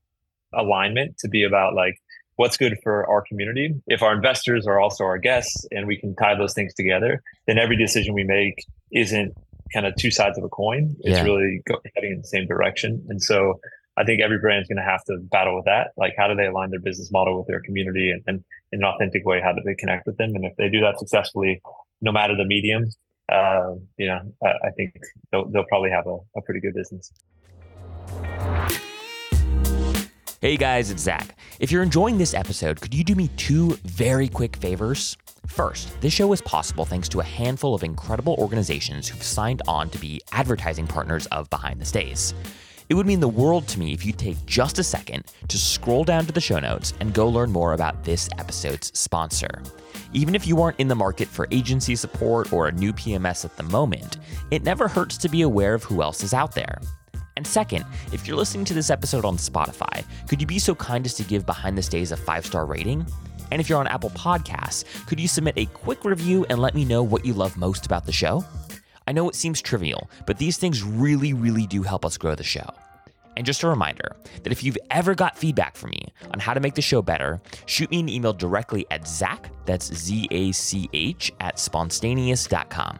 alignment 0.54 1.16
to 1.18 1.28
be 1.28 1.44
about 1.44 1.74
like 1.74 1.94
what's 2.36 2.56
good 2.56 2.76
for 2.82 3.08
our 3.08 3.22
community. 3.22 3.74
If 3.86 4.02
our 4.02 4.12
investors 4.12 4.66
are 4.66 4.80
also 4.80 5.04
our 5.04 5.18
guests 5.18 5.66
and 5.70 5.86
we 5.86 5.98
can 5.98 6.16
tie 6.16 6.34
those 6.34 6.54
things 6.54 6.74
together, 6.74 7.22
then 7.46 7.58
every 7.58 7.76
decision 7.76 8.14
we 8.14 8.24
make 8.24 8.64
isn't 8.90 9.34
kind 9.72 9.86
of 9.86 9.94
two 9.96 10.10
sides 10.10 10.38
of 10.38 10.44
a 10.44 10.48
coin. 10.48 10.94
It's 11.00 11.18
yeah. 11.18 11.24
really 11.24 11.62
go, 11.66 11.76
heading 11.94 12.12
in 12.12 12.18
the 12.18 12.28
same 12.28 12.46
direction. 12.46 13.04
And 13.08 13.22
so 13.22 13.60
I 13.96 14.04
think 14.04 14.22
every 14.22 14.38
brand 14.38 14.62
is 14.62 14.68
going 14.68 14.78
to 14.78 14.90
have 14.90 15.04
to 15.04 15.18
battle 15.30 15.54
with 15.56 15.66
that. 15.66 15.92
Like, 15.96 16.14
how 16.16 16.28
do 16.28 16.34
they 16.34 16.46
align 16.46 16.70
their 16.70 16.80
business 16.80 17.10
model 17.10 17.38
with 17.38 17.46
their 17.46 17.60
community 17.60 18.10
and, 18.10 18.22
and 18.26 18.44
in 18.72 18.82
an 18.82 18.84
authentic 18.84 19.24
way, 19.26 19.40
how 19.40 19.52
do 19.52 19.60
they 19.64 19.74
connect 19.74 20.06
with 20.06 20.16
them? 20.16 20.34
And 20.34 20.44
if 20.44 20.56
they 20.56 20.68
do 20.70 20.80
that 20.80 20.98
successfully, 20.98 21.60
no 22.00 22.10
matter 22.10 22.34
the 22.36 22.44
medium, 22.44 22.84
uh, 23.30 23.74
you 23.98 24.06
know, 24.06 24.20
I, 24.42 24.68
I 24.68 24.70
think 24.76 24.94
they'll, 25.30 25.48
they'll 25.50 25.64
probably 25.64 25.90
have 25.90 26.06
a, 26.06 26.16
a 26.36 26.42
pretty 26.42 26.60
good 26.60 26.74
business. 26.74 27.12
Hey 30.42 30.56
guys, 30.56 30.90
it's 30.90 31.04
Zach. 31.04 31.38
If 31.60 31.70
you're 31.70 31.84
enjoying 31.84 32.18
this 32.18 32.34
episode, 32.34 32.80
could 32.80 32.92
you 32.92 33.04
do 33.04 33.14
me 33.14 33.28
two 33.36 33.78
very 33.84 34.26
quick 34.26 34.56
favors? 34.56 35.16
First, 35.46 36.00
this 36.00 36.12
show 36.12 36.32
is 36.32 36.40
possible 36.40 36.84
thanks 36.84 37.08
to 37.10 37.20
a 37.20 37.22
handful 37.22 37.76
of 37.76 37.84
incredible 37.84 38.34
organizations 38.40 39.06
who've 39.06 39.22
signed 39.22 39.62
on 39.68 39.88
to 39.90 39.98
be 39.98 40.20
advertising 40.32 40.88
partners 40.88 41.26
of 41.26 41.48
Behind 41.48 41.80
the 41.80 41.84
Stays. 41.84 42.34
It 42.88 42.94
would 42.94 43.06
mean 43.06 43.20
the 43.20 43.28
world 43.28 43.68
to 43.68 43.78
me 43.78 43.92
if 43.92 44.04
you'd 44.04 44.18
take 44.18 44.44
just 44.44 44.80
a 44.80 44.82
second 44.82 45.26
to 45.46 45.56
scroll 45.56 46.02
down 46.02 46.26
to 46.26 46.32
the 46.32 46.40
show 46.40 46.58
notes 46.58 46.92
and 46.98 47.14
go 47.14 47.28
learn 47.28 47.52
more 47.52 47.74
about 47.74 48.02
this 48.02 48.28
episode's 48.36 48.90
sponsor. 48.98 49.62
Even 50.12 50.34
if 50.34 50.48
you 50.48 50.60
aren't 50.60 50.80
in 50.80 50.88
the 50.88 50.96
market 50.96 51.28
for 51.28 51.46
agency 51.52 51.94
support 51.94 52.52
or 52.52 52.66
a 52.66 52.72
new 52.72 52.92
PMS 52.92 53.44
at 53.44 53.56
the 53.56 53.62
moment, 53.62 54.16
it 54.50 54.64
never 54.64 54.88
hurts 54.88 55.16
to 55.18 55.28
be 55.28 55.42
aware 55.42 55.74
of 55.74 55.84
who 55.84 56.02
else 56.02 56.24
is 56.24 56.34
out 56.34 56.52
there. 56.52 56.80
And 57.36 57.46
second, 57.46 57.84
if 58.12 58.26
you're 58.26 58.36
listening 58.36 58.64
to 58.66 58.74
this 58.74 58.90
episode 58.90 59.24
on 59.24 59.36
Spotify, 59.36 60.04
could 60.28 60.40
you 60.40 60.46
be 60.46 60.58
so 60.58 60.74
kind 60.74 61.06
as 61.06 61.14
to 61.14 61.22
give 61.22 61.46
Behind 61.46 61.76
the 61.76 61.82
Stays 61.82 62.12
a 62.12 62.16
five 62.16 62.46
star 62.46 62.66
rating? 62.66 63.06
And 63.50 63.60
if 63.60 63.68
you're 63.68 63.78
on 63.78 63.86
Apple 63.86 64.10
Podcasts, 64.10 64.84
could 65.06 65.20
you 65.20 65.28
submit 65.28 65.54
a 65.58 65.66
quick 65.66 66.04
review 66.04 66.46
and 66.48 66.58
let 66.58 66.74
me 66.74 66.84
know 66.84 67.02
what 67.02 67.24
you 67.24 67.34
love 67.34 67.56
most 67.56 67.84
about 67.86 68.06
the 68.06 68.12
show? 68.12 68.44
I 69.06 69.12
know 69.12 69.28
it 69.28 69.34
seems 69.34 69.60
trivial, 69.60 70.08
but 70.26 70.38
these 70.38 70.56
things 70.56 70.82
really, 70.82 71.32
really 71.32 71.66
do 71.66 71.82
help 71.82 72.04
us 72.04 72.16
grow 72.16 72.34
the 72.34 72.44
show. 72.44 72.66
And 73.36 73.46
just 73.46 73.62
a 73.62 73.68
reminder 73.68 74.14
that 74.42 74.52
if 74.52 74.62
you've 74.62 74.78
ever 74.90 75.14
got 75.14 75.38
feedback 75.38 75.76
from 75.76 75.90
me 75.90 76.12
on 76.32 76.38
how 76.38 76.54
to 76.54 76.60
make 76.60 76.74
the 76.74 76.82
show 76.82 77.02
better, 77.02 77.40
shoot 77.66 77.90
me 77.90 78.00
an 78.00 78.08
email 78.08 78.32
directly 78.32 78.86
at 78.90 79.06
Zach, 79.06 79.50
that's 79.64 79.92
Z 79.94 80.28
A 80.30 80.52
C 80.52 80.88
H, 80.92 81.32
at 81.40 81.58
spontaneous.com. 81.58 82.98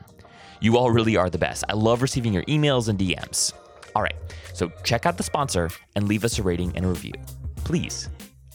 You 0.60 0.76
all 0.76 0.90
really 0.90 1.16
are 1.16 1.28
the 1.28 1.38
best. 1.38 1.64
I 1.68 1.74
love 1.74 2.02
receiving 2.02 2.32
your 2.32 2.44
emails 2.44 2.88
and 2.88 2.98
DMs. 2.98 3.52
All 3.94 4.02
right, 4.02 4.16
so 4.54 4.72
check 4.84 5.06
out 5.06 5.16
the 5.16 5.22
sponsor 5.22 5.70
and 5.96 6.08
leave 6.08 6.24
us 6.24 6.38
a 6.38 6.42
rating 6.42 6.76
and 6.76 6.84
a 6.84 6.88
review. 6.88 7.12
Please. 7.56 8.08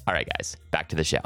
All 0.07 0.13
right, 0.13 0.27
guys, 0.37 0.57
back 0.71 0.89
to 0.89 0.95
the 0.95 1.03
show 1.03 1.21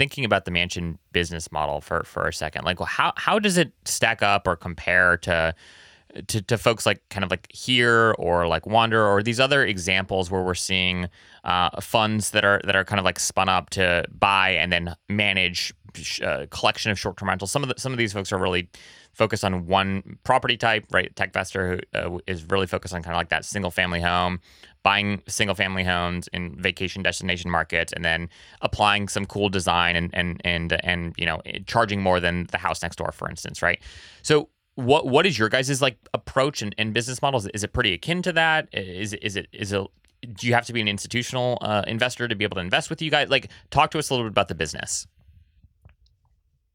thinking 0.00 0.24
about 0.24 0.46
the 0.46 0.50
mansion 0.50 0.98
business 1.12 1.52
model 1.52 1.82
for 1.82 2.02
for 2.04 2.26
a 2.26 2.32
second 2.32 2.64
like 2.64 2.80
well, 2.80 2.86
how 2.86 3.12
how 3.16 3.38
does 3.38 3.58
it 3.58 3.70
stack 3.84 4.22
up 4.22 4.48
or 4.48 4.56
compare 4.56 5.18
to 5.18 5.54
to, 6.28 6.42
to 6.42 6.58
folks 6.58 6.86
like 6.86 7.00
kind 7.08 7.24
of 7.24 7.30
like 7.30 7.46
here 7.52 8.14
or 8.18 8.46
like 8.46 8.66
Wander 8.66 9.04
or 9.04 9.22
these 9.22 9.40
other 9.40 9.64
examples 9.64 10.30
where 10.30 10.42
we're 10.42 10.54
seeing 10.54 11.08
uh, 11.44 11.80
funds 11.80 12.30
that 12.30 12.44
are 12.44 12.60
that 12.64 12.76
are 12.76 12.84
kind 12.84 12.98
of 12.98 13.04
like 13.04 13.18
spun 13.18 13.48
up 13.48 13.70
to 13.70 14.04
buy 14.10 14.50
and 14.50 14.72
then 14.72 14.94
manage 15.08 15.72
a 16.22 16.28
uh, 16.28 16.46
collection 16.50 16.90
of 16.92 16.98
short-term 16.98 17.28
rentals. 17.28 17.50
Some 17.50 17.62
of 17.62 17.68
the, 17.68 17.74
some 17.78 17.92
of 17.92 17.98
these 17.98 18.12
folks 18.12 18.32
are 18.32 18.38
really 18.38 18.68
focused 19.12 19.44
on 19.44 19.66
one 19.66 20.18
property 20.22 20.56
type, 20.56 20.86
right? 20.92 21.12
TechVestor 21.16 21.82
who 21.92 22.16
uh, 22.16 22.18
is 22.28 22.44
really 22.44 22.66
focused 22.66 22.94
on 22.94 23.02
kind 23.02 23.14
of 23.14 23.18
like 23.18 23.30
that 23.30 23.44
single-family 23.44 24.00
home, 24.00 24.40
buying 24.84 25.20
single-family 25.26 25.82
homes 25.82 26.28
in 26.32 26.54
vacation 26.60 27.02
destination 27.02 27.50
markets, 27.50 27.92
and 27.92 28.04
then 28.04 28.28
applying 28.60 29.08
some 29.08 29.26
cool 29.26 29.48
design 29.48 29.96
and 29.96 30.10
and 30.14 30.40
and 30.44 30.72
and 30.84 31.14
you 31.16 31.26
know 31.26 31.40
charging 31.66 32.00
more 32.00 32.20
than 32.20 32.46
the 32.52 32.58
house 32.58 32.82
next 32.82 32.96
door, 32.96 33.10
for 33.10 33.28
instance, 33.28 33.62
right? 33.62 33.80
So 34.22 34.48
what 34.80 35.06
what 35.06 35.26
is 35.26 35.38
your 35.38 35.48
guys' 35.48 35.80
like 35.82 35.96
approach 36.14 36.62
and, 36.62 36.74
and 36.78 36.92
business 36.94 37.22
models? 37.22 37.46
Is 37.48 37.64
it 37.64 37.72
pretty 37.72 37.94
akin 37.94 38.22
to 38.22 38.32
that? 38.32 38.68
Is 38.72 39.14
is 39.14 39.36
it 39.36 39.48
is 39.52 39.72
it 39.72 39.86
do 40.34 40.46
you 40.46 40.54
have 40.54 40.66
to 40.66 40.72
be 40.72 40.80
an 40.80 40.88
institutional 40.88 41.58
uh, 41.62 41.82
investor 41.86 42.28
to 42.28 42.34
be 42.34 42.44
able 42.44 42.56
to 42.56 42.60
invest 42.60 42.90
with 42.90 43.00
you 43.00 43.10
guys? 43.10 43.28
Like, 43.28 43.50
talk 43.70 43.90
to 43.92 43.98
us 43.98 44.10
a 44.10 44.14
little 44.14 44.26
bit 44.26 44.32
about 44.32 44.48
the 44.48 44.54
business. 44.54 45.06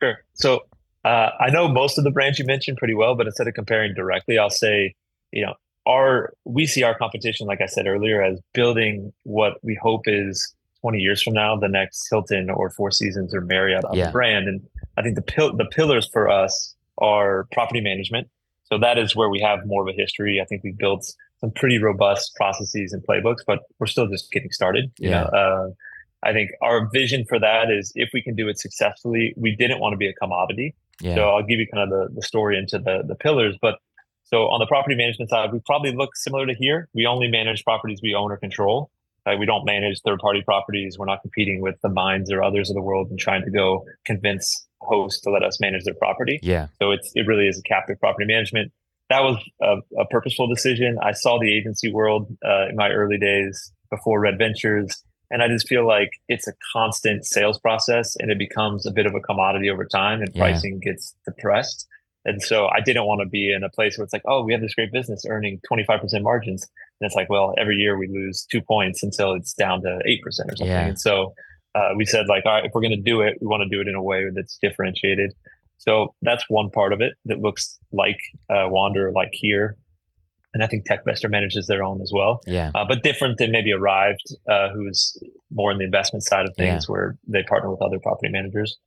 Sure. 0.02 0.18
So 0.34 0.62
uh, 1.04 1.30
I 1.40 1.52
know 1.52 1.68
most 1.68 1.98
of 1.98 2.04
the 2.04 2.12
brands 2.12 2.40
you 2.40 2.46
mentioned 2.46 2.78
pretty 2.78 2.96
well, 2.96 3.16
but 3.16 3.28
instead 3.28 3.48
of 3.48 3.54
comparing 3.54 3.94
directly, 3.94 4.38
I'll 4.38 4.50
say, 4.50 4.96
you 5.32 5.46
know, 5.46 5.54
our 5.88 6.34
we 6.46 6.66
see 6.66 6.82
our 6.82 6.98
competition, 6.98 7.46
like 7.46 7.62
I 7.62 7.68
said 7.68 7.86
earlier, 7.86 8.24
as 8.24 8.40
building 8.54 9.14
what 9.24 9.58
we 9.62 9.78
hope 9.80 10.02
is 10.08 10.56
20 10.82 11.00
years 11.00 11.22
from 11.22 11.34
now 11.34 11.56
the 11.56 11.68
next 11.68 12.08
Hilton 12.10 12.50
or 12.50 12.72
Four 12.72 12.90
Seasons 12.90 13.36
or 13.36 13.42
Marriott 13.42 13.86
yeah. 13.94 14.10
brand. 14.10 14.48
And 14.48 14.62
I 14.98 15.04
think 15.04 15.16
the 15.16 15.22
pil- 15.22 15.56
the 15.56 15.66
pillars 15.66 16.10
for 16.12 16.28
us 16.28 16.76
are 16.98 17.48
property 17.52 17.82
management. 17.82 18.30
So 18.64 18.78
that 18.80 18.98
is 18.98 19.16
where 19.16 19.30
we 19.30 19.40
have 19.42 19.66
more 19.66 19.82
of 19.82 19.88
a 19.88 19.94
history. 19.94 20.42
I 20.42 20.46
think 20.46 20.64
we 20.64 20.72
built 20.72 21.14
some 21.40 21.52
pretty 21.52 21.78
robust 21.78 22.36
processes 22.36 22.94
and 22.94 23.06
playbooks, 23.06 23.44
but 23.46 23.60
we're 23.80 23.88
still 23.88 24.08
just 24.08 24.32
getting 24.32 24.52
started. 24.52 24.92
Yeah. 24.98 25.24
Uh, 25.24 25.70
I 26.24 26.34
think 26.34 26.52
our 26.62 26.90
vision 26.92 27.26
for 27.30 27.40
that 27.40 27.70
is 27.70 27.92
if 27.96 28.10
we 28.14 28.22
can 28.22 28.36
do 28.36 28.48
it 28.48 28.58
successfully, 28.58 29.34
we 29.38 29.56
didn't 29.56 29.80
want 29.80 29.94
to 29.94 29.98
be 29.98 30.08
a 30.08 30.14
commodity. 30.14 30.74
Yeah. 31.02 31.16
So 31.16 31.30
I'll 31.30 31.44
give 31.44 31.60
you 31.60 31.68
kind 31.68 31.84
of 31.84 31.90
the, 31.90 32.16
the 32.16 32.22
story 32.24 32.58
into 32.58 32.80
the, 32.80 33.04
the 33.06 33.16
pillars. 33.16 33.56
But 33.62 33.80
so 34.24 34.48
on 34.48 34.60
the 34.60 34.66
property 34.66 34.96
management 34.96 35.30
side, 35.30 35.54
we 35.54 35.60
probably 35.60 35.94
look 35.94 36.16
similar 36.16 36.48
to 36.48 36.56
here. 36.56 36.90
We 36.94 37.06
only 37.06 37.28
manage 37.28 37.64
properties 37.64 38.00
we 38.02 38.16
own 38.16 38.32
or 38.32 38.38
control. 38.38 38.90
Right? 39.26 39.38
We 39.38 39.46
don't 39.46 39.66
manage 39.66 40.02
third 40.02 40.20
party 40.20 40.42
properties. 40.42 40.98
We're 40.98 41.06
not 41.06 41.22
competing 41.22 41.60
with 41.60 41.80
the 41.82 41.90
minds 41.90 42.32
or 42.32 42.44
others 42.44 42.70
of 42.70 42.76
the 42.76 42.82
world 42.82 43.10
and 43.10 43.20
trying 43.20 43.44
to 43.44 43.52
go 43.52 43.86
convince 44.06 44.66
hosts 44.86 45.22
to 45.22 45.30
let 45.30 45.44
us 45.44 45.60
manage 45.60 45.84
their 45.84 45.94
property. 45.96 46.40
Yeah. 46.42 46.68
So 46.82 46.92
it's 46.92 47.12
it 47.16 47.28
really 47.28 47.48
is 47.48 47.60
a 47.60 47.64
captive 47.64 48.00
property 48.00 48.26
management. 48.26 48.72
That 49.10 49.22
was 49.22 49.38
a, 49.62 49.78
a 50.00 50.06
purposeful 50.06 50.48
decision. 50.48 50.98
I 51.02 51.12
saw 51.12 51.40
the 51.40 51.56
agency 51.56 51.92
world 51.92 52.28
uh, 52.44 52.70
in 52.70 52.76
my 52.76 52.90
early 52.90 53.18
days 53.18 53.72
before 53.92 54.20
Red 54.20 54.38
Ventures, 54.40 55.04
and 55.30 55.44
I 55.44 55.48
just 55.48 55.68
feel 55.68 55.86
like 55.86 56.10
it's 56.28 56.48
a 56.48 56.54
constant 56.74 57.26
sales 57.26 57.60
process, 57.60 58.16
and 58.18 58.32
it 58.32 58.40
becomes 58.40 58.86
a 58.86 58.92
bit 58.92 59.06
of 59.06 59.14
a 59.14 59.20
commodity 59.20 59.70
over 59.70 59.86
time, 59.86 60.22
and 60.22 60.30
yeah. 60.34 60.42
pricing 60.42 60.80
gets 60.80 61.16
depressed. 61.26 61.88
And 62.26 62.42
so 62.42 62.68
I 62.68 62.82
didn't 62.82 63.06
want 63.06 63.22
to 63.22 63.28
be 63.28 63.54
in 63.54 63.64
a 63.64 63.70
place 63.70 63.98
where 63.98 64.04
it's 64.04 64.14
like, 64.14 64.24
oh, 64.26 64.44
we 64.44 64.52
have 64.52 64.62
this 64.62 64.74
great 64.74 64.92
business 64.92 65.26
earning 65.30 65.62
25% 65.72 66.24
margins. 66.24 66.68
And 67.00 67.06
it's 67.06 67.16
like, 67.16 67.30
well, 67.30 67.54
every 67.58 67.76
year 67.76 67.98
we 67.98 68.08
lose 68.08 68.48
two 68.52 68.62
points 68.62 69.04
until 69.04 69.34
it's 69.34 69.54
down 69.54 69.84
to 69.84 70.00
8% 70.08 70.20
or 70.26 70.32
something. 70.32 70.66
Yeah. 70.66 70.88
And 70.88 71.00
so 71.00 71.36
uh, 71.76 71.90
we 71.96 72.06
said, 72.06 72.28
like, 72.28 72.46
all 72.46 72.54
right, 72.54 72.66
if 72.66 72.72
we're 72.74 72.82
going 72.82 72.96
to 72.96 73.02
do 73.02 73.22
it, 73.22 73.38
we 73.42 73.48
want 73.48 73.62
to 73.62 73.70
do 73.70 73.82
it 73.82 73.88
in 73.88 73.96
a 73.96 74.02
way 74.02 74.30
that's 74.34 74.58
differentiated. 74.62 75.34
So 75.78 76.16
that's 76.22 76.44
one 76.48 76.70
part 76.70 76.94
of 76.94 77.02
it 77.02 77.14
that 77.26 77.40
looks 77.40 77.78
like 77.92 78.18
uh, 78.50 78.68
Wander, 78.70 79.12
like 79.12 79.30
here. 79.34 79.76
And 80.54 80.64
I 80.64 80.68
think 80.68 80.88
TechVestor 80.88 81.30
manages 81.30 81.68
their 81.68 81.84
own 81.84 82.02
as 82.02 82.12
well. 82.14 82.40
Yeah. 82.48 82.72
Uh, 82.74 82.86
but 82.88 83.04
different 83.04 83.38
than 83.40 83.52
maybe 83.52 83.74
Arrived, 83.74 84.24
uh, 84.50 84.70
who's 84.70 85.18
more 85.52 85.70
in 85.70 85.78
the 85.78 85.84
investment 85.84 86.24
side 86.24 86.46
of 86.48 86.56
things, 86.56 86.86
yeah. 86.86 86.92
where 86.92 87.18
they 87.28 87.44
partner 87.44 87.70
with 87.70 87.82
other 87.82 88.00
property 88.00 88.32
managers. 88.32 88.78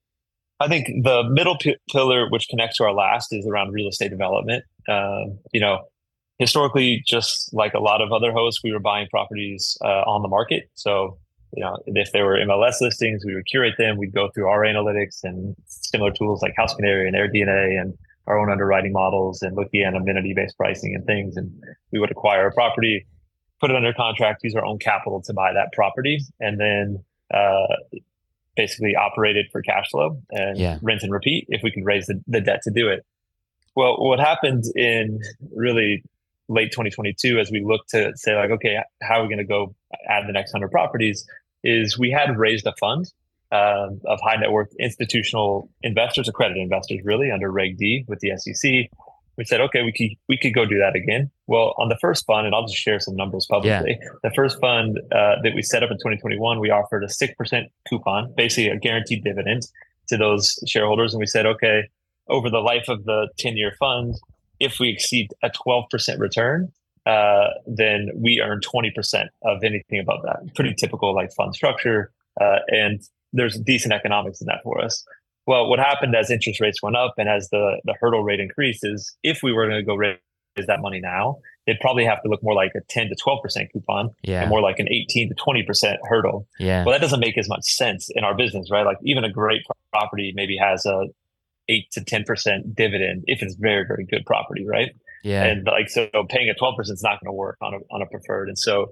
I 0.61 0.66
think 0.66 0.88
the 1.05 1.24
middle 1.24 1.59
p- 1.59 1.77
pillar, 1.92 2.29
which 2.31 2.48
connects 2.48 2.79
to 2.79 2.85
our 2.85 2.94
last, 2.94 3.29
is 3.33 3.46
around 3.46 3.72
real 3.72 3.88
estate 3.88 4.09
development. 4.09 4.64
Uh, 4.88 5.27
you 5.53 5.61
know, 5.61 5.85
historically, 6.38 7.03
just 7.07 7.53
like 7.53 7.74
a 7.74 7.81
lot 7.81 8.01
of 8.01 8.12
other 8.12 8.33
hosts, 8.33 8.62
we 8.64 8.72
were 8.72 8.81
buying 8.81 9.07
properties 9.11 9.77
uh, 9.85 10.03
on 10.07 10.22
the 10.22 10.29
market. 10.29 10.70
So, 10.74 11.18
you 11.54 11.64
know, 11.64 11.78
if 11.87 12.12
there 12.12 12.24
were 12.24 12.37
MLS 12.38 12.80
listings, 12.80 13.24
we 13.24 13.34
would 13.34 13.46
curate 13.46 13.74
them. 13.78 13.96
We'd 13.96 14.14
go 14.14 14.30
through 14.34 14.48
our 14.48 14.61
analytics 14.61 15.20
and 15.24 15.56
similar 15.66 16.11
tools 16.11 16.42
like 16.42 16.54
HouseCanary 16.58 17.06
and 17.06 17.16
AirDNA 17.16 17.80
and 17.80 17.96
our 18.26 18.38
own 18.38 18.50
underwriting 18.50 18.92
models 18.92 19.42
and 19.42 19.56
look 19.56 19.68
at 19.74 19.94
amenity-based 19.94 20.56
pricing 20.56 20.94
and 20.94 21.06
things. 21.06 21.37
And 21.37 21.50
we 21.92 21.98
would 21.98 22.11
acquire 22.11 22.46
a 22.46 22.52
property, 22.52 23.06
put 23.61 23.70
it 23.70 23.76
under 23.76 23.92
contract, 23.94 24.44
use 24.44 24.54
our 24.54 24.64
own 24.64 24.78
capital 24.78 25.22
to 25.22 25.32
buy 25.32 25.52
that 25.54 25.72
property, 25.72 26.20
and 26.38 26.61
then 26.61 27.04
uh, 27.32 27.66
basically 28.56 28.94
operated 28.96 29.46
for 29.50 29.62
cash 29.62 29.88
flow 29.90 30.20
and 30.30 30.58
yeah. 30.58 30.78
rinse 30.82 31.02
and 31.02 31.12
repeat 31.12 31.46
if 31.48 31.62
we 31.62 31.70
could 31.70 31.84
raise 31.84 32.06
the, 32.06 32.20
the 32.26 32.40
debt 32.40 32.61
to 32.64 32.70
do 32.70 32.88
it. 32.88 33.06
Well, 33.74 33.96
what 33.98 34.18
happened 34.18 34.64
in 34.76 35.20
really 35.54 36.02
late 36.48 36.70
2022 36.70 37.38
as 37.38 37.50
we 37.50 37.62
look 37.62 37.87
to 37.88 38.12
say 38.16 38.34
like, 38.37 38.50
okay, 38.50 38.78
how 39.02 39.20
are 39.20 39.22
we 39.22 39.28
going 39.28 39.38
to 39.38 39.44
go 39.44 39.74
add 40.08 40.26
the 40.26 40.32
next 40.32 40.52
100 40.52 40.70
properties 40.70 41.26
is 41.64 41.98
we 41.98 42.11
had 42.11 42.37
raised 42.38 42.66
a 42.66 42.74
fund 42.78 43.12
um, 43.52 44.00
of 44.06 44.20
high 44.22 44.37
net 44.37 44.50
worth 44.50 44.74
institutional 44.78 45.68
investors, 45.82 46.28
accredited 46.28 46.62
investors, 46.62 47.00
really 47.04 47.30
under 47.30 47.50
Reg 47.50 47.76
D 47.76 48.04
with 48.08 48.20
the 48.20 48.32
SEC 48.37 48.90
we 49.38 49.44
said, 49.44 49.61
okay, 49.61 49.82
we 49.82 49.92
could 49.92 50.11
we 50.28 50.37
could 50.37 50.52
go 50.52 50.66
do 50.66 50.78
that 50.78 50.96
again. 50.96 51.30
Well, 51.46 51.72
on 51.78 51.88
the 51.88 51.96
first 51.96 52.26
fund, 52.26 52.44
and 52.44 52.54
I'll 52.54 52.66
just 52.66 52.76
share 52.76 52.98
some 52.98 53.14
numbers 53.14 53.46
publicly. 53.48 53.96
Yeah. 54.02 54.08
The 54.24 54.32
first 54.34 54.61
fund 54.61 54.98
uh, 55.12 55.37
that 55.42 55.52
we 55.54 55.62
set 55.62 55.84
up 55.84 55.92
in 55.92 55.96
2021, 55.96 56.58
we 56.58 56.70
offered 56.70 57.04
a 57.04 57.08
six 57.08 57.32
percent 57.34 57.70
coupon, 57.88 58.34
basically 58.37 58.68
a 58.68 58.76
guaranteed 58.76 59.22
dividend 59.22 59.62
to 60.08 60.16
those 60.16 60.58
shareholders, 60.66 61.14
and 61.14 61.20
we 61.20 61.26
said, 61.26 61.46
okay, 61.46 61.84
over 62.28 62.50
the 62.50 62.58
life 62.58 62.88
of 62.88 63.04
the 63.04 63.28
10 63.38 63.56
year 63.56 63.74
fund, 63.78 64.16
if 64.60 64.78
we 64.78 64.88
exceed 64.88 65.32
a 65.42 65.50
12% 65.50 66.18
return, 66.18 66.72
uh, 67.06 67.48
then 67.66 68.10
we 68.14 68.40
earn 68.40 68.60
20% 68.60 69.28
of 69.42 69.64
anything 69.64 69.98
above 69.98 70.20
that. 70.24 70.54
Pretty 70.54 70.74
typical 70.74 71.14
like 71.14 71.32
fund 71.32 71.54
structure, 71.54 72.12
uh, 72.40 72.58
and 72.68 73.00
there's 73.32 73.58
decent 73.58 73.92
economics 73.92 74.40
in 74.40 74.46
that 74.46 74.62
for 74.62 74.82
us. 74.82 75.04
Well, 75.46 75.68
what 75.68 75.78
happened 75.78 76.14
as 76.14 76.30
interest 76.30 76.60
rates 76.60 76.82
went 76.82 76.96
up 76.96 77.14
and 77.16 77.28
as 77.28 77.48
the, 77.48 77.80
the 77.84 77.94
hurdle 77.98 78.22
rate 78.22 78.40
increases, 78.40 79.16
if 79.22 79.42
we 79.42 79.52
were 79.52 79.66
going 79.66 79.78
to 79.78 79.82
go 79.82 79.94
raise 79.94 80.18
that 80.66 80.82
money 80.82 81.00
now, 81.00 81.38
it'd 81.66 81.80
probably 81.80 82.04
have 82.04 82.22
to 82.22 82.28
look 82.28 82.42
more 82.42 82.54
like 82.54 82.72
a 82.76 82.80
10 82.88 83.08
to 83.08 83.16
12% 83.16 83.72
coupon 83.72 84.10
yeah. 84.22 84.42
and 84.42 84.50
more 84.50 84.60
like 84.60 84.78
an 84.78 84.88
18 84.90 85.30
to 85.30 85.34
20% 85.34 85.96
hurdle. 86.04 86.46
Yeah. 86.58 86.84
Well, 86.84 86.92
that 86.92 87.00
doesn't 87.00 87.20
make 87.20 87.38
as 87.38 87.48
much 87.48 87.64
sense 87.64 88.10
in 88.14 88.24
our 88.24 88.34
business, 88.34 88.70
right? 88.70 88.84
Like 88.84 88.98
even 89.02 89.24
a 89.24 89.30
great 89.30 89.62
property 89.90 90.32
maybe 90.34 90.58
has 90.58 90.84
a 90.84 91.06
8 91.68 91.90
to 91.92 92.00
10% 92.00 92.74
dividend 92.74 93.24
if 93.26 93.42
it's 93.42 93.54
very, 93.54 93.87
very 93.87 94.04
good 94.04 94.24
property, 94.26 94.66
right? 94.66 94.94
Yeah. 95.22 95.44
And 95.44 95.66
like, 95.66 95.90
so 95.90 96.09
paying 96.28 96.48
a 96.48 96.54
12% 96.54 96.78
is 96.81 97.02
not 97.02 97.20
going 97.20 97.28
to 97.28 97.33
work 97.33 97.59
on 97.61 97.74
a, 97.74 97.78
on 97.90 98.02
a 98.02 98.07
preferred. 98.07 98.48
And 98.48 98.59
so 98.59 98.90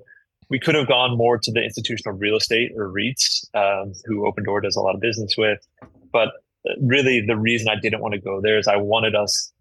we 0.49 0.59
could 0.59 0.75
have 0.75 0.87
gone 0.87 1.17
more 1.17 1.39
to 1.39 1.53
the 1.53 1.63
institutional 1.63 2.17
real 2.17 2.37
estate 2.37 2.73
or 2.77 2.93
REITs, 2.93 3.47
um, 3.55 3.93
who 4.05 4.31
Opendoor 4.31 4.63
does 4.63 4.77
a 4.77 4.81
lot 4.81 4.95
of 4.95 5.01
business 5.01 5.35
with. 5.37 5.59
But 6.13 6.31
really 6.81 7.25
the 7.25 7.37
reason 7.37 7.69
I 7.69 7.79
didn't 7.81 8.01
want 8.01 8.15
to 8.15 8.21
go 8.21 8.41
there 8.41 8.59
is 8.59 8.69
I 8.69 8.77
wanted 8.77 9.15
us. 9.15 9.53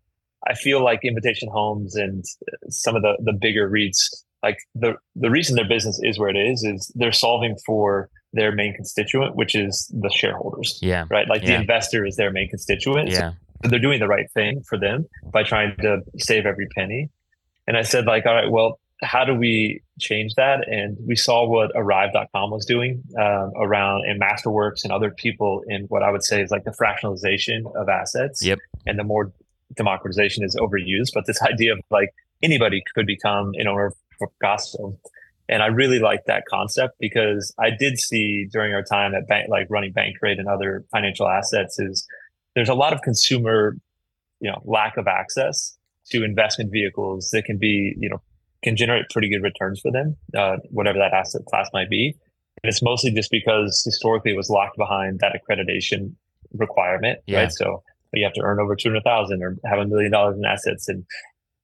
I 0.47 0.54
feel 0.54 0.84
like 0.84 1.04
Invitation 1.04 1.49
Homes 1.49 1.95
and 1.95 2.23
some 2.69 2.95
of 2.95 3.01
the 3.01 3.17
the 3.23 3.34
bigger 3.34 3.69
REITs, 3.69 4.23
like 4.43 4.58
the 4.75 4.95
the 5.15 5.32
reason 5.32 5.56
their 5.56 5.67
business 5.67 5.99
is 6.04 6.19
where 6.19 6.30
it 6.30 6.38
is, 6.38 6.63
is 6.63 6.91
they're 6.95 7.12
solving 7.12 7.56
for 7.65 8.10
their 8.33 8.51
main 8.51 8.73
constituent, 8.73 9.35
which 9.35 9.55
is 9.55 9.91
the 9.93 10.09
shareholders. 10.09 10.79
Yeah. 10.81 11.05
Right. 11.09 11.27
Like 11.27 11.41
yeah. 11.41 11.55
the 11.55 11.61
investor 11.61 12.05
is 12.05 12.15
their 12.15 12.31
main 12.31 12.49
constituent. 12.49 13.09
Yeah. 13.09 13.33
So 13.63 13.69
they're 13.69 13.79
doing 13.79 13.99
the 13.99 14.07
right 14.07 14.29
thing 14.31 14.61
for 14.61 14.77
them 14.77 15.05
by 15.31 15.43
trying 15.43 15.75
to 15.77 16.01
save 16.17 16.45
every 16.45 16.67
penny. 16.75 17.09
And 17.67 17.77
I 17.77 17.81
said, 17.81 18.05
like, 18.05 18.25
all 18.25 18.35
right, 18.35 18.51
well, 18.51 18.79
how 19.01 19.25
do 19.25 19.33
we 19.33 19.81
change 19.99 20.35
that? 20.35 20.67
And 20.67 20.97
we 21.05 21.15
saw 21.15 21.45
what 21.47 21.71
Arrive.com 21.75 22.51
was 22.51 22.65
doing 22.65 23.03
um, 23.19 23.51
around 23.57 24.05
and 24.07 24.21
Masterworks 24.21 24.83
and 24.83 24.91
other 24.91 25.11
people 25.11 25.63
in 25.67 25.83
what 25.85 26.03
I 26.03 26.11
would 26.11 26.23
say 26.23 26.41
is 26.41 26.51
like 26.51 26.63
the 26.63 26.71
fractionalization 26.71 27.63
of 27.75 27.89
assets. 27.89 28.43
Yep. 28.43 28.59
And 28.85 28.99
the 28.99 29.03
more 29.03 29.33
democratization 29.75 30.43
is 30.43 30.55
overused, 30.55 31.11
but 31.13 31.25
this 31.25 31.41
idea 31.41 31.73
of 31.73 31.79
like 31.89 32.09
anybody 32.41 32.83
could 32.93 33.05
become 33.05 33.51
an 33.55 33.67
owner 33.67 33.88
of 33.88 33.95
Picasso. 34.19 34.97
And 35.47 35.62
I 35.62 35.67
really 35.67 35.99
like 35.99 36.21
that 36.25 36.43
concept 36.49 36.95
because 36.99 37.53
I 37.60 37.69
did 37.69 37.99
see 37.99 38.47
during 38.51 38.73
our 38.73 38.84
time 38.84 39.13
at 39.13 39.27
bank, 39.27 39.47
like 39.49 39.67
running 39.69 39.93
Bankrate 39.93 40.39
and 40.39 40.47
other 40.47 40.84
financial 40.91 41.27
assets, 41.27 41.79
is 41.79 42.06
there's 42.56 42.69
a 42.69 42.73
lot 42.73 42.93
of 42.93 43.02
consumer, 43.02 43.77
you 44.39 44.50
know, 44.50 44.62
lack 44.65 44.98
of 44.98 45.08
access 45.08 45.77
to 46.12 46.23
investment 46.23 46.71
vehicles 46.71 47.29
that 47.31 47.46
can 47.46 47.58
be, 47.58 47.93
you 47.98 48.10
know, 48.10 48.21
can 48.63 48.75
generate 48.75 49.10
pretty 49.12 49.29
good 49.29 49.43
returns 49.43 49.79
for 49.79 49.91
them, 49.91 50.15
uh, 50.35 50.58
whatever 50.71 50.98
that 50.98 51.13
asset 51.13 51.41
class 51.46 51.69
might 51.73 51.89
be. 51.89 52.15
And 52.63 52.69
it's 52.69 52.81
mostly 52.81 53.12
just 53.12 53.29
because 53.29 53.83
historically 53.85 54.31
it 54.31 54.37
was 54.37 54.50
locked 54.50 54.77
behind 54.77 55.19
that 55.19 55.33
accreditation 55.33 56.13
requirement, 56.54 57.19
yeah. 57.27 57.41
right? 57.41 57.52
So 57.52 57.83
you 58.13 58.23
have 58.23 58.33
to 58.33 58.41
earn 58.41 58.60
over 58.60 58.75
200,000 58.75 59.43
or 59.43 59.58
have 59.65 59.79
a 59.79 59.85
million 59.85 60.12
dollars 60.12 60.37
in 60.37 60.46
assets. 60.46 60.87
And 60.87 61.06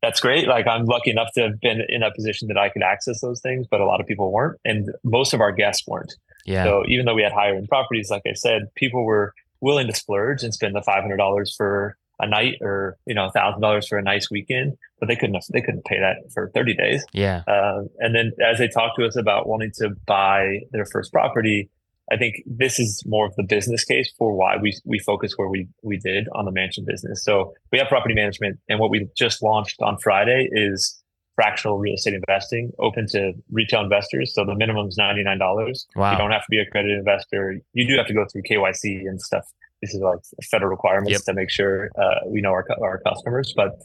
that's 0.01 0.19
great. 0.19 0.47
Like 0.47 0.67
I'm 0.67 0.85
lucky 0.85 1.11
enough 1.11 1.29
to 1.35 1.41
have 1.43 1.59
been 1.59 1.81
in 1.87 2.03
a 2.03 2.11
position 2.13 2.47
that 2.47 2.57
I 2.57 2.69
could 2.69 2.83
access 2.83 3.21
those 3.21 3.41
things, 3.41 3.67
but 3.69 3.81
a 3.81 3.85
lot 3.85 4.01
of 4.01 4.07
people 4.07 4.31
weren't, 4.31 4.59
and 4.65 4.89
most 5.03 5.33
of 5.33 5.41
our 5.41 5.51
guests 5.51 5.87
weren't. 5.87 6.13
Yeah. 6.45 6.63
So 6.63 6.83
even 6.87 7.05
though 7.05 7.13
we 7.13 7.21
had 7.21 7.31
higher 7.31 7.55
end 7.55 7.69
properties, 7.69 8.09
like 8.09 8.23
I 8.27 8.33
said, 8.33 8.63
people 8.75 9.03
were 9.05 9.33
willing 9.59 9.87
to 9.87 9.93
splurge 9.93 10.43
and 10.43 10.53
spend 10.53 10.75
the 10.75 10.81
five 10.81 11.01
hundred 11.01 11.17
dollars 11.17 11.53
for 11.55 11.97
a 12.19 12.27
night 12.27 12.57
or 12.61 12.97
you 13.05 13.15
know 13.15 13.27
a 13.27 13.31
thousand 13.31 13.61
dollars 13.61 13.87
for 13.87 13.97
a 13.97 14.01
nice 14.01 14.29
weekend, 14.31 14.77
but 14.99 15.07
they 15.07 15.15
couldn't 15.15 15.43
they 15.51 15.61
couldn't 15.61 15.85
pay 15.85 15.99
that 15.99 16.17
for 16.33 16.51
thirty 16.53 16.73
days. 16.73 17.05
Yeah. 17.13 17.43
Uh, 17.47 17.83
and 17.99 18.15
then 18.15 18.31
as 18.43 18.57
they 18.57 18.67
talked 18.67 18.97
to 18.99 19.05
us 19.05 19.15
about 19.15 19.47
wanting 19.47 19.71
to 19.77 19.91
buy 20.07 20.61
their 20.71 20.85
first 20.85 21.11
property, 21.11 21.69
I 22.12 22.18
think 22.18 22.36
this 22.45 22.78
is 22.80 23.03
more 23.05 23.26
of 23.26 23.36
the 23.36 23.43
business 23.43 23.86
case 23.86 24.12
for 24.18 24.36
why 24.36 24.57
we 24.62 24.78
we 24.86 24.99
focus 24.99 25.34
where 25.38 25.47
we 25.47 25.68
we 25.82 25.97
did 25.97 26.28
on 26.36 26.45
the 26.45 26.51
mansion 26.51 26.84
business. 26.86 27.24
So 27.24 27.53
we 27.72 27.80
have 27.80 27.88
property 27.88 28.14
management, 28.14 28.59
and 28.68 28.80
what 28.80 28.89
we 28.89 29.07
just 29.18 29.41
launched 29.41 29.82
on 29.82 29.97
Friday 29.97 30.49
is 30.51 31.01
fractional 31.36 31.78
real 31.78 31.93
estate 31.95 32.14
investing 32.14 32.72
open 32.80 33.07
to 33.07 33.32
retail 33.51 33.82
investors. 33.82 34.34
So 34.36 34.43
the 34.43 34.55
minimum 34.55 34.88
is 34.88 34.97
ninety 34.97 35.24
nine 35.24 35.39
dollars. 35.39 35.88
Wow. 35.95 36.12
You 36.12 36.18
don't 36.18 36.32
have 36.32 36.41
to 36.41 36.47
be 36.49 36.59
a 36.59 36.64
accredited 36.64 36.99
investor. 36.99 37.57
You 37.74 37.88
do 37.88 37.95
have 37.95 38.07
to 38.07 38.14
go 38.14 38.26
through 38.32 38.43
KYC 38.43 39.07
and 39.07 39.20
stuff. 39.22 39.45
This 39.82 39.93
is 39.93 40.01
like 40.01 40.20
federal 40.51 40.70
requirements 40.70 41.12
Yep. 41.12 41.22
to 41.22 41.34
make 41.34 41.49
sure 41.49 41.89
uh, 41.97 42.20
we 42.28 42.41
know 42.41 42.49
our 42.51 42.66
our 42.82 42.99
customers. 43.07 43.53
But 43.55 43.80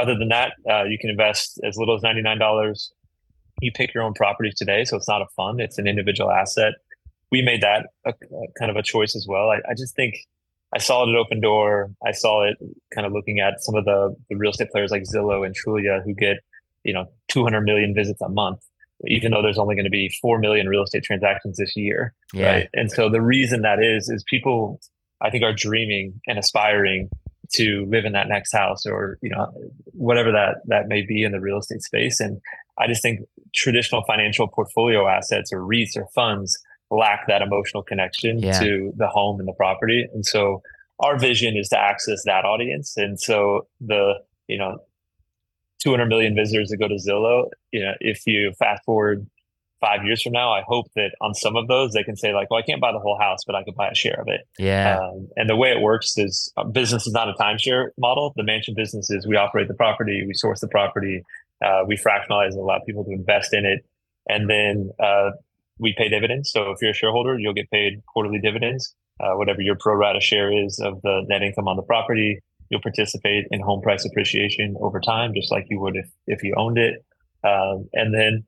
other 0.00 0.16
than 0.16 0.28
that, 0.28 0.52
uh, 0.70 0.84
you 0.84 0.98
can 0.98 1.10
invest 1.10 1.60
as 1.66 1.76
little 1.76 1.96
as 1.96 2.02
ninety 2.02 2.22
nine 2.22 2.38
dollars. 2.38 2.92
You 3.60 3.72
pick 3.72 3.92
your 3.92 4.04
own 4.04 4.14
properties 4.14 4.54
today, 4.54 4.84
so 4.84 4.96
it's 4.96 5.08
not 5.08 5.20
a 5.20 5.26
fund; 5.36 5.60
it's 5.60 5.78
an 5.78 5.86
individual 5.88 6.30
asset 6.30 6.74
we 7.32 7.42
made 7.42 7.62
that 7.62 7.86
a, 8.04 8.10
a 8.10 8.46
kind 8.58 8.70
of 8.70 8.76
a 8.76 8.82
choice 8.82 9.16
as 9.16 9.26
well. 9.28 9.48
I, 9.48 9.56
I, 9.68 9.74
just 9.76 9.96
think 9.96 10.14
I 10.72 10.78
saw 10.78 11.02
it 11.02 11.08
at 11.08 11.16
Opendoor. 11.16 11.94
I 12.06 12.12
saw 12.12 12.44
it 12.44 12.58
kind 12.94 13.06
of 13.06 13.12
looking 13.12 13.40
at 13.40 13.54
some 13.60 13.74
of 13.74 13.86
the, 13.86 14.14
the 14.28 14.36
real 14.36 14.50
estate 14.50 14.70
players 14.70 14.90
like 14.90 15.02
Zillow 15.02 15.44
and 15.44 15.56
Trulia 15.56 16.04
who 16.04 16.14
get, 16.14 16.36
you 16.84 16.92
know, 16.92 17.06
200 17.28 17.62
million 17.62 17.94
visits 17.94 18.20
a 18.20 18.28
month, 18.28 18.60
even 19.06 19.32
though 19.32 19.42
there's 19.42 19.58
only 19.58 19.74
going 19.74 19.84
to 19.84 19.90
be 19.90 20.14
4 20.20 20.38
million 20.38 20.68
real 20.68 20.82
estate 20.82 21.02
transactions 21.04 21.56
this 21.56 21.74
year. 21.74 22.14
Yeah. 22.34 22.46
Right. 22.46 22.68
And 22.74 22.92
so 22.92 23.08
the 23.08 23.22
reason 23.22 23.62
that 23.62 23.82
is, 23.82 24.10
is 24.10 24.22
people, 24.28 24.78
I 25.22 25.30
think, 25.30 25.42
are 25.42 25.54
dreaming 25.54 26.20
and 26.26 26.38
aspiring 26.38 27.08
to 27.54 27.86
live 27.88 28.04
in 28.04 28.12
that 28.12 28.28
next 28.28 28.52
house 28.52 28.84
or, 28.84 29.18
you 29.22 29.30
know, 29.30 29.50
whatever 29.92 30.32
that, 30.32 30.56
that 30.66 30.86
may 30.86 31.02
be 31.02 31.22
in 31.24 31.32
the 31.32 31.40
real 31.40 31.58
estate 31.58 31.82
space. 31.82 32.20
And 32.20 32.40
I 32.78 32.86
just 32.86 33.02
think 33.02 33.20
traditional 33.54 34.02
financial 34.04 34.48
portfolio 34.48 35.06
assets 35.06 35.50
or 35.52 35.60
REITs 35.60 35.96
or 35.96 36.06
funds 36.14 36.58
lack 36.96 37.26
that 37.28 37.42
emotional 37.42 37.82
connection 37.82 38.38
Yeah. 38.38 38.58
to 38.60 38.92
the 38.96 39.08
home 39.08 39.38
and 39.40 39.48
the 39.48 39.52
property. 39.54 40.06
And 40.12 40.24
so 40.24 40.62
our 41.00 41.18
vision 41.18 41.56
is 41.56 41.68
to 41.70 41.78
access 41.78 42.22
that 42.24 42.44
audience. 42.44 42.96
And 42.96 43.18
so 43.18 43.66
the, 43.80 44.14
you 44.46 44.58
know, 44.58 44.78
200 45.82 46.06
million 46.06 46.34
visitors 46.34 46.68
that 46.68 46.76
go 46.76 46.86
to 46.88 46.94
Zillow, 46.94 47.48
you 47.72 47.80
know, 47.84 47.92
if 48.00 48.26
you 48.26 48.52
fast 48.58 48.84
forward 48.84 49.26
five 49.80 50.04
years 50.04 50.22
from 50.22 50.32
now, 50.32 50.52
I 50.52 50.62
hope 50.64 50.86
that 50.94 51.10
on 51.20 51.34
some 51.34 51.56
of 51.56 51.66
those 51.66 51.92
they 51.92 52.04
can 52.04 52.14
say 52.14 52.32
like, 52.32 52.50
well, 52.50 52.60
I 52.60 52.62
can't 52.62 52.80
buy 52.80 52.92
the 52.92 53.00
whole 53.00 53.18
house, 53.18 53.40
but 53.44 53.56
I 53.56 53.64
could 53.64 53.74
buy 53.74 53.88
a 53.88 53.94
share 53.94 54.20
of 54.20 54.28
it. 54.28 54.42
Yeah. 54.58 55.00
Um, 55.00 55.28
and 55.34 55.50
the 55.50 55.56
way 55.56 55.70
it 55.72 55.80
works 55.80 56.16
is 56.16 56.52
uh, 56.56 56.62
business 56.64 57.06
is 57.06 57.12
not 57.12 57.28
a 57.28 57.32
timeshare 57.32 57.88
model. 57.98 58.32
The 58.36 58.44
mansion 58.44 58.74
business 58.76 59.10
is 59.10 59.26
we 59.26 59.34
operate 59.36 59.66
the 59.66 59.74
property, 59.74 60.24
we 60.24 60.34
source 60.34 60.60
the 60.60 60.68
property, 60.68 61.24
uh, 61.64 61.82
we 61.86 61.96
fractionalize 61.96 62.50
and 62.50 62.58
allow 62.58 62.78
people 62.86 63.02
to 63.04 63.10
invest 63.10 63.52
in 63.52 63.64
it. 63.66 63.84
And 64.28 64.48
then 64.48 64.90
uh, 65.02 65.30
we 65.78 65.94
pay 65.96 66.08
dividends. 66.08 66.50
So 66.52 66.70
if 66.70 66.78
you're 66.80 66.90
a 66.90 66.94
shareholder, 66.94 67.38
you'll 67.38 67.54
get 67.54 67.70
paid 67.70 68.02
quarterly 68.06 68.38
dividends. 68.38 68.94
Uh, 69.20 69.32
whatever 69.36 69.60
your 69.60 69.76
pro 69.78 69.94
rata 69.94 70.20
share 70.20 70.52
is 70.52 70.78
of 70.80 71.00
the 71.02 71.22
net 71.28 71.42
income 71.42 71.68
on 71.68 71.76
the 71.76 71.82
property, 71.82 72.40
you'll 72.70 72.80
participate 72.80 73.46
in 73.50 73.60
home 73.60 73.80
price 73.82 74.04
appreciation 74.04 74.76
over 74.80 75.00
time, 75.00 75.32
just 75.34 75.50
like 75.52 75.66
you 75.70 75.78
would 75.80 75.96
if, 75.96 76.08
if 76.26 76.42
you 76.42 76.54
owned 76.56 76.78
it. 76.78 77.04
Um, 77.44 77.88
and 77.92 78.14
then 78.14 78.44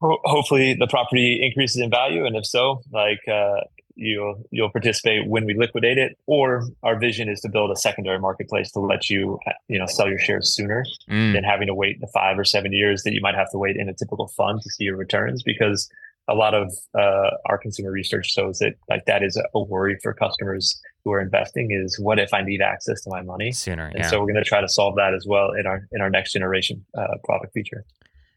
ho- 0.00 0.20
hopefully 0.24 0.74
the 0.74 0.86
property 0.86 1.40
increases 1.44 1.80
in 1.80 1.90
value. 1.90 2.24
And 2.26 2.36
if 2.36 2.46
so, 2.46 2.80
like 2.92 3.20
uh, 3.28 3.60
you'll 3.96 4.42
you'll 4.50 4.70
participate 4.70 5.28
when 5.28 5.44
we 5.44 5.54
liquidate 5.54 5.98
it. 5.98 6.16
Or 6.26 6.64
our 6.82 6.98
vision 6.98 7.28
is 7.28 7.40
to 7.42 7.48
build 7.48 7.70
a 7.70 7.76
secondary 7.76 8.18
marketplace 8.18 8.70
to 8.72 8.80
let 8.80 9.10
you 9.10 9.38
you 9.68 9.78
know 9.78 9.86
sell 9.86 10.08
your 10.08 10.18
shares 10.18 10.54
sooner 10.54 10.84
Mm. 11.10 11.34
than 11.34 11.44
having 11.44 11.66
to 11.66 11.74
wait 11.74 12.00
the 12.00 12.08
five 12.08 12.38
or 12.38 12.44
seven 12.44 12.72
years 12.72 13.02
that 13.02 13.12
you 13.12 13.20
might 13.20 13.34
have 13.34 13.50
to 13.50 13.58
wait 13.58 13.76
in 13.76 13.88
a 13.88 13.94
typical 13.94 14.28
fund 14.28 14.60
to 14.62 14.70
see 14.70 14.84
your 14.84 14.96
returns 14.96 15.42
because 15.42 15.88
a 16.28 16.34
lot 16.34 16.54
of 16.54 16.72
uh, 16.98 17.30
our 17.46 17.58
consumer 17.58 17.90
research 17.90 18.26
shows 18.26 18.58
that 18.58 18.74
like 18.88 19.04
that 19.06 19.22
is 19.22 19.36
a 19.54 19.60
worry 19.60 19.98
for 20.02 20.14
customers 20.14 20.80
who 21.04 21.12
are 21.12 21.20
investing 21.20 21.68
is 21.70 21.98
what 22.00 22.18
if 22.18 22.32
I 22.32 22.42
need 22.42 22.62
access 22.62 23.02
to 23.02 23.10
my 23.10 23.20
money? 23.22 23.52
Sooner. 23.52 23.86
And 23.86 23.98
Yeah. 23.98 24.10
so 24.10 24.20
we're 24.20 24.32
going 24.32 24.42
to 24.42 24.48
try 24.48 24.60
to 24.60 24.68
solve 24.68 24.96
that 24.96 25.12
as 25.14 25.26
well 25.28 25.50
in 25.52 25.66
our 25.66 25.86
in 25.92 26.00
our 26.00 26.08
next 26.10 26.32
generation 26.32 26.84
uh, 26.96 27.06
product 27.24 27.52
feature. 27.52 27.84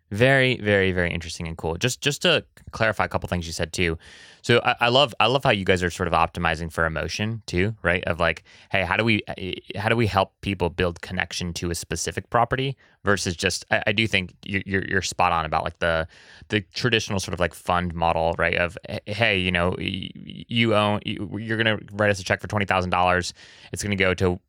Very, 0.09 0.55
very, 0.61 0.93
very 0.93 1.11
interesting 1.11 1.49
and 1.49 1.57
cool. 1.57 1.75
Just 1.75 1.99
just 1.99 2.21
to 2.21 2.45
clarify 2.71 3.03
a 3.03 3.07
couple 3.09 3.27
things 3.27 3.45
you 3.45 3.51
said 3.51 3.73
too. 3.73 3.97
So 4.41 4.61
I, 4.63 4.75
I 4.79 4.87
love 4.87 5.13
I 5.19 5.25
love 5.25 5.43
how 5.43 5.49
you 5.49 5.65
guys 5.65 5.83
are 5.83 5.89
sort 5.89 6.07
of 6.07 6.13
optimizing 6.13 6.71
for 6.71 6.85
emotion 6.85 7.41
too, 7.45 7.75
right? 7.83 8.05
Of 8.05 8.17
like, 8.17 8.45
hey, 8.71 8.83
how 8.85 8.95
do 8.95 9.03
we 9.03 9.21
eh, 9.27 9.33
eh, 9.37 9.77
how 9.79 9.89
do 9.89 9.97
we 9.97 10.07
help 10.07 10.31
people 10.39 10.69
build 10.69 11.01
connection 11.01 11.51
to 11.55 11.71
a 11.71 11.75
specific 11.75 12.29
property 12.29 12.77
versus 13.03 13.35
just 13.35 13.65
I, 13.69 13.83
I 13.87 13.91
do 13.91 14.07
think 14.07 14.33
you're, 14.45 14.61
you're 14.65 15.01
spot 15.01 15.33
on 15.33 15.43
about 15.43 15.65
like 15.65 15.79
the 15.79 16.07
the 16.47 16.61
traditional 16.73 17.19
sort 17.19 17.33
of 17.33 17.41
like 17.41 17.53
fund 17.53 17.93
model, 17.93 18.33
right? 18.37 18.55
Of 18.55 18.77
eh, 18.87 18.99
hey, 19.07 19.37
you 19.37 19.51
know, 19.51 19.75
you 19.77 20.73
own 20.73 21.01
you- 21.05 21.37
you're 21.37 21.57
gonna 21.57 21.79
write 21.91 22.11
us 22.11 22.19
a 22.21 22.23
check 22.23 22.39
for 22.39 22.47
twenty 22.47 22.65
thousand 22.65 22.91
dollars. 22.91 23.33
It's 23.73 23.83
gonna 23.83 23.97
go 23.97 24.13
to 24.13 24.39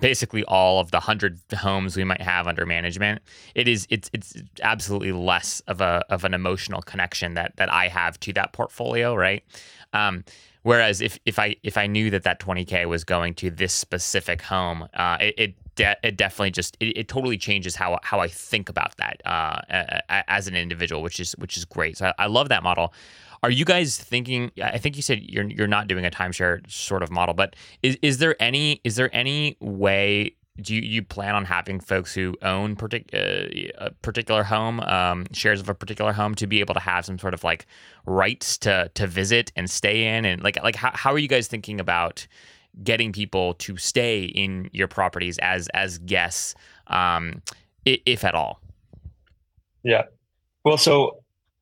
basically 0.00 0.44
all 0.44 0.80
of 0.80 0.90
the 0.90 1.00
hundred 1.00 1.40
homes 1.54 1.96
we 1.96 2.04
might 2.04 2.20
have 2.20 2.46
under 2.46 2.64
management. 2.64 3.22
It 3.54 3.68
is 3.68 3.86
it's 3.90 4.10
it's 4.12 4.34
absolutely 4.62 5.12
less 5.12 5.60
of 5.66 5.80
a 5.80 6.04
of 6.08 6.24
an 6.24 6.34
emotional 6.34 6.82
connection 6.82 7.34
that 7.34 7.56
that 7.56 7.72
I 7.72 7.88
have 7.88 8.18
to 8.20 8.32
that 8.34 8.52
portfolio, 8.52 9.14
right? 9.14 9.44
Um, 9.92 10.24
whereas 10.62 11.00
if 11.00 11.18
if 11.26 11.38
I 11.38 11.56
if 11.62 11.76
I 11.76 11.86
knew 11.86 12.10
that 12.10 12.22
that 12.24 12.40
20k 12.40 12.86
was 12.86 13.04
going 13.04 13.34
to 13.34 13.50
this 13.50 13.72
specific 13.72 14.42
home, 14.42 14.88
uh, 14.94 15.18
it 15.20 15.34
it, 15.38 15.54
de- 15.74 15.96
it 16.02 16.16
definitely 16.16 16.52
just 16.52 16.76
it, 16.80 16.96
it 16.96 17.08
totally 17.08 17.38
changes 17.38 17.74
how 17.74 17.98
how 18.02 18.20
I 18.20 18.28
think 18.28 18.68
about 18.68 18.96
that 18.98 19.20
uh, 19.26 19.60
as 20.28 20.46
an 20.46 20.54
individual, 20.54 21.02
which 21.02 21.20
is 21.20 21.32
which 21.32 21.56
is 21.56 21.64
great. 21.64 21.96
So 21.98 22.06
I, 22.06 22.14
I 22.18 22.26
love 22.26 22.48
that 22.50 22.62
model. 22.62 22.92
Are 23.42 23.50
you 23.50 23.64
guys 23.64 23.96
thinking? 23.96 24.50
I 24.62 24.78
think 24.78 24.96
you 24.96 25.02
said 25.02 25.22
you're 25.22 25.44
you're 25.44 25.66
not 25.66 25.88
doing 25.88 26.04
a 26.04 26.10
timeshare 26.10 26.68
sort 26.70 27.02
of 27.02 27.10
model, 27.10 27.34
but 27.34 27.54
is 27.82 27.96
is 28.02 28.18
there 28.18 28.36
any 28.40 28.80
is 28.84 28.96
there 28.96 29.14
any 29.14 29.56
way? 29.60 30.34
Do 30.60 30.74
you, 30.74 30.80
you 30.80 31.04
plan 31.04 31.36
on 31.36 31.44
having 31.44 31.78
folks 31.78 32.12
who 32.12 32.34
own 32.42 32.74
partic- 32.74 33.14
uh, 33.14 33.70
a 33.78 33.92
particular 34.02 34.42
home, 34.42 34.80
um, 34.80 35.26
shares 35.32 35.60
of 35.60 35.68
a 35.68 35.74
particular 35.74 36.12
home, 36.12 36.34
to 36.34 36.48
be 36.48 36.58
able 36.58 36.74
to 36.74 36.80
have 36.80 37.04
some 37.04 37.16
sort 37.16 37.32
of 37.32 37.44
like 37.44 37.66
rights 38.06 38.58
to 38.58 38.90
to 38.94 39.06
visit 39.06 39.52
and 39.54 39.70
stay 39.70 40.16
in, 40.16 40.24
and 40.24 40.42
like 40.42 40.60
like 40.62 40.74
how, 40.74 40.90
how 40.94 41.12
are 41.12 41.18
you 41.18 41.28
guys 41.28 41.46
thinking 41.46 41.78
about 41.78 42.26
getting 42.82 43.12
people 43.12 43.54
to 43.54 43.76
stay 43.76 44.24
in 44.24 44.68
your 44.72 44.88
properties 44.88 45.38
as 45.38 45.68
as 45.74 45.98
guests, 45.98 46.56
um, 46.88 47.40
if 47.84 48.24
at 48.24 48.34
all? 48.34 48.60
Yeah. 49.84 50.02
Well, 50.64 50.76
so 50.76 51.17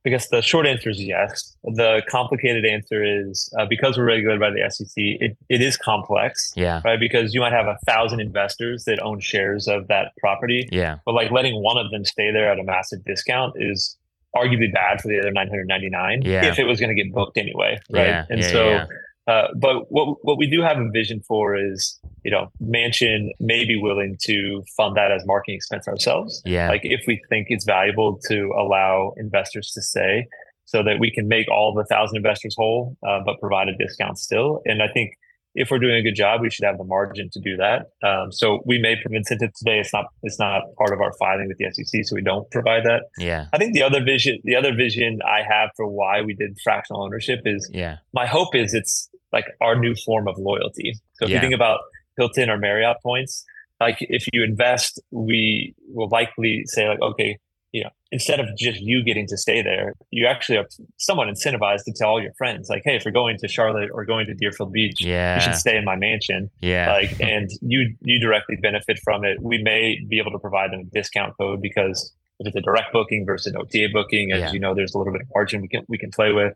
I 0.07 0.09
guess 0.09 0.29
the 0.29 0.41
short 0.41 0.67
answer 0.67 0.89
is 0.89 1.03
yes. 1.03 1.57
The 1.65 2.01
complicated 2.09 2.65
answer 2.65 3.03
is 3.03 3.53
uh, 3.59 3.67
because 3.67 3.99
we're 3.99 4.05
regulated 4.05 4.41
by 4.41 4.51
the 4.51 4.71
SEC, 4.71 4.93
it, 4.97 5.37
it 5.49 5.61
is 5.61 5.77
complex, 5.77 6.53
Yeah, 6.55 6.81
right? 6.85 6.99
Because 6.99 7.35
you 7.35 7.41
might 7.41 7.53
have 7.53 7.67
a 7.67 7.77
thousand 7.87 8.21
investors 8.21 8.85
that 8.85 9.01
own 9.03 9.19
shares 9.19 9.67
of 9.67 9.89
that 9.89 10.13
property, 10.21 10.69
yeah, 10.71 10.99
but 11.05 11.15
like 11.15 11.33
letting 11.33 11.61
one 11.61 11.77
of 11.77 11.91
them 11.91 12.05
stay 12.05 12.31
there 12.31 12.51
at 12.51 12.59
a 12.61 12.63
massive 12.63 13.05
discount 13.05 13.55
is 13.57 13.97
arguably 14.37 14.73
bad 14.73 15.01
for 15.01 15.09
the 15.09 15.19
other 15.19 15.33
999 15.33 16.23
Yeah. 16.23 16.45
if 16.45 16.59
it 16.59 16.65
was 16.65 16.79
going 16.79 16.95
to 16.95 17.03
get 17.03 17.13
booked 17.13 17.37
anyway, 17.39 17.79
right? 17.91 18.07
Yeah, 18.07 18.27
and 18.31 18.41
yeah, 18.41 18.49
so, 18.53 18.69
yeah. 18.69 18.87
Uh, 19.27 19.49
but 19.57 19.91
what 19.91 20.17
what 20.23 20.39
we 20.39 20.49
do 20.49 20.63
have 20.63 20.79
a 20.79 20.89
vision 20.91 21.21
for 21.27 21.57
is, 21.57 21.99
you 22.23 22.31
know, 22.31 22.51
Mansion 22.61 23.33
may 23.41 23.65
be 23.65 23.77
willing 23.81 24.17
to 24.23 24.63
fund 24.77 24.97
that 24.97 25.11
as 25.11 25.27
marketing 25.27 25.57
expense 25.57 25.89
ourselves. 25.89 26.43
Yeah, 26.45 26.69
like 26.69 26.83
if 26.85 27.03
we 27.07 27.21
think 27.29 27.49
it's 27.51 27.65
valuable 27.65 28.19
to 28.29 28.53
allow 28.57 29.15
investors 29.17 29.73
to 29.73 29.83
stay 29.83 30.29
so 30.65 30.83
that 30.83 30.99
we 31.01 31.11
can 31.11 31.29
make 31.29 31.49
all 31.51 31.75
the 31.75 31.85
thousand 31.85 32.17
investors 32.17 32.55
whole 32.57 32.97
uh, 33.07 33.21
but 33.25 33.41
provide 33.41 33.69
a 33.69 33.77
discount 33.77 34.19
still. 34.19 34.63
And 34.65 34.83
i 34.83 34.89
think 34.89 35.13
if 35.57 35.71
we're 35.71 35.79
doing 35.79 35.97
a 35.97 36.03
good 36.03 36.15
job 36.15 36.41
we 36.41 36.51
should 36.51 36.65
have 36.65 36.79
the 36.79 36.85
margin 36.85 37.29
to 37.33 37.41
do 37.41 37.57
that. 37.57 37.87
Um, 38.09 38.31
so 38.31 38.61
we 38.65 38.79
may 38.79 38.95
provide 39.01 39.17
incentive 39.17 39.51
today. 39.59 39.79
It's 39.81 39.93
not 39.93 40.05
it's 40.23 40.39
not 40.39 40.63
part 40.79 40.93
of 40.93 41.01
our 41.01 41.13
filing 41.19 41.49
with 41.49 41.59
the 41.59 41.67
sec 41.73 42.05
so 42.05 42.15
we 42.15 42.23
don't 42.23 42.49
provide 42.51 42.85
that. 42.85 43.03
Yeah, 43.19 43.47
i 43.53 43.59
think 43.59 43.75
the 43.75 43.83
other 43.83 44.03
vision 44.05 44.39
the 44.45 44.55
other 44.57 44.75
vision 44.75 45.19
i 45.27 45.41
have 45.43 45.71
for 45.77 45.87
why 45.89 46.21
we 46.23 46.35
did 46.35 46.57
fractional 46.63 47.03
ownership 47.03 47.41
is 47.45 47.69
yeah, 47.73 47.97
my 48.13 48.27
hope 48.27 48.55
is 48.55 48.75
it's 48.75 49.09
like 49.33 49.47
our 49.61 49.77
new 49.79 49.95
form 50.07 50.29
of 50.29 50.37
loyalty. 50.39 50.95
So 51.15 51.25
if 51.25 51.31
Yeah. 51.31 51.37
you 51.37 51.41
think 51.41 51.55
about 51.55 51.81
Hilton 52.17 52.49
or 52.49 52.59
Marriott 52.59 52.99
points, 53.03 53.45
like 53.81 53.99
if 54.01 54.25
you 54.33 54.43
invest, 54.45 55.01
we 55.11 55.75
will 55.95 56.09
likely 56.09 56.63
say 56.67 56.89
like, 56.89 57.01
okay, 57.03 57.39
you 57.77 57.85
know, 57.85 57.91
instead 58.11 58.41
of 58.41 58.47
just 58.57 58.81
you 58.81 59.05
getting 59.05 59.27
to 59.27 59.37
stay 59.37 59.61
there, 59.61 59.93
you 60.11 60.27
actually 60.27 60.57
are 60.57 60.67
somewhat 60.97 61.29
incentivized 61.29 61.85
to 61.85 61.93
tell 61.93 62.09
all 62.09 62.23
your 62.23 62.33
friends, 62.39 62.71
like, 62.71 62.81
hey, 62.87 62.97
if 62.97 63.05
you're 63.05 63.13
going 63.13 63.37
to 63.37 63.49
Charlotte 63.49 63.91
or 63.93 64.07
going 64.07 64.27
to 64.27 64.33
Deerfield 64.33 64.73
Beach, 64.73 65.05
yeah. 65.05 65.35
you 65.35 65.43
should 65.43 65.57
stay 65.57 65.77
in 65.77 65.85
my 65.85 65.95
mansion. 65.95 66.49
Yeah. 66.63 66.91
Like, 66.91 67.21
and 67.21 67.51
you 67.61 67.95
you 68.01 68.19
directly 68.19 68.57
benefit 68.57 68.99
from 69.05 69.27
it. 69.27 69.43
We 69.43 69.63
may 69.63 70.01
be 70.09 70.19
able 70.19 70.33
to 70.33 70.39
provide 70.39 70.73
them 70.73 70.81
a 70.81 70.85
discount 70.85 71.35
code 71.39 71.61
because 71.61 72.15
if 72.41 72.47
it's 72.47 72.57
a 72.57 72.63
direct 72.63 72.95
booking 72.95 73.27
versus 73.27 73.53
an 73.53 73.61
OTA 73.61 73.89
booking, 73.93 74.33
as 74.33 74.41
Yeah. 74.41 74.53
you 74.53 74.59
know, 74.59 74.75
there's 74.75 74.95
a 74.95 74.99
little 74.99 75.13
bit 75.13 75.21
of 75.21 75.29
margin 75.35 75.61
we 75.61 75.69
can 75.69 75.85
we 75.87 75.99
can 75.99 76.11
play 76.11 76.33
with. 76.33 76.55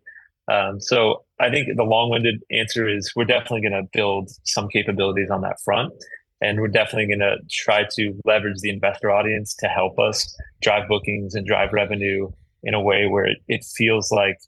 Um, 0.51 0.81
so 0.81 1.25
I 1.39 1.51
think 1.51 1.77
the 1.77 1.85
long-winded 1.85 2.43
answer 2.51 2.89
is 2.89 3.13
we're 3.15 3.27
definitely 3.27 3.61
going 3.61 3.85
to 3.85 3.89
build 3.93 4.31
some 4.45 4.69
capabilities 4.69 5.29
on 5.31 5.43
that 5.43 5.61
front, 5.61 5.93
and 6.41 6.61
we're 6.61 6.69
definitely 6.69 7.07
going 7.07 7.21
to 7.21 7.37
try 7.51 7.85
to 7.93 8.19
leverage 8.25 8.61
the 8.61 8.71
investor 8.71 9.11
audience 9.11 9.55
to 9.57 9.67
help 9.67 9.99
us 9.99 10.37
drive 10.63 10.89
bookings 10.89 11.35
and 11.35 11.47
drive 11.47 11.73
revenue 11.73 12.31
in 12.63 12.75
a 12.75 12.81
way 12.81 13.07
where 13.07 13.29
it, 13.49 13.65
feels 13.65 14.11
like 14.11 14.39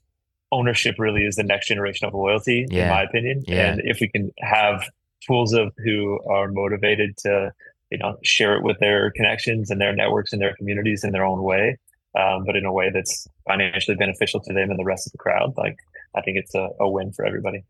ownership 0.51 0.95
really 0.99 1.23
is 1.25 1.35
the 1.35 1.43
next 1.43 1.67
generation 1.67 2.07
of 2.07 2.13
loyalty, 2.13 2.65
Yeah. 2.69 2.83
in 2.83 2.89
my 2.89 3.03
opinion. 3.03 3.43
Yeah. 3.47 3.71
And 3.71 3.81
if 3.85 3.99
we 3.99 4.07
can 4.07 4.31
have 4.39 4.83
tools 5.25 5.53
of 5.53 5.71
who 5.83 6.19
are 6.29 6.47
motivated 6.51 7.17
to, 7.17 7.51
you 7.89 7.97
know, 7.97 8.17
share 8.23 8.55
it 8.55 8.63
with 8.63 8.77
their 8.79 9.09
connections 9.11 9.71
and 9.71 9.81
their 9.81 9.95
networks 9.95 10.31
and 10.33 10.41
their 10.41 10.55
communities 10.55 11.03
in 11.03 11.11
their 11.11 11.25
own 11.25 11.41
way, 11.41 11.77
um, 12.15 12.43
but 12.45 12.55
in 12.55 12.65
a 12.65 12.71
way 12.71 12.91
that's 12.91 13.27
financially 13.47 13.97
beneficial 13.97 14.39
to 14.41 14.53
them 14.53 14.69
and 14.69 14.77
the 14.79 14.83
rest 14.83 15.07
of 15.07 15.11
the 15.11 15.17
crowd, 15.17 15.53
like 15.57 15.77
I 16.15 16.21
think 16.21 16.37
it's 16.37 16.53
a, 16.53 16.69
a 16.79 16.87
win 16.87 17.11
for 17.11 17.25
everybody. 17.25 17.63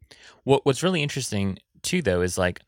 What 0.44 0.66
What's 0.66 0.84
really 0.84 1.02
interesting 1.02 1.60
too, 1.82 2.02
though, 2.02 2.22
is 2.22 2.38
like 2.38 2.60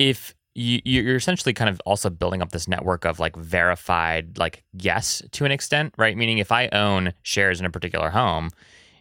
if 0.00 0.34
you 0.58 0.80
you're 0.84 1.16
essentially 1.16 1.52
kind 1.52 1.70
of 1.70 1.80
also 1.86 2.10
building 2.10 2.42
up 2.42 2.50
this 2.50 2.66
network 2.66 3.04
of 3.04 3.20
like 3.20 3.36
verified 3.36 4.38
like 4.38 4.64
yes 4.72 5.22
to 5.32 5.44
an 5.44 5.52
extent, 5.52 5.94
right? 5.96 6.16
Meaning, 6.16 6.38
if 6.38 6.50
I 6.50 6.68
own 6.68 7.12
shares 7.22 7.60
in 7.60 7.66
a 7.66 7.70
particular 7.70 8.10
home, 8.10 8.50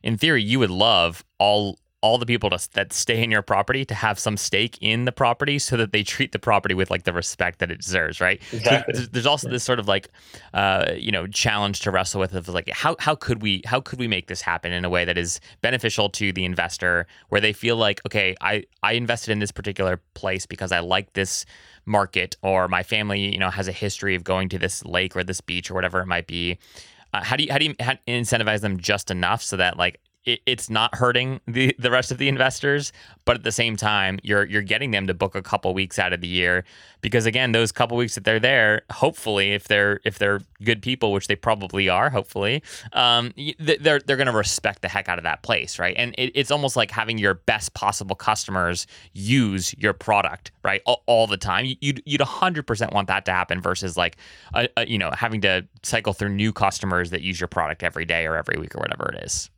in 0.04 0.18
theory, 0.18 0.44
you 0.44 0.60
would 0.60 0.70
love 0.70 1.26
all 1.40 1.80
all 2.02 2.18
the 2.20 2.26
people 2.26 2.50
to, 2.52 2.70
that 2.74 2.94
stay 2.94 3.24
in 3.24 3.32
your 3.32 3.42
property 3.42 3.84
to 3.84 3.96
have 3.96 4.20
some 4.20 4.38
stake 4.38 4.78
in 4.82 5.06
the 5.06 5.12
property 5.12 5.58
so 5.58 5.76
that 5.76 5.92
they 5.92 6.04
treat 6.04 6.32
the 6.32 6.40
property 6.40 6.76
with 6.76 6.92
like 6.92 7.04
the 7.04 7.14
respect 7.14 7.58
that 7.60 7.72
it 7.72 7.82
deserves, 7.82 8.22
right? 8.22 8.40
So 8.52 8.58
Exactly. 8.58 8.94
there's, 8.94 9.10
there's 9.10 9.26
also 9.26 9.50
this 9.50 9.64
sort 9.64 9.80
of 9.80 9.88
like 9.88 10.10
uh, 10.54 10.94
you 10.96 11.12
know 11.12 11.26
challenge 11.28 11.80
to 11.82 11.92
wrestle 11.92 12.20
with 12.20 12.36
of 12.36 12.48
like 12.50 12.70
how 12.70 12.96
how 13.00 13.16
could 13.16 13.42
we 13.42 13.64
how 13.66 13.82
could 13.82 14.00
we 14.00 14.08
make 14.08 14.28
this 14.28 14.42
happen 14.42 14.72
in 14.72 14.86
a 14.86 14.90
way 14.90 15.06
that 15.06 15.18
is 15.18 15.40
beneficial 15.62 16.10
to 16.10 16.32
the 16.32 16.46
investor 16.46 17.08
where 17.30 17.42
they 17.42 17.54
feel 17.54 17.78
like 17.78 18.00
okay 18.06 18.36
I 18.42 18.64
I 18.84 18.94
invested 18.94 19.32
in 19.32 19.40
this 19.40 19.52
particular 19.52 20.00
place 20.14 20.46
because 20.46 20.72
I 20.72 20.80
like 20.80 21.14
this 21.14 21.46
market 21.86 22.38
or 22.44 22.68
my 22.68 22.84
family 22.84 23.34
you 23.34 23.40
know 23.40 23.50
has 23.50 23.68
a 23.68 23.72
history 23.72 24.14
of 24.14 24.24
going 24.24 24.50
to 24.50 24.60
this 24.60 24.86
lake 24.86 25.16
or 25.16 25.24
this 25.24 25.42
beach 25.42 25.72
or 25.72 25.74
whatever 25.74 26.00
it 26.02 26.06
might 26.06 26.28
be. 26.28 26.60
Uh, 27.14 27.24
how 27.24 27.36
do 27.36 27.44
you 27.44 27.52
how 27.52 27.58
do 27.58 27.66
you 27.66 27.74
incentivize 27.74 28.62
them 28.62 28.80
just 28.80 29.10
enough 29.10 29.42
so 29.42 29.58
that 29.58 29.78
like 29.78 30.00
it, 30.28 30.42
it's 30.46 30.70
not 30.70 30.94
hurting 30.96 31.40
the 31.48 31.76
the 31.80 31.90
rest 31.90 32.12
of 32.12 32.18
the 32.20 32.28
investors, 32.28 32.94
but 33.26 33.36
at 33.38 33.44
the 33.44 33.52
same 33.52 33.76
time 33.78 34.20
you're 34.24 34.46
you're 34.46 34.62
getting 34.62 34.92
them 34.92 35.08
to 35.08 35.14
book 35.14 35.34
a 35.36 35.42
couple 35.42 35.74
weeks 35.74 35.98
out 35.98 36.14
of 36.14 36.22
the 36.22 36.28
year 36.28 36.64
because 37.02 37.26
again 37.26 37.52
those 37.54 37.72
couple 37.72 37.98
weeks 37.98 38.16
that 38.16 38.24
they're 38.26 38.40
there, 38.40 38.82
hopefully 38.92 39.54
if 39.54 39.68
they're 39.68 40.00
if 40.04 40.20
they're 40.20 40.42
good 40.64 40.82
people, 40.82 41.12
which 41.12 41.28
they 41.28 41.36
probably 41.36 41.88
are, 41.90 42.10
hopefully, 42.10 42.62
um, 42.94 43.34
they're 43.60 44.00
they're 44.00 44.18
going 44.18 44.28
to 44.28 44.34
respect 44.34 44.82
the 44.82 44.88
heck 44.90 45.08
out 45.10 45.18
of 45.18 45.24
that 45.24 45.42
place, 45.44 45.80
right? 45.80 45.96
And 45.98 46.14
it, 46.18 46.32
it's 46.36 46.52
almost 46.52 46.76
like 46.76 46.92
having 46.92 47.18
your 47.18 47.36
best 47.36 47.74
possible 47.74 48.16
customers 48.16 48.86
use 49.14 49.74
your 49.78 49.94
product, 49.94 50.52
right, 50.64 50.82
all, 50.86 51.04
all 51.08 51.28
the 51.28 51.38
time. 51.38 51.66
You- 51.66 51.76
You'd 51.80 52.02
you'd 52.06 52.20
100% 52.22 52.92
want 52.94 53.08
that 53.08 53.24
to 53.26 53.32
happen 53.32 53.62
versus 53.62 53.96
like, 53.96 54.18
a, 54.54 54.68
a, 54.76 54.88
you 54.90 54.98
know, 54.98 55.12
having 55.12 55.40
to 55.42 55.66
cycle 55.84 56.12
through 56.12 56.30
new 56.30 56.52
customers 56.52 57.12
that 57.12 57.22
use 57.22 57.40
your 57.40 57.48
product 57.48 57.82
every 57.82 58.04
day 58.04 58.26
or 58.26 58.36
every 58.36 58.60
week 58.60 58.76
or 58.76 58.80
whatever 58.80 59.14
it 59.16 59.24
is. 59.24 59.50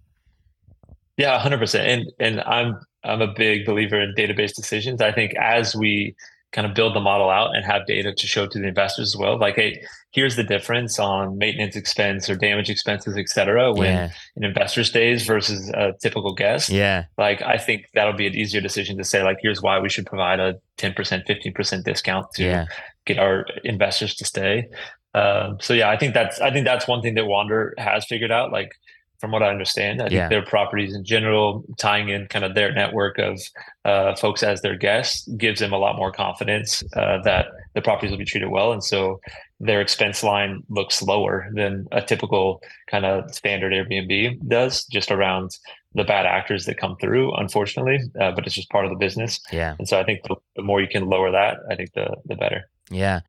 Yeah, 1.19 1.37
hundred 1.37 1.59
percent. 1.59 1.85
And 1.87 2.11
and 2.19 2.41
I'm 2.41 2.79
I'm 3.03 3.21
a 3.21 3.31
big 3.31 3.65
believer 3.65 4.01
in 4.01 4.15
database 4.15 4.53
decisions. 4.55 5.01
I 5.01 5.11
think 5.11 5.35
as 5.35 5.75
we 5.75 6.15
kind 6.51 6.65
of 6.65 6.73
build 6.73 6.95
the 6.95 6.99
model 6.99 7.29
out 7.29 7.55
and 7.55 7.63
have 7.63 7.85
data 7.85 8.11
to 8.11 8.25
show 8.25 8.47
to 8.47 8.57
the 8.57 8.67
investors 8.67 9.09
as 9.09 9.17
well, 9.17 9.37
like, 9.37 9.55
hey, 9.55 9.83
here's 10.11 10.35
the 10.35 10.43
difference 10.43 10.97
on 10.97 11.37
maintenance 11.37 11.75
expense 11.75 12.27
or 12.27 12.35
damage 12.35 12.69
expenses, 12.71 13.15
et 13.17 13.29
cetera, 13.29 13.71
when 13.71 13.93
yeah, 13.93 14.11
an 14.35 14.43
investor 14.45 14.83
stays 14.83 15.25
versus 15.27 15.69
a 15.75 15.93
typical 16.01 16.33
guest. 16.33 16.69
yeah, 16.69 17.05
Like, 17.19 17.43
I 17.43 17.59
think 17.59 17.85
that'll 17.93 18.13
be 18.13 18.25
an 18.25 18.33
easier 18.33 18.61
decision 18.61 18.97
to 18.97 19.03
say, 19.03 19.21
like, 19.21 19.37
here's 19.43 19.61
why 19.61 19.77
we 19.77 19.89
should 19.89 20.07
provide 20.07 20.39
a 20.39 20.55
10%, 20.79 20.95
15% 20.95 21.83
discount 21.83 22.31
to 22.33 22.43
yeah, 22.43 22.65
get 23.05 23.19
our 23.19 23.45
investors 23.63 24.15
to 24.15 24.25
stay. 24.25 24.67
Um, 25.13 25.59
so 25.59 25.73
yeah, 25.73 25.89
I 25.89 25.97
think 25.97 26.13
that's 26.13 26.39
I 26.39 26.51
think 26.51 26.65
that's 26.65 26.87
one 26.87 27.01
thing 27.01 27.15
that 27.15 27.25
Wander 27.25 27.73
has 27.77 28.05
figured 28.05 28.31
out. 28.31 28.51
Like 28.51 28.71
from 29.19 29.31
what 29.31 29.43
I 29.43 29.49
understand, 29.49 30.01
I 30.01 30.05
think 30.05 30.13
Yeah. 30.13 30.29
their 30.29 30.45
properties 30.45 30.95
in 30.95 31.03
general, 31.03 31.63
tying 31.77 32.07
in 32.09 32.27
kind 32.27 32.45
of 32.45 32.55
their 32.55 32.71
network 32.71 33.17
of 33.19 33.39
uh, 33.85 34.15
folks 34.15 34.43
as 34.43 34.61
their 34.61 34.75
guests, 34.77 35.27
gives 35.37 35.59
them 35.59 35.73
a 35.73 35.77
lot 35.77 35.97
more 35.97 36.11
confidence 36.11 36.83
uh, 36.95 37.21
that 37.23 37.47
the 37.75 37.81
properties 37.81 38.11
will 38.11 38.17
be 38.17 38.25
treated 38.25 38.49
well, 38.49 38.71
and 38.71 38.83
so 38.83 39.19
their 39.59 39.81
expense 39.81 40.23
line 40.23 40.63
looks 40.69 41.01
lower 41.01 41.49
than 41.53 41.85
a 41.91 42.01
typical 42.01 42.61
kind 42.89 43.05
of 43.05 43.33
standard 43.35 43.73
Airbnb 43.73 44.47
does, 44.47 44.85
just 44.85 45.11
around 45.11 45.51
the 45.95 46.03
bad 46.05 46.25
actors 46.25 46.65
that 46.65 46.77
come 46.77 46.95
through, 47.01 47.33
unfortunately. 47.35 47.99
Uh, 48.21 48.31
but 48.31 48.45
it's 48.45 48.55
just 48.55 48.69
part 48.69 48.85
of 48.85 48.91
the 48.91 48.97
business, 48.97 49.41
yeah, 49.51 49.75
and 49.79 49.87
so 49.87 49.99
I 49.99 50.03
think 50.05 50.23
the, 50.23 50.35
the 50.55 50.61
more 50.61 50.79
you 50.81 50.87
can 50.87 51.07
lower 51.07 51.29
that, 51.31 51.57
I 51.69 51.75
think 51.75 51.91
the 51.93 52.15
the 52.25 52.35
better. 52.35 52.69
yeah. 52.89 53.19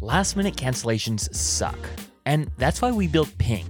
Last 0.00 0.36
minute 0.36 0.56
cancellations 0.56 1.32
suck. 1.34 1.78
And 2.26 2.50
that's 2.58 2.82
why 2.82 2.92
we 2.92 3.08
built 3.08 3.36
Ping. 3.38 3.66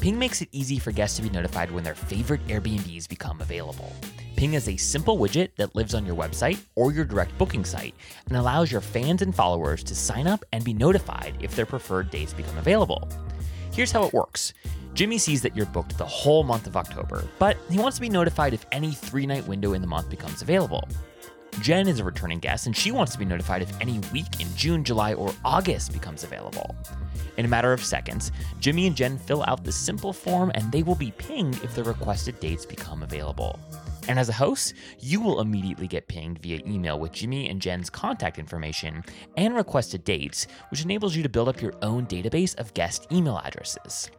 Ping 0.00 0.18
makes 0.18 0.40
it 0.40 0.48
easy 0.52 0.78
for 0.78 0.92
guests 0.92 1.16
to 1.16 1.22
be 1.22 1.30
notified 1.30 1.70
when 1.70 1.84
their 1.84 1.94
favorite 1.94 2.46
Airbnbs 2.46 3.08
become 3.08 3.40
available. 3.40 3.92
Ping 4.36 4.54
is 4.54 4.68
a 4.68 4.76
simple 4.76 5.18
widget 5.18 5.50
that 5.56 5.74
lives 5.74 5.94
on 5.94 6.06
your 6.06 6.14
website 6.14 6.58
or 6.74 6.92
your 6.92 7.04
direct 7.04 7.36
booking 7.38 7.64
site 7.64 7.94
and 8.28 8.36
allows 8.36 8.70
your 8.70 8.80
fans 8.80 9.22
and 9.22 9.34
followers 9.34 9.82
to 9.82 9.94
sign 9.94 10.26
up 10.26 10.44
and 10.52 10.64
be 10.64 10.74
notified 10.74 11.36
if 11.40 11.56
their 11.56 11.66
preferred 11.66 12.10
dates 12.10 12.34
become 12.34 12.56
available. 12.58 13.08
Here's 13.72 13.92
how 13.92 14.04
it 14.04 14.12
works 14.12 14.54
Jimmy 14.94 15.18
sees 15.18 15.42
that 15.42 15.56
you're 15.56 15.66
booked 15.66 15.98
the 15.98 16.06
whole 16.06 16.44
month 16.44 16.66
of 16.66 16.76
October, 16.76 17.24
but 17.38 17.56
he 17.70 17.78
wants 17.78 17.96
to 17.96 18.00
be 18.00 18.08
notified 18.08 18.54
if 18.54 18.66
any 18.72 18.92
three 18.92 19.26
night 19.26 19.46
window 19.46 19.72
in 19.72 19.80
the 19.80 19.86
month 19.86 20.08
becomes 20.08 20.42
available. 20.42 20.88
Jen 21.60 21.88
is 21.88 22.00
a 22.00 22.04
returning 22.04 22.38
guest 22.38 22.66
and 22.66 22.76
she 22.76 22.90
wants 22.90 23.12
to 23.12 23.18
be 23.18 23.24
notified 23.24 23.62
if 23.62 23.80
any 23.80 23.98
week 24.12 24.40
in 24.40 24.48
June, 24.56 24.84
July, 24.84 25.14
or 25.14 25.34
August 25.44 25.92
becomes 25.92 26.22
available. 26.22 26.76
In 27.38 27.44
a 27.44 27.48
matter 27.48 27.72
of 27.72 27.84
seconds, 27.84 28.30
Jimmy 28.60 28.86
and 28.86 28.96
Jen 28.96 29.18
fill 29.18 29.42
out 29.46 29.64
the 29.64 29.72
simple 29.72 30.12
form 30.12 30.52
and 30.54 30.70
they 30.70 30.82
will 30.82 30.94
be 30.94 31.12
pinged 31.12 31.62
if 31.64 31.74
the 31.74 31.84
requested 31.84 32.38
dates 32.40 32.66
become 32.66 33.02
available. 33.02 33.58
And 34.08 34.18
as 34.18 34.28
a 34.28 34.34
host, 34.34 34.74
you 35.00 35.20
will 35.20 35.40
immediately 35.40 35.88
get 35.88 36.08
pinged 36.08 36.38
via 36.38 36.60
email 36.66 36.98
with 36.98 37.12
Jimmy 37.12 37.48
and 37.48 37.60
Jen's 37.60 37.90
contact 37.90 38.38
information 38.38 39.02
and 39.36 39.54
requested 39.54 40.04
dates, 40.04 40.46
which 40.70 40.84
enables 40.84 41.16
you 41.16 41.22
to 41.22 41.28
build 41.28 41.48
up 41.48 41.60
your 41.60 41.74
own 41.82 42.06
database 42.06 42.54
of 42.56 42.72
guest 42.74 43.06
email 43.10 43.40
addresses. 43.44 44.10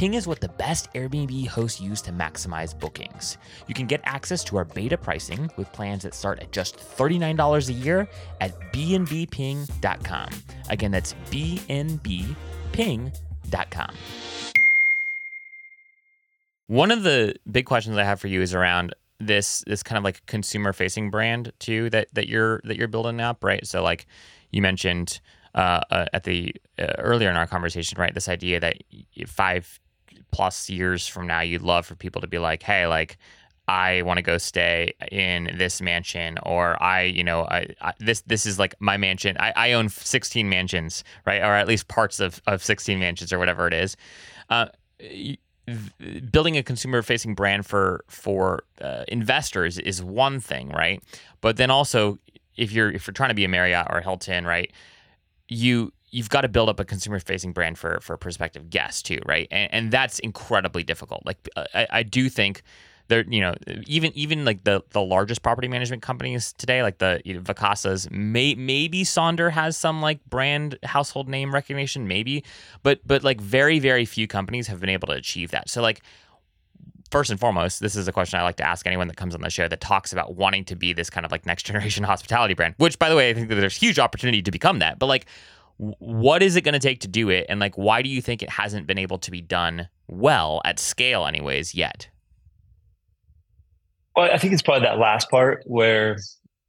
Ping 0.00 0.14
is 0.14 0.26
what 0.26 0.40
the 0.40 0.48
best 0.48 0.90
Airbnb 0.94 1.46
hosts 1.48 1.78
use 1.78 2.00
to 2.00 2.10
maximize 2.10 2.72
bookings. 2.72 3.36
You 3.68 3.74
can 3.74 3.86
get 3.86 4.00
access 4.04 4.42
to 4.44 4.56
our 4.56 4.64
beta 4.64 4.96
pricing 4.96 5.50
with 5.58 5.70
plans 5.74 6.04
that 6.04 6.14
start 6.14 6.40
at 6.40 6.52
just 6.52 6.78
$39 6.78 7.68
a 7.68 7.72
year 7.74 8.08
at 8.40 8.58
bnbping.com. 8.72 10.28
Again, 10.70 10.90
that's 10.90 11.12
bnbping.com. 11.30 12.34
One 16.68 16.90
of 16.90 17.02
the 17.02 17.34
big 17.52 17.66
questions 17.66 17.98
I 17.98 18.04
have 18.04 18.22
for 18.22 18.28
you 18.28 18.40
is 18.40 18.54
around 18.54 18.94
this 19.18 19.62
this 19.66 19.82
kind 19.82 19.98
of 19.98 20.04
like 20.04 20.24
consumer 20.24 20.72
facing 20.72 21.10
brand 21.10 21.52
too 21.58 21.90
that 21.90 22.08
that 22.14 22.26
you're 22.26 22.62
that 22.64 22.78
you're 22.78 22.88
building 22.88 23.20
up, 23.20 23.44
right? 23.44 23.66
So 23.66 23.82
like 23.82 24.06
you 24.50 24.62
mentioned 24.62 25.20
uh, 25.54 25.82
uh, 25.90 26.06
at 26.14 26.24
the 26.24 26.54
uh, 26.78 26.86
earlier 26.96 27.28
in 27.28 27.36
our 27.36 27.46
conversation, 27.46 28.00
right? 28.00 28.14
This 28.14 28.30
idea 28.30 28.60
that 28.60 28.78
five 29.26 29.78
plus 30.30 30.68
years 30.68 31.06
from 31.06 31.26
now, 31.26 31.40
you'd 31.40 31.62
love 31.62 31.86
for 31.86 31.94
people 31.94 32.20
to 32.20 32.28
be 32.28 32.38
like, 32.38 32.62
hey, 32.62 32.86
like. 32.86 33.16
I 33.68 34.02
want 34.02 34.18
to 34.18 34.22
go 34.22 34.36
stay 34.36 34.94
in 35.12 35.54
this 35.56 35.80
mansion, 35.80 36.38
or 36.42 36.82
I, 36.82 37.02
you 37.02 37.22
know, 37.22 37.42
I, 37.42 37.68
I, 37.80 37.92
this 38.00 38.22
this 38.22 38.44
is 38.44 38.58
like 38.58 38.74
my 38.80 38.96
mansion. 38.96 39.36
I, 39.38 39.52
I 39.54 39.72
own 39.74 39.88
16 39.88 40.48
mansions, 40.48 41.04
right, 41.24 41.40
or 41.40 41.54
at 41.54 41.68
least 41.68 41.86
parts 41.86 42.18
of, 42.18 42.42
of 42.48 42.64
16 42.64 42.98
mansions, 42.98 43.32
or 43.32 43.38
whatever 43.38 43.68
it 43.68 43.74
is. 43.74 43.96
Uh, 44.48 44.66
building 46.30 46.56
a 46.56 46.62
consumer 46.62 47.02
facing 47.02 47.34
brand 47.34 47.66
for 47.66 48.04
for 48.08 48.64
uh, 48.80 49.04
investors 49.08 49.78
is 49.78 50.02
one 50.02 50.40
thing, 50.40 50.70
right? 50.70 51.02
But 51.40 51.56
then 51.56 51.70
also, 51.70 52.18
if 52.56 52.72
you're 52.72 52.90
if 52.90 53.06
you're 53.06 53.14
trying 53.14 53.30
to 53.30 53.34
be 53.34 53.44
a 53.44 53.48
Marriott 53.48 53.86
or 53.90 53.98
a 53.98 54.02
Hilton, 54.02 54.46
right, 54.46 54.72
you 55.48 55.92
you've 56.10 56.28
got 56.28 56.42
to 56.42 56.48
build 56.48 56.68
up 56.68 56.80
a 56.80 56.84
consumer 56.84 57.18
facing 57.20 57.52
brand 57.52 57.78
for 57.78 58.00
for 58.00 58.16
prospective 58.16 58.70
guests 58.70 59.02
too, 59.02 59.20
right? 59.26 59.48
And, 59.50 59.72
and 59.72 59.90
that's 59.90 60.18
incredibly 60.18 60.82
difficult. 60.82 61.24
Like 61.24 61.48
uh, 61.56 61.64
I, 61.74 61.86
I 61.90 62.02
do 62.02 62.28
think 62.28 62.62
they're 63.08 63.24
you 63.28 63.40
know 63.40 63.54
even 63.86 64.12
even 64.14 64.44
like 64.44 64.64
the 64.64 64.82
the 64.90 65.02
largest 65.02 65.42
property 65.42 65.68
management 65.68 66.02
companies 66.02 66.52
today, 66.54 66.82
like 66.82 66.98
the 66.98 67.20
you 67.24 67.34
know, 67.34 67.40
Vacasas, 67.40 68.10
may 68.10 68.54
maybe 68.54 69.04
Sonder 69.04 69.50
has 69.50 69.76
some 69.76 70.00
like 70.00 70.24
brand 70.26 70.78
household 70.84 71.28
name 71.28 71.52
recognition, 71.52 72.08
maybe, 72.08 72.44
but 72.82 73.00
but 73.06 73.22
like 73.22 73.40
very 73.40 73.78
very 73.78 74.04
few 74.04 74.26
companies 74.26 74.66
have 74.68 74.80
been 74.80 74.90
able 74.90 75.08
to 75.08 75.14
achieve 75.14 75.50
that. 75.50 75.68
So 75.68 75.82
like 75.82 76.02
first 77.10 77.30
and 77.30 77.40
foremost, 77.40 77.80
this 77.80 77.96
is 77.96 78.06
a 78.08 78.12
question 78.12 78.38
I 78.38 78.42
like 78.42 78.56
to 78.56 78.66
ask 78.66 78.86
anyone 78.86 79.08
that 79.08 79.16
comes 79.16 79.34
on 79.34 79.40
the 79.40 79.50
show 79.50 79.68
that 79.68 79.80
talks 79.80 80.12
about 80.12 80.36
wanting 80.36 80.64
to 80.66 80.76
be 80.76 80.92
this 80.92 81.10
kind 81.10 81.26
of 81.26 81.32
like 81.32 81.44
next 81.44 81.64
generation 81.64 82.04
hospitality 82.12 82.54
brand, 82.54 82.74
which 82.78 82.98
by 82.98 83.08
the 83.08 83.16
way, 83.16 83.30
I 83.30 83.34
think 83.34 83.48
that 83.48 83.56
there's 83.56 83.76
huge 83.76 83.98
opportunity 83.98 84.42
to 84.42 84.50
become 84.50 84.78
that. 84.78 84.98
But 84.98 85.06
like, 85.06 85.26
what 85.80 86.42
is 86.42 86.56
it 86.56 86.62
going 86.62 86.74
to 86.74 86.78
take 86.78 87.00
to 87.00 87.08
do 87.08 87.30
it? 87.30 87.46
And 87.48 87.58
like, 87.58 87.76
why 87.76 88.02
do 88.02 88.08
you 88.08 88.20
think 88.20 88.42
it 88.42 88.50
hasn't 88.50 88.86
been 88.86 88.98
able 88.98 89.18
to 89.18 89.30
be 89.30 89.40
done 89.40 89.88
well 90.08 90.60
at 90.64 90.78
scale, 90.78 91.26
anyways, 91.26 91.74
yet? 91.74 92.08
Well, 94.14 94.30
I 94.30 94.38
think 94.38 94.52
it's 94.52 94.62
probably 94.62 94.86
that 94.86 94.98
last 94.98 95.30
part 95.30 95.62
where 95.66 96.18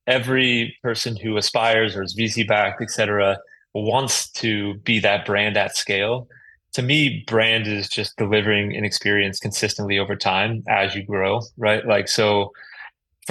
every 0.08 0.78
person 0.82 1.16
who 1.18 1.38
aspires 1.38 1.96
or 1.96 2.04
is 2.04 2.16
VC 2.18 2.48
backed, 2.48 2.82
et 2.82 2.90
cetera, 2.90 3.38
wants 3.74 4.30
to 4.32 4.76
be 4.80 5.00
that 5.00 5.26
brand 5.26 5.58
at 5.58 5.76
scale 5.76 6.28
to 6.74 6.82
me, 6.82 7.24
brand 7.28 7.68
is 7.68 7.90
just 7.90 8.16
delivering 8.18 8.76
an 8.76 8.86
experience 8.86 9.40
consistently 9.40 10.00
over 10.00 10.16
time 10.16 10.64
as 10.70 10.96
you 10.96 11.04
grow, 11.04 11.42
right? 11.58 11.86
Like, 11.86 12.08
so 12.08 12.52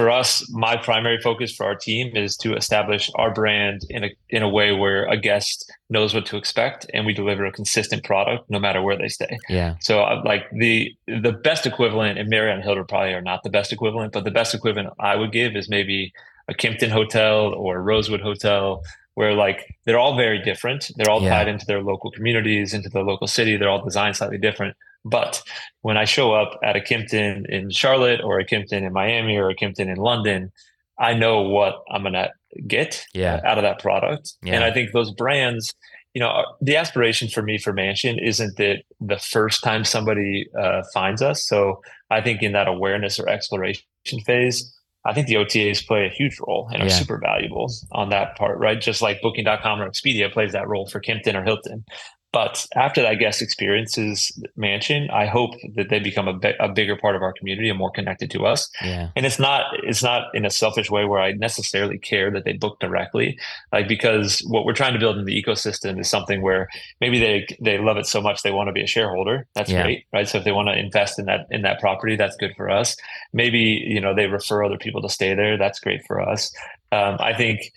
for 0.01 0.11
us, 0.11 0.51
my 0.51 0.79
primary 0.79 1.21
focus 1.21 1.55
for 1.55 1.67
our 1.67 1.75
team 1.75 2.17
is 2.17 2.35
to 2.39 2.57
establish 2.57 3.11
our 3.17 3.31
brand 3.35 3.83
in 3.91 4.05
a 4.05 4.11
in 4.31 4.43
a 4.43 4.49
way 4.49 4.73
where 4.73 5.05
a 5.05 5.17
guest 5.17 5.71
knows 5.91 6.15
what 6.15 6.25
to 6.27 6.39
expect, 6.39 6.87
and 6.95 7.05
we 7.05 7.13
deliver 7.13 7.45
a 7.45 7.53
consistent 7.53 8.03
product 8.03 8.49
no 8.49 8.59
matter 8.59 8.81
where 8.81 8.97
they 8.97 9.09
stay. 9.09 9.39
Yeah. 9.51 9.75
So, 9.81 10.01
uh, 10.01 10.23
like 10.25 10.47
the 10.53 10.91
the 11.07 11.33
best 11.33 11.67
equivalent, 11.67 12.19
and 12.19 12.31
Marriott 12.31 12.55
and 12.55 12.65
Hilton 12.65 12.87
probably 12.87 13.13
are 13.13 13.21
not 13.21 13.43
the 13.43 13.51
best 13.51 13.73
equivalent, 13.73 14.15
but 14.15 14.25
the 14.25 14.31
best 14.31 14.55
equivalent 14.55 14.89
I 14.99 15.17
would 15.17 15.33
give 15.33 15.55
is 15.55 15.69
maybe 15.69 16.15
a 16.49 16.55
Kimpton 16.55 16.91
Hotel 16.91 17.53
or 17.53 17.77
a 17.77 17.81
Rosewood 17.83 18.23
Hotel 18.23 18.83
where 19.17 19.35
like 19.35 19.67
they're 19.85 19.99
all 19.99 20.17
very 20.17 20.41
different. 20.43 20.91
They're 20.97 21.11
all 21.11 21.23
yeah. 21.23 21.37
tied 21.37 21.49
into 21.49 21.67
their 21.67 21.83
local 21.83 22.11
communities, 22.11 22.73
into 22.73 22.89
the 22.89 23.01
local 23.01 23.27
city. 23.27 23.59
They're 23.59 23.69
all 23.69 23.85
designed 23.85 24.17
slightly 24.17 24.39
different. 24.39 24.77
But 25.05 25.43
when 25.83 25.97
I 25.97 26.05
show 26.05 26.33
up 26.33 26.59
at 26.63 26.77
a 26.77 26.81
Kimpton 26.81 27.49
in 27.49 27.71
Charlotte 27.71 28.21
or 28.23 28.39
a 28.39 28.47
Kimpton 28.47 28.83
in 28.87 28.93
Miami 28.93 29.37
or 29.37 29.49
a 29.49 29.57
Kimpton 29.57 29.89
in 29.89 29.97
London, 29.97 30.53
I 30.99 31.15
know 31.15 31.41
what 31.41 31.83
I'm 31.91 32.03
gonna 32.03 32.31
get 32.67 33.05
yeah. 33.15 33.41
out 33.45 33.59
of 33.59 33.63
that 33.63 33.79
product. 33.79 34.35
Yeah. 34.43 34.55
And 34.55 34.65
I 34.65 34.73
think 34.73 34.93
those 34.93 35.11
brands, 35.13 35.75
you 36.15 36.21
know, 36.21 36.45
the 36.61 36.77
aspiration 36.77 37.29
for 37.29 37.43
me 37.43 37.59
for 37.59 37.73
Mansion 37.73 38.19
isn't 38.19 38.57
that 38.57 38.83
the 39.01 39.19
first 39.19 39.63
time 39.63 39.85
somebody 39.85 40.47
uh, 40.59 40.83
finds 40.93 41.23
us. 41.23 41.47
So 41.47 41.81
I 42.11 42.21
think 42.21 42.43
in 42.43 42.53
that 42.53 42.69
awareness 42.69 43.19
or 43.19 43.29
exploration 43.29 43.83
phase, 44.27 44.77
I 45.07 45.15
think 45.15 45.29
the 45.29 45.35
OTAs 45.35 45.87
play 45.87 46.05
a 46.05 46.11
huge 46.11 46.39
role 46.47 46.69
and 46.73 46.83
are 46.83 46.87
yeah. 46.87 46.95
super 46.95 47.19
valuable 47.19 47.73
on 47.93 48.11
that 48.11 48.37
part, 48.37 48.59
right? 48.59 48.79
Just 48.79 49.01
like 49.01 49.23
Booking.com 49.23 49.81
or 49.81 49.89
Expedia 49.89 50.31
plays 50.31 50.53
that 50.53 50.69
role 50.69 50.87
for 50.87 51.01
Kimpton 51.01 51.35
or 51.35 51.43
Hilton. 51.43 51.85
But 52.33 52.67
after 52.77 53.03
that 53.03 53.15
guest 53.15 53.43
experiences 53.43 54.31
mansion, 54.57 55.11
I 55.11 55.27
hope 55.27 55.51
that 55.75 55.89
they 55.89 55.99
become 55.99 56.29
a, 56.29 56.39
a 56.61 56.69
bigger 56.69 56.97
part 56.97 57.17
of 57.17 57.23
our 57.23 57.33
community 57.33 57.69
and 57.69 57.79
more 57.79 57.91
connected 57.91 58.31
to 58.33 58.47
us. 58.47 58.71
Yeah. 58.83 59.09
And 59.17 59.27
it's 59.27 59.39
not 59.39 59.67
it's 59.83 60.03
not 60.03 60.33
in 60.35 60.45
a 60.45 60.51
selfish 60.51 60.91
way 60.91 61.05
where 61.05 61.21
I 61.21 61.33
necessarily 61.33 61.99
care 61.99 62.31
that 62.31 62.45
they 62.45 62.53
book 62.53 62.79
directly, 62.79 63.37
like 63.73 63.89
because 63.89 64.41
what 64.47 64.65
we're 64.65 64.75
trying 64.75 64.93
to 64.93 65.01
build 65.01 65.19
in 65.19 65.25
the 65.25 65.43
ecosystem 65.43 65.99
is 65.99 66.09
something 66.09 66.41
where 66.41 66.69
maybe 67.01 67.19
they 67.19 67.47
they 67.61 67.79
love 67.79 67.97
it 67.97 68.07
so 68.07 68.21
much 68.21 68.43
they 68.43 68.53
want 68.53 68.69
to 68.69 68.73
be 68.73 68.83
a 68.83 68.87
shareholder. 68.87 69.47
That's 69.55 69.71
yeah. 69.71 69.83
great, 69.83 70.05
right? 70.13 70.29
So 70.29 70.39
if 70.39 70.45
they 70.45 70.53
want 70.53 70.69
to 70.69 70.79
invest 70.79 71.19
in 71.19 71.25
that 71.27 71.47
in 71.51 71.63
that 71.63 71.81
property, 71.81 72.15
that's 72.15 72.37
good 72.37 72.53
for 72.57 72.71
us. 72.71 72.97
Maybe 73.33 73.59
you 73.59 74.01
know 74.01 74.15
they 74.15 74.27
refer 74.27 74.65
other 74.65 74.79
people 74.79 75.03
to 75.03 75.09
stay 75.09 75.35
there. 75.35 75.59
That's 75.59 75.81
great 75.81 76.03
for 76.07 76.21
us. 76.21 76.53
Um, 76.93 77.17
I 77.21 77.35
think 77.35 77.73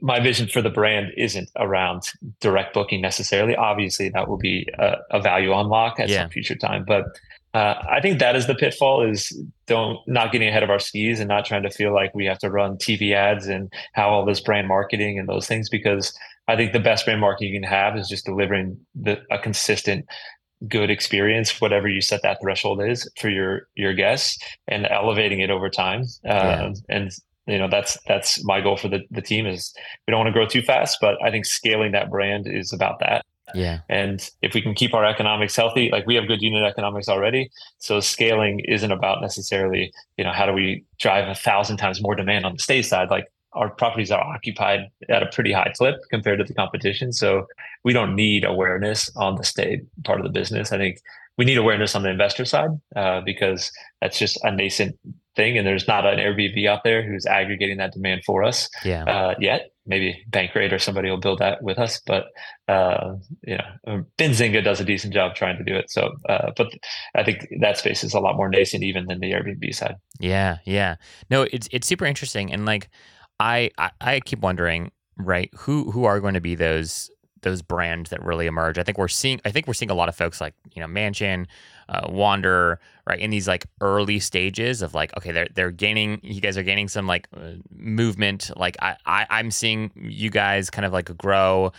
my 0.00 0.20
vision 0.20 0.48
for 0.48 0.62
the 0.62 0.70
brand 0.70 1.12
isn't 1.16 1.50
around 1.56 2.10
direct 2.40 2.74
booking 2.74 3.00
necessarily. 3.00 3.56
Obviously, 3.56 4.08
that 4.10 4.28
will 4.28 4.38
be 4.38 4.66
a, 4.78 4.96
a 5.10 5.20
value 5.20 5.52
unlock 5.52 5.98
at 5.98 6.08
yeah. 6.08 6.22
some 6.22 6.30
future 6.30 6.56
time, 6.56 6.84
but 6.86 7.06
uh, 7.54 7.74
I 7.90 8.00
think 8.00 8.18
that 8.18 8.36
is 8.36 8.46
the 8.46 8.54
pitfall: 8.54 9.02
is 9.02 9.36
don't 9.66 9.98
not 10.06 10.32
getting 10.32 10.48
ahead 10.48 10.62
of 10.62 10.70
our 10.70 10.78
skis 10.78 11.18
and 11.18 11.28
not 11.28 11.46
trying 11.46 11.62
to 11.62 11.70
feel 11.70 11.94
like 11.94 12.14
we 12.14 12.26
have 12.26 12.38
to 12.40 12.50
run 12.50 12.76
TV 12.76 13.14
ads 13.14 13.46
and 13.46 13.72
how 13.94 14.10
all 14.10 14.24
this 14.24 14.40
brand 14.40 14.68
marketing 14.68 15.18
and 15.18 15.28
those 15.28 15.46
things. 15.46 15.70
Because 15.70 16.16
I 16.46 16.56
think 16.56 16.72
the 16.72 16.80
best 16.80 17.06
brand 17.06 17.20
marketing 17.20 17.54
you 17.54 17.60
can 17.60 17.68
have 17.68 17.96
is 17.96 18.08
just 18.08 18.26
delivering 18.26 18.78
the, 18.94 19.20
a 19.30 19.38
consistent 19.38 20.04
good 20.66 20.90
experience 20.90 21.60
whatever 21.60 21.86
you 21.86 22.00
set 22.00 22.20
that 22.22 22.38
threshold 22.42 22.82
is 22.82 23.08
for 23.16 23.28
your 23.28 23.68
your 23.76 23.94
guests 23.94 24.36
and 24.66 24.88
elevating 24.88 25.38
it 25.38 25.50
over 25.50 25.70
time 25.70 26.02
yeah. 26.24 26.64
Um, 26.64 26.74
and 26.88 27.12
you 27.48 27.58
know 27.58 27.68
that's 27.68 27.98
that's 28.06 28.44
my 28.44 28.60
goal 28.60 28.76
for 28.76 28.88
the, 28.88 29.00
the 29.10 29.22
team 29.22 29.46
is 29.46 29.72
we 30.06 30.12
don't 30.12 30.20
want 30.20 30.28
to 30.28 30.32
grow 30.32 30.46
too 30.46 30.62
fast 30.62 30.98
but 31.00 31.16
i 31.24 31.30
think 31.30 31.44
scaling 31.44 31.92
that 31.92 32.10
brand 32.10 32.46
is 32.46 32.72
about 32.72 32.98
that. 33.00 33.24
Yeah. 33.54 33.78
And 33.88 34.28
if 34.42 34.52
we 34.52 34.60
can 34.60 34.74
keep 34.74 34.92
our 34.92 35.06
economics 35.06 35.56
healthy 35.56 35.88
like 35.90 36.06
we 36.06 36.14
have 36.16 36.28
good 36.28 36.42
unit 36.42 36.62
economics 36.64 37.08
already 37.08 37.50
so 37.78 37.98
scaling 37.98 38.60
isn't 38.60 38.92
about 38.92 39.22
necessarily 39.22 39.90
you 40.18 40.24
know 40.24 40.32
how 40.32 40.44
do 40.44 40.52
we 40.52 40.84
drive 40.98 41.26
a 41.28 41.34
thousand 41.34 41.78
times 41.78 42.02
more 42.02 42.14
demand 42.14 42.44
on 42.44 42.52
the 42.52 42.58
stay 42.58 42.82
side? 42.82 43.08
Like 43.10 43.26
our 43.54 43.70
properties 43.70 44.10
are 44.10 44.20
occupied 44.20 44.80
at 45.08 45.22
a 45.22 45.26
pretty 45.26 45.52
high 45.52 45.72
clip 45.76 45.96
compared 46.10 46.38
to 46.38 46.44
the 46.44 46.54
competition 46.54 47.12
so 47.12 47.46
we 47.84 47.92
don't 47.92 48.14
need 48.14 48.44
awareness 48.44 49.10
on 49.16 49.36
the 49.36 49.44
stay 49.44 49.80
part 50.04 50.20
of 50.20 50.24
the 50.24 50.32
business. 50.32 50.72
I 50.72 50.78
think 50.78 51.00
we 51.38 51.44
need 51.44 51.56
awareness 51.56 51.94
on 51.94 52.02
the 52.02 52.10
investor 52.10 52.44
side 52.44 52.70
uh, 52.96 53.20
because 53.22 53.70
that's 54.00 54.18
just 54.18 54.38
a 54.44 54.50
nascent 54.50 54.98
thing, 55.36 55.56
and 55.56 55.66
there's 55.66 55.88
not 55.88 56.06
an 56.06 56.18
Airbnb 56.18 56.66
out 56.66 56.84
there 56.84 57.02
who's 57.02 57.26
aggregating 57.26 57.78
that 57.78 57.92
demand 57.92 58.22
for 58.24 58.42
us 58.42 58.68
yeah. 58.84 59.04
uh, 59.04 59.34
yet. 59.38 59.70
Maybe 59.86 60.22
Bankrate 60.28 60.72
or 60.72 60.78
somebody 60.78 61.08
will 61.08 61.16
build 61.16 61.38
that 61.38 61.62
with 61.62 61.78
us, 61.78 62.00
but 62.04 62.26
uh, 62.68 63.14
you 63.42 63.56
know, 63.56 63.64
um, 63.86 64.06
Benzinga 64.18 64.62
does 64.62 64.80
a 64.80 64.84
decent 64.84 65.14
job 65.14 65.34
trying 65.34 65.56
to 65.56 65.64
do 65.64 65.74
it. 65.74 65.90
So, 65.90 66.12
uh, 66.28 66.50
but 66.56 66.66
I 67.14 67.22
think 67.22 67.48
that 67.60 67.78
space 67.78 68.04
is 68.04 68.12
a 68.12 68.20
lot 68.20 68.36
more 68.36 68.50
nascent 68.50 68.82
even 68.82 69.06
than 69.06 69.20
the 69.20 69.32
Airbnb 69.32 69.74
side. 69.74 69.96
Yeah, 70.20 70.58
yeah. 70.66 70.96
No, 71.30 71.46
it's 71.50 71.68
it's 71.72 71.86
super 71.86 72.04
interesting, 72.04 72.52
and 72.52 72.66
like 72.66 72.90
I 73.40 73.70
I, 73.78 73.90
I 74.00 74.20
keep 74.20 74.40
wondering, 74.40 74.92
right? 75.16 75.50
Who 75.60 75.90
who 75.90 76.04
are 76.04 76.20
going 76.20 76.34
to 76.34 76.40
be 76.40 76.54
those 76.54 77.10
those 77.42 77.62
brands 77.62 78.10
that 78.10 78.22
really 78.22 78.46
emerge. 78.46 78.78
I 78.78 78.82
think 78.82 78.98
we're 78.98 79.08
seeing 79.08 79.40
I 79.44 79.50
think 79.50 79.66
we're 79.66 79.74
seeing 79.74 79.90
a 79.90 79.94
lot 79.94 80.08
of 80.08 80.16
folks 80.16 80.40
like, 80.40 80.54
you 80.74 80.80
know, 80.80 80.88
Mansion, 80.88 81.46
uh, 81.88 82.06
Wander, 82.08 82.80
right, 83.06 83.18
in 83.18 83.30
these 83.30 83.48
like 83.48 83.66
early 83.80 84.20
stages 84.20 84.82
of 84.82 84.94
like, 84.94 85.16
okay, 85.16 85.32
they're 85.32 85.48
they're 85.54 85.70
gaining 85.70 86.20
you 86.22 86.40
guys 86.40 86.58
are 86.58 86.62
gaining 86.62 86.88
some 86.88 87.06
like 87.06 87.28
uh, 87.36 87.52
movement. 87.70 88.50
Like 88.56 88.76
I, 88.80 88.96
I 89.06 89.26
I'm 89.30 89.50
seeing 89.50 89.90
you 89.94 90.30
guys 90.30 90.70
kind 90.70 90.84
of 90.84 90.92
like 90.92 91.16
grow. 91.16 91.72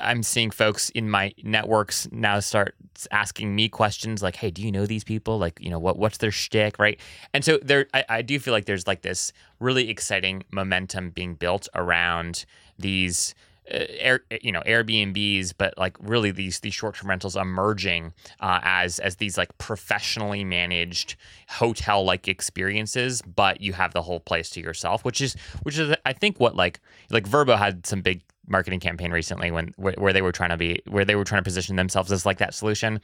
I'm 0.00 0.22
seeing 0.22 0.50
folks 0.50 0.88
in 0.90 1.10
my 1.10 1.32
networks 1.42 2.08
now 2.10 2.40
start 2.40 2.74
asking 3.10 3.54
me 3.54 3.68
questions 3.68 4.22
like, 4.22 4.36
"Hey, 4.36 4.50
do 4.50 4.62
you 4.62 4.72
know 4.72 4.86
these 4.86 5.04
people? 5.04 5.38
Like, 5.38 5.58
you 5.60 5.70
know, 5.70 5.78
what 5.78 5.98
what's 5.98 6.18
their 6.18 6.30
shtick, 6.30 6.78
right?" 6.78 6.98
And 7.34 7.44
so 7.44 7.58
there, 7.62 7.86
I, 7.92 8.04
I 8.08 8.22
do 8.22 8.38
feel 8.38 8.52
like 8.52 8.64
there's 8.64 8.86
like 8.86 9.02
this 9.02 9.32
really 9.58 9.90
exciting 9.90 10.44
momentum 10.50 11.10
being 11.10 11.34
built 11.34 11.68
around 11.74 12.46
these 12.78 13.34
air, 13.70 14.20
you 14.42 14.52
know 14.52 14.62
Airbnbs, 14.62 15.54
but 15.56 15.74
like 15.78 15.96
really 16.00 16.30
these 16.30 16.60
these 16.60 16.74
short 16.74 16.94
term 16.96 17.08
rentals 17.08 17.36
emerging 17.36 18.12
uh, 18.40 18.60
as 18.62 18.98
as 18.98 19.16
these 19.16 19.38
like 19.38 19.56
professionally 19.58 20.44
managed 20.44 21.16
hotel 21.48 22.04
like 22.04 22.28
experiences, 22.28 23.22
but 23.22 23.60
you 23.60 23.72
have 23.72 23.92
the 23.92 24.02
whole 24.02 24.20
place 24.20 24.50
to 24.50 24.60
yourself, 24.60 25.04
which 25.04 25.20
is 25.20 25.34
which 25.62 25.78
is 25.78 25.94
I 26.04 26.12
think 26.12 26.40
what 26.40 26.56
like 26.56 26.80
like 27.10 27.28
Vrbo 27.28 27.58
had 27.58 27.86
some 27.86 28.02
big 28.02 28.22
marketing 28.46 28.80
campaign 28.80 29.12
recently 29.12 29.50
when 29.50 29.72
where, 29.76 29.94
where 29.96 30.12
they 30.12 30.22
were 30.22 30.32
trying 30.32 30.50
to 30.50 30.56
be 30.56 30.82
where 30.88 31.04
they 31.04 31.14
were 31.14 31.24
trying 31.24 31.40
to 31.40 31.44
position 31.44 31.76
themselves 31.76 32.10
as 32.12 32.26
like 32.26 32.38
that 32.38 32.54
solution. 32.54 33.00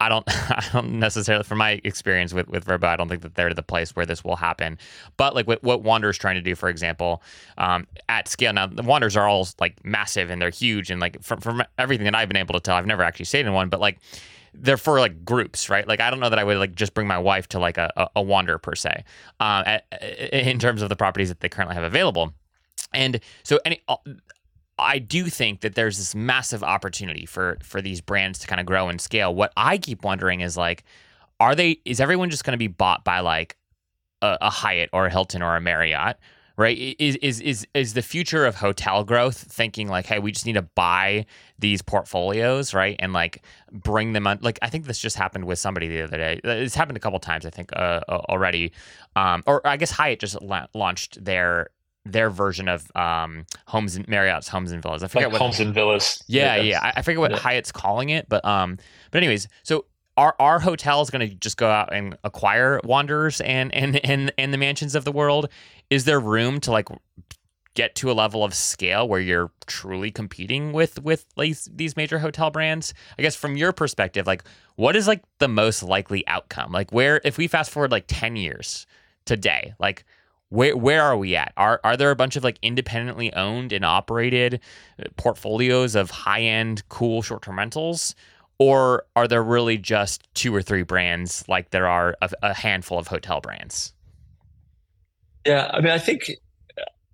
I 0.00 0.08
don't, 0.08 0.24
I 0.28 0.66
don't 0.72 0.98
necessarily, 0.98 1.44
from 1.44 1.58
my 1.58 1.80
experience 1.84 2.32
with 2.32 2.48
with 2.48 2.64
Vrbo, 2.64 2.84
I 2.84 2.96
don't 2.96 3.08
think 3.08 3.22
that 3.22 3.34
they're 3.34 3.54
the 3.54 3.62
place 3.62 3.94
where 3.94 4.06
this 4.06 4.24
will 4.24 4.36
happen. 4.36 4.78
But 5.16 5.34
like 5.34 5.46
what, 5.46 5.62
what 5.62 5.82
Wander's 5.82 6.18
trying 6.18 6.36
to 6.36 6.40
do, 6.40 6.54
for 6.54 6.68
example, 6.68 7.22
um, 7.58 7.86
at 8.08 8.28
scale. 8.28 8.52
Now 8.52 8.66
the 8.66 8.82
Wanders 8.82 9.16
are 9.16 9.28
all 9.28 9.46
like 9.60 9.84
massive 9.84 10.30
and 10.30 10.40
they're 10.40 10.50
huge, 10.50 10.90
and 10.90 11.00
like 11.00 11.22
from 11.22 11.40
from 11.40 11.62
everything 11.78 12.04
that 12.04 12.14
I've 12.14 12.28
been 12.28 12.36
able 12.36 12.54
to 12.54 12.60
tell, 12.60 12.76
I've 12.76 12.86
never 12.86 13.02
actually 13.02 13.26
stayed 13.26 13.46
in 13.46 13.52
one, 13.52 13.68
but 13.68 13.80
like 13.80 13.98
they're 14.54 14.76
for 14.76 14.98
like 14.98 15.24
groups, 15.24 15.68
right? 15.68 15.86
Like 15.86 16.00
I 16.00 16.10
don't 16.10 16.20
know 16.20 16.30
that 16.30 16.38
I 16.38 16.44
would 16.44 16.58
like 16.58 16.74
just 16.74 16.94
bring 16.94 17.06
my 17.06 17.18
wife 17.18 17.48
to 17.48 17.58
like 17.58 17.78
a, 17.78 17.92
a, 17.96 18.08
a 18.16 18.22
wander 18.22 18.58
per 18.58 18.74
se, 18.74 19.04
uh, 19.38 19.62
at, 19.66 19.84
in 20.32 20.58
terms 20.58 20.82
of 20.82 20.88
the 20.88 20.96
properties 20.96 21.28
that 21.28 21.40
they 21.40 21.48
currently 21.48 21.74
have 21.74 21.84
available. 21.84 22.32
And 22.92 23.20
so 23.42 23.60
any 23.64 23.82
I 24.80 24.98
do 24.98 25.26
think 25.26 25.60
that 25.60 25.74
there's 25.74 25.98
this 25.98 26.14
massive 26.14 26.62
opportunity 26.62 27.26
for 27.26 27.58
for 27.62 27.80
these 27.80 28.00
brands 28.00 28.38
to 28.40 28.46
kind 28.46 28.60
of 28.60 28.66
grow 28.66 28.88
and 28.88 29.00
scale. 29.00 29.34
What 29.34 29.52
I 29.56 29.78
keep 29.78 30.04
wondering 30.04 30.40
is 30.40 30.56
like, 30.56 30.84
are 31.38 31.54
they? 31.54 31.80
Is 31.84 32.00
everyone 32.00 32.30
just 32.30 32.44
going 32.44 32.52
to 32.52 32.58
be 32.58 32.68
bought 32.68 33.04
by 33.04 33.20
like 33.20 33.56
a, 34.22 34.38
a 34.40 34.50
Hyatt 34.50 34.90
or 34.92 35.06
a 35.06 35.10
Hilton 35.10 35.42
or 35.42 35.56
a 35.56 35.60
Marriott? 35.60 36.16
right? 36.60 36.96
Is 36.98 37.16
is 37.16 37.40
is 37.40 37.66
is 37.72 37.94
the 37.94 38.02
future 38.02 38.44
of 38.44 38.54
hotel 38.54 39.02
growth 39.02 39.38
thinking 39.38 39.88
like, 39.88 40.04
hey, 40.04 40.18
we 40.18 40.30
just 40.30 40.44
need 40.44 40.54
to 40.54 40.62
buy 40.62 41.24
these 41.58 41.80
portfolios, 41.80 42.74
right, 42.74 42.96
and 42.98 43.14
like 43.14 43.42
bring 43.72 44.12
them 44.12 44.26
on. 44.26 44.40
Like 44.42 44.58
I 44.60 44.68
think 44.68 44.84
this 44.84 44.98
just 44.98 45.16
happened 45.16 45.46
with 45.46 45.58
somebody 45.58 45.88
the 45.88 46.02
other 46.02 46.18
day. 46.18 46.38
It's 46.44 46.74
happened 46.74 46.98
a 46.98 47.00
couple 47.00 47.18
times, 47.18 47.46
I 47.46 47.50
think, 47.50 47.70
uh, 47.74 48.00
already. 48.08 48.72
Um, 49.16 49.42
or 49.46 49.66
I 49.66 49.78
guess 49.78 49.90
Hyatt 49.90 50.20
just 50.20 50.40
la- 50.42 50.66
launched 50.74 51.24
their 51.24 51.70
their 52.04 52.30
version 52.30 52.68
of 52.68 52.90
um, 52.96 53.44
homes 53.66 53.96
and 53.96 54.08
Marriott's 54.08 54.48
homes 54.48 54.72
and 54.72 54.82
villas. 54.82 55.02
I 55.02 55.08
forget 55.08 55.28
like 55.28 55.32
what 55.32 55.42
homes 55.42 55.60
and 55.60 55.74
villas. 55.74 56.22
Yeah, 56.26 56.56
yeah. 56.56 56.80
I, 56.80 56.92
I 56.96 57.02
forget 57.02 57.20
what 57.20 57.30
yeah. 57.32 57.38
Hyatt's 57.38 57.72
calling 57.72 58.10
it, 58.10 58.28
but 58.28 58.44
um, 58.44 58.78
but 59.10 59.18
anyways, 59.18 59.48
so 59.62 59.84
our 60.16 60.34
our 60.38 60.58
hotel 60.58 61.00
is 61.02 61.10
going 61.10 61.28
to 61.28 61.34
just 61.34 61.56
go 61.56 61.68
out 61.68 61.92
and 61.92 62.16
acquire 62.24 62.80
wanderers 62.84 63.40
and 63.40 63.74
and 63.74 64.04
and 64.04 64.32
and 64.38 64.52
the 64.52 64.58
mansions 64.58 64.94
of 64.94 65.04
the 65.04 65.12
world? 65.12 65.48
Is 65.88 66.04
there 66.04 66.20
room 66.20 66.60
to 66.60 66.70
like 66.70 66.88
get 67.74 67.94
to 67.94 68.10
a 68.10 68.12
level 68.12 68.42
of 68.44 68.52
scale 68.52 69.08
where 69.08 69.20
you're 69.20 69.50
truly 69.66 70.10
competing 70.10 70.72
with 70.72 71.02
with 71.02 71.26
like 71.36 71.56
these 71.70 71.96
major 71.96 72.18
hotel 72.18 72.50
brands? 72.50 72.92
I 73.18 73.22
guess 73.22 73.36
from 73.36 73.56
your 73.56 73.72
perspective, 73.72 74.26
like 74.26 74.44
what 74.76 74.96
is 74.96 75.06
like 75.06 75.22
the 75.38 75.48
most 75.48 75.82
likely 75.82 76.26
outcome? 76.26 76.72
Like 76.72 76.92
where 76.92 77.20
if 77.24 77.38
we 77.38 77.46
fast 77.46 77.70
forward 77.70 77.90
like 77.90 78.04
10 78.08 78.36
years 78.36 78.86
today, 79.24 79.74
like 79.78 80.04
where 80.50 80.76
where 80.76 81.02
are 81.02 81.16
we 81.16 81.34
at? 81.34 81.52
Are 81.56 81.80
are 81.82 81.96
there 81.96 82.10
a 82.10 82.16
bunch 82.16 82.36
of 82.36 82.44
like 82.44 82.58
independently 82.60 83.32
owned 83.32 83.72
and 83.72 83.84
operated 83.84 84.60
uh, 84.98 85.04
portfolios 85.16 85.94
of 85.94 86.10
high 86.10 86.42
end 86.42 86.86
cool 86.88 87.22
short 87.22 87.42
term 87.42 87.58
rentals? 87.58 88.14
Or 88.58 89.06
are 89.16 89.26
there 89.26 89.42
really 89.42 89.78
just 89.78 90.28
two 90.34 90.54
or 90.54 90.60
three 90.60 90.82
brands 90.82 91.44
like 91.48 91.70
there 91.70 91.86
are 91.86 92.14
a, 92.20 92.30
a 92.42 92.54
handful 92.54 92.98
of 92.98 93.08
hotel 93.08 93.40
brands? 93.40 93.94
Yeah, 95.46 95.70
I 95.72 95.80
mean, 95.80 95.92
I 95.92 95.98
think 95.98 96.30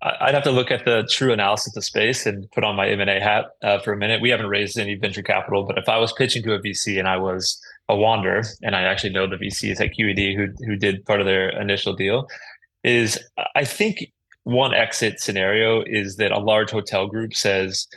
I'd 0.01 0.33
have 0.33 0.43
to 0.43 0.51
look 0.51 0.69
at 0.69 0.85
the 0.85 1.07
true 1.09 1.31
analysis 1.31 1.75
of 1.75 1.83
space 1.83 2.25
and 2.25 2.51
put 2.51 2.63
on 2.63 2.75
my 2.75 2.87
M&A 2.89 3.19
hat 3.19 3.45
uh, 3.63 3.79
for 3.79 3.93
a 3.93 3.97
minute. 3.97 4.21
We 4.21 4.29
haven't 4.29 4.47
raised 4.47 4.77
any 4.77 4.95
venture 4.95 5.23
capital, 5.23 5.63
but 5.63 5.77
if 5.77 5.89
I 5.89 5.97
was 5.97 6.13
pitching 6.13 6.43
to 6.43 6.53
a 6.53 6.59
VC 6.59 6.99
and 6.99 7.07
I 7.07 7.17
was 7.17 7.59
a 7.89 7.95
wander, 7.95 8.43
and 8.61 8.75
I 8.75 8.83
actually 8.83 9.11
know 9.11 9.27
the 9.27 9.37
VCs 9.37 9.79
at 9.81 9.91
QED 9.97 10.35
who 10.35 10.47
who 10.65 10.75
did 10.75 11.05
part 11.05 11.19
of 11.19 11.25
their 11.25 11.49
initial 11.59 11.93
deal, 11.93 12.27
is 12.83 13.19
I 13.55 13.65
think 13.65 14.11
one 14.43 14.73
exit 14.73 15.19
scenario 15.19 15.83
is 15.85 16.15
that 16.17 16.31
a 16.31 16.39
large 16.39 16.71
hotel 16.71 17.07
group 17.07 17.33
says, 17.33 17.87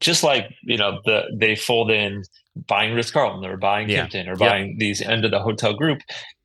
just 0.00 0.22
like 0.22 0.46
you 0.62 0.76
know 0.76 1.00
the 1.04 1.24
they 1.38 1.54
fold 1.56 1.90
in 1.90 2.22
buying 2.66 2.94
Ritz 2.94 3.10
Carlton 3.10 3.48
or 3.48 3.56
buying 3.56 3.88
yeah. 3.88 4.06
Kimpton 4.06 4.28
or 4.28 4.36
buying 4.36 4.76
these 4.78 5.00
end 5.00 5.24
of 5.24 5.30
the 5.30 5.40
hotel 5.40 5.72
group, 5.72 6.00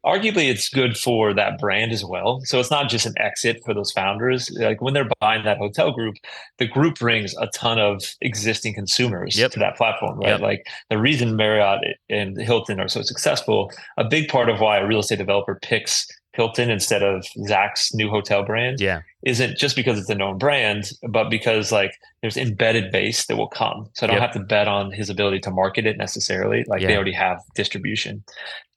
arguably 0.06 0.50
it's 0.50 0.70
good 0.70 0.98
for 0.98 1.34
that 1.34 1.60
brand 1.60 1.92
as 1.92 2.04
well. 2.04 2.40
So 2.46 2.60
it's 2.60 2.72
not 2.72 2.90
just 2.90 3.06
an 3.06 3.14
exit 3.18 3.62
for 3.66 3.74
those 3.74 3.92
founders. 3.92 4.50
Like 4.58 4.82
when 4.82 4.94
they're 4.94 5.10
buying 5.20 5.44
that 5.44 5.58
hotel 5.58 5.92
group, 5.92 6.16
the 6.60 6.68
group 6.68 6.98
brings 6.98 7.36
a 7.38 7.48
ton 7.48 7.78
of 7.78 8.02
existing 8.22 8.74
consumers 8.74 9.38
yep. 9.38 9.52
to 9.52 9.60
that 9.60 9.76
platform, 9.76 10.20
right? 10.20 10.30
Yep. 10.30 10.42
Like 10.42 10.68
the 10.90 10.98
reason 10.98 11.36
Marriott 11.36 11.98
and 12.10 12.40
Hilton 12.40 12.80
are 12.80 12.88
so 12.88 13.02
successful, 13.02 13.72
a 13.98 14.06
big 14.06 14.30
part 14.30 14.50
of 14.50 14.62
why 14.62 14.78
a 14.78 14.88
real 14.88 15.00
estate 15.00 15.18
developer 15.18 15.60
picks 15.62 16.08
Hilton 16.38 16.70
instead 16.70 17.02
of 17.02 17.26
Zach's 17.48 17.94
new 17.96 18.10
hotel 18.10 18.44
brand 18.44 18.80
yeah. 18.80 19.02
isn't 19.24 19.58
just 19.58 19.76
because 19.76 19.98
it's 19.98 20.10
a 20.10 20.16
known 20.16 20.38
brand, 20.38 20.92
but 21.10 21.30
because 21.30 21.72
like 21.72 21.96
there's 22.22 22.38
embedded 22.38 22.92
base 22.92 23.26
that 23.26 23.36
will 23.36 23.48
come. 23.48 23.90
So 23.96 24.06
I 24.06 24.08
don't 24.08 24.22
yep. 24.22 24.34
have 24.34 24.40
to 24.40 24.48
bet 24.48 24.68
on 24.68 24.92
his 24.92 25.10
ability 25.10 25.40
to 25.42 25.52
market 25.52 25.88
it 25.88 25.98
necessarily. 25.98 26.64
Like 26.68 26.82
yeah. 26.82 26.90
they 26.90 26.96
already 26.96 27.12
have 27.14 27.42
distribution. 27.56 28.24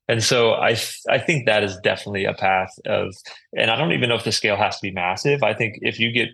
And 0.09 0.25
so 0.25 0.55
I 0.55 0.71
th- 0.71 1.03
I 1.11 1.19
think 1.19 1.47
that 1.47 1.63
is 1.63 1.77
definitely 1.85 2.25
a 2.25 2.33
path 2.33 2.73
of, 2.87 3.15
and 3.55 3.71
I 3.71 3.77
don't 3.77 3.93
even 3.93 4.09
know 4.09 4.17
if 4.17 4.25
the 4.25 4.33
scale 4.33 4.57
has 4.57 4.77
to 4.77 4.83
be 4.83 4.91
massive. 4.91 5.43
I 5.43 5.53
think 5.53 5.77
if 5.83 6.01
you 6.01 6.11
get 6.11 6.31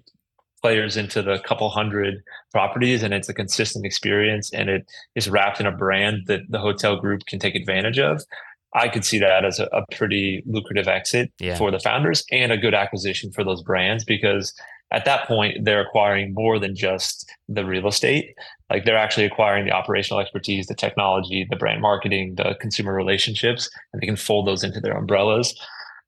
players 0.63 0.97
into 0.97 1.23
the 1.23 1.41
couple 1.41 1.69
hundred 1.69 2.23
properties 2.53 3.03
and 3.03 3.13
it's 3.13 3.29
a 3.29 3.35
consistent 3.35 3.85
experience 3.85 4.53
and 4.53 4.71
it 4.71 4.87
is 5.17 5.29
wrapped 5.29 5.61
in 5.61 5.67
a 5.67 5.73
brand 5.73 6.23
that 6.29 6.41
the 6.49 6.59
hotel 6.59 6.97
group 6.97 7.27
can 7.27 7.39
take 7.39 7.55
advantage 7.57 7.99
of, 7.99 8.23
I 8.75 8.89
could 8.89 9.05
see 9.05 9.19
that 9.19 9.45
as 9.45 9.59
a, 9.59 9.65
a 9.73 9.85
pretty 9.95 10.43
lucrative 10.47 10.89
exit 10.89 11.33
yeah. 11.39 11.57
for 11.57 11.71
the 11.71 11.79
founders 11.79 12.25
and 12.31 12.53
a 12.53 12.59
good 12.59 12.75
acquisition 12.75 13.33
for 13.33 13.45
those 13.45 13.63
brands 13.63 14.05
because 14.05 14.53
at 14.93 15.05
that 15.05 15.27
point 15.27 15.65
they're 15.65 15.81
acquiring 15.81 16.33
more 16.35 16.59
than 16.59 16.75
just 16.75 17.31
the 17.49 17.65
real 17.65 17.89
estate 17.89 18.35
like 18.71 18.85
they're 18.85 18.97
actually 18.97 19.25
acquiring 19.25 19.65
the 19.65 19.73
operational 19.73 20.21
expertise 20.21 20.67
the 20.67 20.75
technology 20.75 21.47
the 21.51 21.57
brand 21.57 21.81
marketing 21.81 22.35
the 22.37 22.57
consumer 22.61 22.95
relationships 22.95 23.69
and 23.93 24.01
they 24.01 24.07
can 24.07 24.17
fold 24.17 24.47
those 24.47 24.63
into 24.63 24.81
their 24.81 24.97
umbrellas 24.97 25.55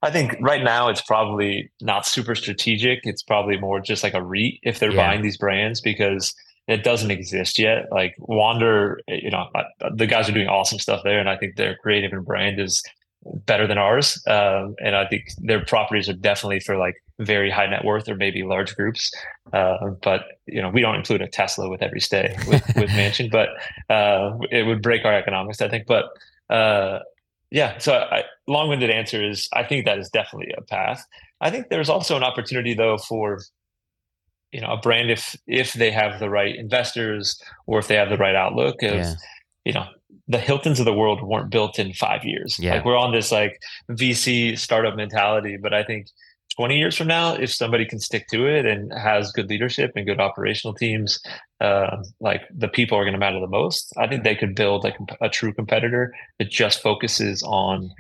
i 0.03 0.11
think 0.11 0.37
right 0.41 0.63
now 0.63 0.89
it's 0.89 1.03
probably 1.03 1.71
not 1.81 2.07
super 2.07 2.35
strategic 2.35 3.01
it's 3.03 3.23
probably 3.23 3.57
more 3.59 3.81
just 3.81 4.03
like 4.03 4.15
a 4.15 4.23
REIT 4.23 4.61
if 4.63 4.79
they're 4.79 4.93
yeah. 4.93 5.09
buying 5.09 5.23
these 5.23 5.37
brands 5.37 5.81
because 5.81 6.35
it 6.69 6.85
doesn't 6.85 7.11
exist 7.11 7.59
yet. 7.59 7.91
Like 7.91 8.15
Wander, 8.19 9.01
you 9.09 9.31
know, 9.31 9.49
the 9.95 10.07
guys 10.07 10.29
are 10.29 10.33
doing 10.33 10.49
awesome 10.49 10.79
stuff 10.79 11.01
there, 11.03 11.19
and 11.19 11.29
I 11.29 11.37
think 11.37 11.57
their 11.57 11.77
creative 11.77 12.13
and 12.13 12.25
brand 12.25 12.61
is 12.61 12.83
better 13.47 13.67
than 13.67 13.79
ours. 13.79 14.23
Um, 14.27 14.77
and 14.79 14.95
I 14.95 15.07
think 15.07 15.31
their 15.39 15.65
properties 15.65 16.09
are 16.09 16.15
definitely 16.15 16.61
for 16.61 16.77
like 16.77 17.03
very 17.19 17.51
high 17.51 17.67
net 17.67 17.85
worth 17.85 18.09
or 18.09 18.15
maybe 18.15 18.43
large 18.43 18.77
groups. 18.77 19.11
Uh, 19.53 19.91
but 20.03 20.25
you 20.47 20.61
know, 20.61 20.69
we 20.69 20.83
don't 20.83 20.95
include 20.95 21.23
a 21.23 21.27
Tesla 21.27 21.69
with 21.69 21.83
every 21.83 22.01
stay 22.01 22.37
with, 22.47 22.63
with 22.77 22.91
mansion, 22.91 23.31
but 23.31 23.49
uh, 23.89 24.37
it 24.51 24.67
would 24.67 24.83
break 24.83 25.05
our 25.05 25.15
economics, 25.15 25.63
I 25.63 25.69
think. 25.69 25.87
But 25.87 26.05
uh, 26.51 27.01
yeah, 27.51 27.79
so 27.79 27.95
I, 27.95 28.25
long-winded 28.47 28.91
answer 28.91 29.25
is 29.25 29.49
I 29.55 29.65
think 29.65 29.87
that 29.87 29.99
is 29.99 30.11
definitely 30.11 30.53
a 30.57 30.63
path. 30.63 31.05
I 31.41 31.51
think 31.51 31.71
there's 31.71 31.89
also 31.89 32.17
an 32.17 32.23
opportunity 32.23 32.75
though 32.75 32.99
for 32.99 33.41
you 34.53 34.61
know 34.61 34.73
a 34.73 34.77
brand 34.77 35.11
if 35.11 35.37
if 35.47 35.73
they 35.75 35.91
have 35.91 36.21
the 36.21 36.31
right 36.31 36.57
investors 36.57 37.41
or 37.67 37.79
if 37.79 37.89
they 37.89 37.95
have 37.95 38.09
the 38.09 38.17
right 38.17 38.35
outlook 38.35 38.83
of 38.83 38.95
yeah. 38.95 39.15
you 39.65 39.73
know 39.73 39.87
the 40.27 40.39
hiltons 40.39 40.79
of 40.79 40.85
the 40.85 40.93
world 40.93 41.23
weren't 41.23 41.51
built 41.51 41.79
in 41.79 41.93
five 41.93 42.25
years 42.25 42.59
yeah. 42.59 42.75
like 42.75 42.85
we're 42.85 42.97
on 42.97 43.13
this 43.13 43.31
like 43.31 43.61
vc 43.91 44.59
startup 44.59 44.97
mentality 44.97 45.57
but 45.57 45.75
i 45.75 45.83
think 45.83 46.07
20 46.57 46.79
years 46.79 46.97
from 46.97 47.07
now 47.07 47.35
if 47.35 47.53
somebody 47.53 47.85
can 47.85 48.01
stick 48.01 48.27
to 48.29 48.47
it 48.47 48.67
and 48.67 48.93
has 48.93 49.31
good 49.33 49.49
leadership 49.49 49.93
and 49.95 50.07
good 50.07 50.21
operational 50.21 50.75
teams 50.75 51.21
uh, 51.61 51.97
like 52.21 52.43
the 52.57 52.69
people 52.69 52.97
are 52.97 53.05
going 53.05 53.13
to 53.13 53.19
matter 53.19 53.41
the 53.41 53.47
most 53.47 53.93
i 53.99 54.07
think 54.07 54.25
they 54.25 54.35
could 54.35 54.55
build 54.55 54.83
like 54.83 54.97
a 55.21 55.29
true 55.29 55.53
competitor 55.53 56.15
that 56.39 56.51
just 56.51 56.83
focuses 56.83 57.43
on 57.45 57.91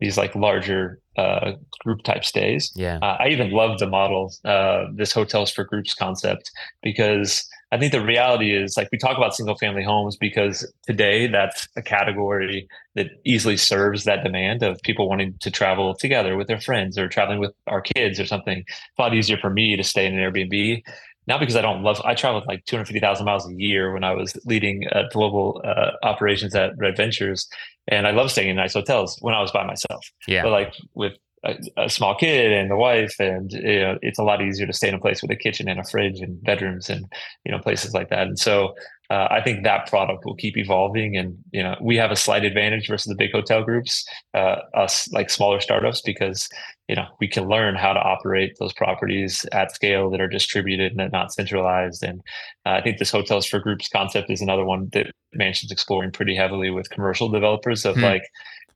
these 0.00 0.16
like 0.16 0.34
larger 0.34 0.98
uh, 1.16 1.52
group 1.80 2.02
type 2.02 2.24
stays. 2.24 2.72
Yeah. 2.74 2.98
Uh, 3.02 3.16
I 3.20 3.28
even 3.28 3.50
love 3.50 3.78
the 3.78 3.86
model, 3.86 4.32
uh, 4.44 4.86
this 4.94 5.12
hotels 5.12 5.50
for 5.50 5.64
groups 5.64 5.94
concept, 5.94 6.50
because 6.82 7.48
I 7.72 7.78
think 7.78 7.92
the 7.92 8.04
reality 8.04 8.54
is 8.54 8.76
like 8.76 8.88
we 8.90 8.98
talk 8.98 9.16
about 9.16 9.36
single 9.36 9.56
family 9.56 9.84
homes 9.84 10.16
because 10.16 10.70
today 10.86 11.28
that's 11.28 11.68
a 11.76 11.82
category 11.82 12.68
that 12.96 13.10
easily 13.24 13.56
serves 13.56 14.04
that 14.04 14.24
demand 14.24 14.62
of 14.62 14.80
people 14.82 15.08
wanting 15.08 15.34
to 15.40 15.50
travel 15.50 15.94
together 15.94 16.36
with 16.36 16.48
their 16.48 16.60
friends 16.60 16.98
or 16.98 17.08
traveling 17.08 17.38
with 17.38 17.52
our 17.68 17.80
kids 17.80 18.18
or 18.18 18.26
something. 18.26 18.58
It's 18.66 18.98
a 18.98 19.02
lot 19.02 19.14
easier 19.14 19.36
for 19.36 19.50
me 19.50 19.76
to 19.76 19.84
stay 19.84 20.06
in 20.06 20.18
an 20.18 20.32
Airbnb 20.32 20.82
not 21.30 21.38
because 21.38 21.54
I 21.54 21.60
don't 21.60 21.82
love. 21.84 22.00
I 22.04 22.14
traveled 22.14 22.44
like 22.48 22.64
250,000 22.64 23.24
miles 23.24 23.48
a 23.48 23.54
year 23.54 23.92
when 23.92 24.02
I 24.02 24.12
was 24.12 24.36
leading 24.46 24.88
uh, 24.90 25.04
global 25.12 25.62
uh, 25.64 25.92
operations 26.02 26.56
at 26.56 26.76
Red 26.76 26.96
Ventures, 26.96 27.48
and 27.90 28.06
I 28.06 28.12
love 28.12 28.30
staying 28.30 28.48
in 28.48 28.56
nice 28.56 28.74
hotels 28.74 29.18
when 29.20 29.34
I 29.34 29.40
was 29.40 29.50
by 29.50 29.64
myself. 29.64 30.04
Yeah, 30.26 30.42
but 30.42 30.52
like 30.52 30.74
with 30.94 31.14
a, 31.44 31.56
a, 31.76 31.88
small 31.88 32.14
kid 32.14 32.52
and 32.52 32.70
the 32.70 32.76
wife, 32.76 33.14
and 33.18 33.50
you 33.52 33.80
know, 33.80 33.98
it's 34.02 34.18
a 34.18 34.22
lot 34.22 34.42
easier 34.42 34.66
to 34.66 34.72
stay 34.72 34.88
in 34.88 34.94
a 34.94 35.00
place 35.00 35.22
with 35.22 35.30
a 35.30 35.36
kitchen 35.36 35.68
and 35.68 35.80
a 35.80 35.84
fridge 35.84 36.20
and 36.20 36.42
bedrooms 36.42 36.90
and 36.90 37.10
you 37.44 37.52
know 37.52 37.58
places 37.58 37.94
like 37.94 38.10
that. 38.10 38.26
And 38.26 38.38
so 38.38 38.74
uh, 39.10 39.26
I 39.28 39.40
think 39.42 39.64
that 39.64 39.88
product 39.88 40.24
will 40.24 40.36
keep 40.36 40.56
evolving. 40.56 41.16
And 41.16 41.36
you 41.52 41.62
know, 41.62 41.76
we 41.80 41.96
have 41.96 42.10
a 42.10 42.16
slight 42.16 42.44
advantage 42.44 42.88
versus 42.88 43.08
the 43.08 43.16
big 43.16 43.32
hotel 43.32 43.64
groups, 43.64 44.06
uh, 44.34 44.56
us 44.74 45.10
like 45.12 45.30
smaller 45.30 45.60
startups, 45.60 46.00
because 46.00 46.48
you 46.90 46.96
know 46.96 47.06
we 47.20 47.28
can 47.28 47.46
learn 47.46 47.76
how 47.76 47.92
to 47.92 48.00
operate 48.00 48.56
those 48.58 48.72
properties 48.72 49.46
at 49.52 49.72
scale 49.72 50.10
that 50.10 50.20
are 50.20 50.26
distributed 50.26 50.98
and 50.98 51.12
not 51.12 51.32
centralized. 51.32 52.02
And 52.02 52.20
uh, 52.66 52.70
I 52.70 52.82
think 52.82 52.98
this 52.98 53.12
hotels 53.12 53.46
for 53.46 53.60
groups 53.60 53.88
concept 53.88 54.28
is 54.28 54.40
another 54.40 54.64
one 54.64 54.88
that 54.92 55.12
Mansion's 55.32 55.70
exploring 55.70 56.10
pretty 56.10 56.34
heavily 56.34 56.70
with 56.70 56.90
commercial 56.90 57.28
developers. 57.28 57.86
Of 57.86 57.94
hmm. 57.94 58.02
like, 58.02 58.24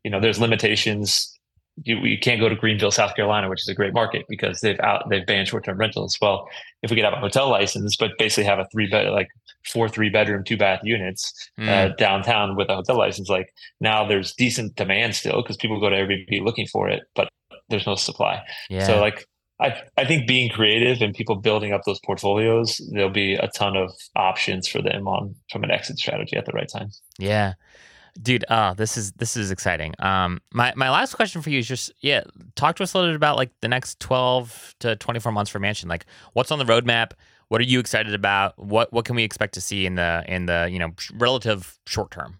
you 0.04 0.12
know, 0.12 0.20
there's 0.20 0.38
limitations 0.38 1.34
you, 1.82 1.98
you 1.98 2.18
can't 2.18 2.40
go 2.40 2.48
to 2.48 2.54
Greenville, 2.54 2.92
South 2.92 3.16
Carolina, 3.16 3.48
which 3.48 3.60
is 3.60 3.68
a 3.68 3.74
great 3.74 3.92
market 3.92 4.26
because 4.28 4.60
they've 4.60 4.78
out 4.78 5.08
they've 5.10 5.26
banned 5.26 5.48
short 5.48 5.64
term 5.64 5.76
rentals. 5.76 6.16
Well, 6.22 6.48
if 6.82 6.90
we 6.90 6.96
could 6.96 7.04
have 7.04 7.14
a 7.14 7.18
hotel 7.18 7.50
license, 7.50 7.96
but 7.96 8.12
basically 8.16 8.44
have 8.44 8.60
a 8.60 8.68
three 8.70 8.88
bed 8.88 9.10
like 9.10 9.28
four 9.66 9.88
three 9.88 10.08
bedroom 10.08 10.44
two 10.44 10.56
bath 10.56 10.80
units 10.84 11.50
mm. 11.58 11.68
uh, 11.68 11.88
hmm. 11.88 11.96
downtown 11.96 12.54
with 12.54 12.68
a 12.68 12.76
hotel 12.76 12.96
license, 12.96 13.28
like 13.28 13.52
now 13.80 14.06
there's 14.06 14.34
decent 14.34 14.76
demand 14.76 15.16
still 15.16 15.42
because 15.42 15.56
people 15.56 15.80
go 15.80 15.90
to 15.90 15.96
Airbnb 15.96 16.44
looking 16.44 16.68
for 16.68 16.88
it, 16.88 17.02
but 17.16 17.28
there's 17.68 17.86
no 17.86 17.94
supply. 17.94 18.42
Yeah. 18.70 18.86
So 18.86 19.00
like 19.00 19.26
I 19.60 19.82
I 19.96 20.04
think 20.04 20.26
being 20.26 20.50
creative 20.50 21.00
and 21.02 21.14
people 21.14 21.36
building 21.36 21.72
up 21.72 21.82
those 21.86 22.00
portfolios, 22.04 22.80
there'll 22.92 23.10
be 23.10 23.34
a 23.34 23.48
ton 23.48 23.76
of 23.76 23.90
options 24.16 24.68
for 24.68 24.82
them 24.82 25.06
on 25.06 25.34
from 25.50 25.64
an 25.64 25.70
exit 25.70 25.98
strategy 25.98 26.36
at 26.36 26.44
the 26.46 26.52
right 26.52 26.68
time. 26.68 26.90
Yeah. 27.18 27.54
dude 28.22 28.44
uh 28.48 28.72
this 28.74 28.96
is 28.96 29.10
this 29.14 29.36
is 29.36 29.50
exciting 29.50 29.92
um 29.98 30.40
my 30.52 30.72
my 30.76 30.88
last 30.88 31.14
question 31.14 31.42
for 31.42 31.50
you 31.50 31.58
is 31.58 31.66
just 31.66 31.90
yeah 32.00 32.22
talk 32.54 32.76
to 32.76 32.82
us 32.84 32.94
a 32.94 32.96
little 32.96 33.10
bit 33.10 33.16
about 33.16 33.36
like 33.36 33.50
the 33.60 33.66
next 33.66 33.98
12 33.98 34.74
to 34.78 34.94
24 34.94 35.32
months 35.32 35.50
for 35.50 35.58
mansion 35.58 35.88
like 35.88 36.06
what's 36.32 36.52
on 36.52 36.60
the 36.60 36.64
roadmap 36.64 37.10
what 37.48 37.60
are 37.60 37.64
you 37.64 37.80
excited 37.80 38.14
about 38.14 38.56
what 38.56 38.92
what 38.92 39.04
can 39.04 39.16
we 39.16 39.24
expect 39.24 39.52
to 39.54 39.60
see 39.60 39.84
in 39.84 39.96
the 39.96 40.22
in 40.28 40.46
the 40.46 40.68
you 40.70 40.78
know 40.78 40.92
relative 41.14 41.76
short 41.86 42.12
term 42.12 42.38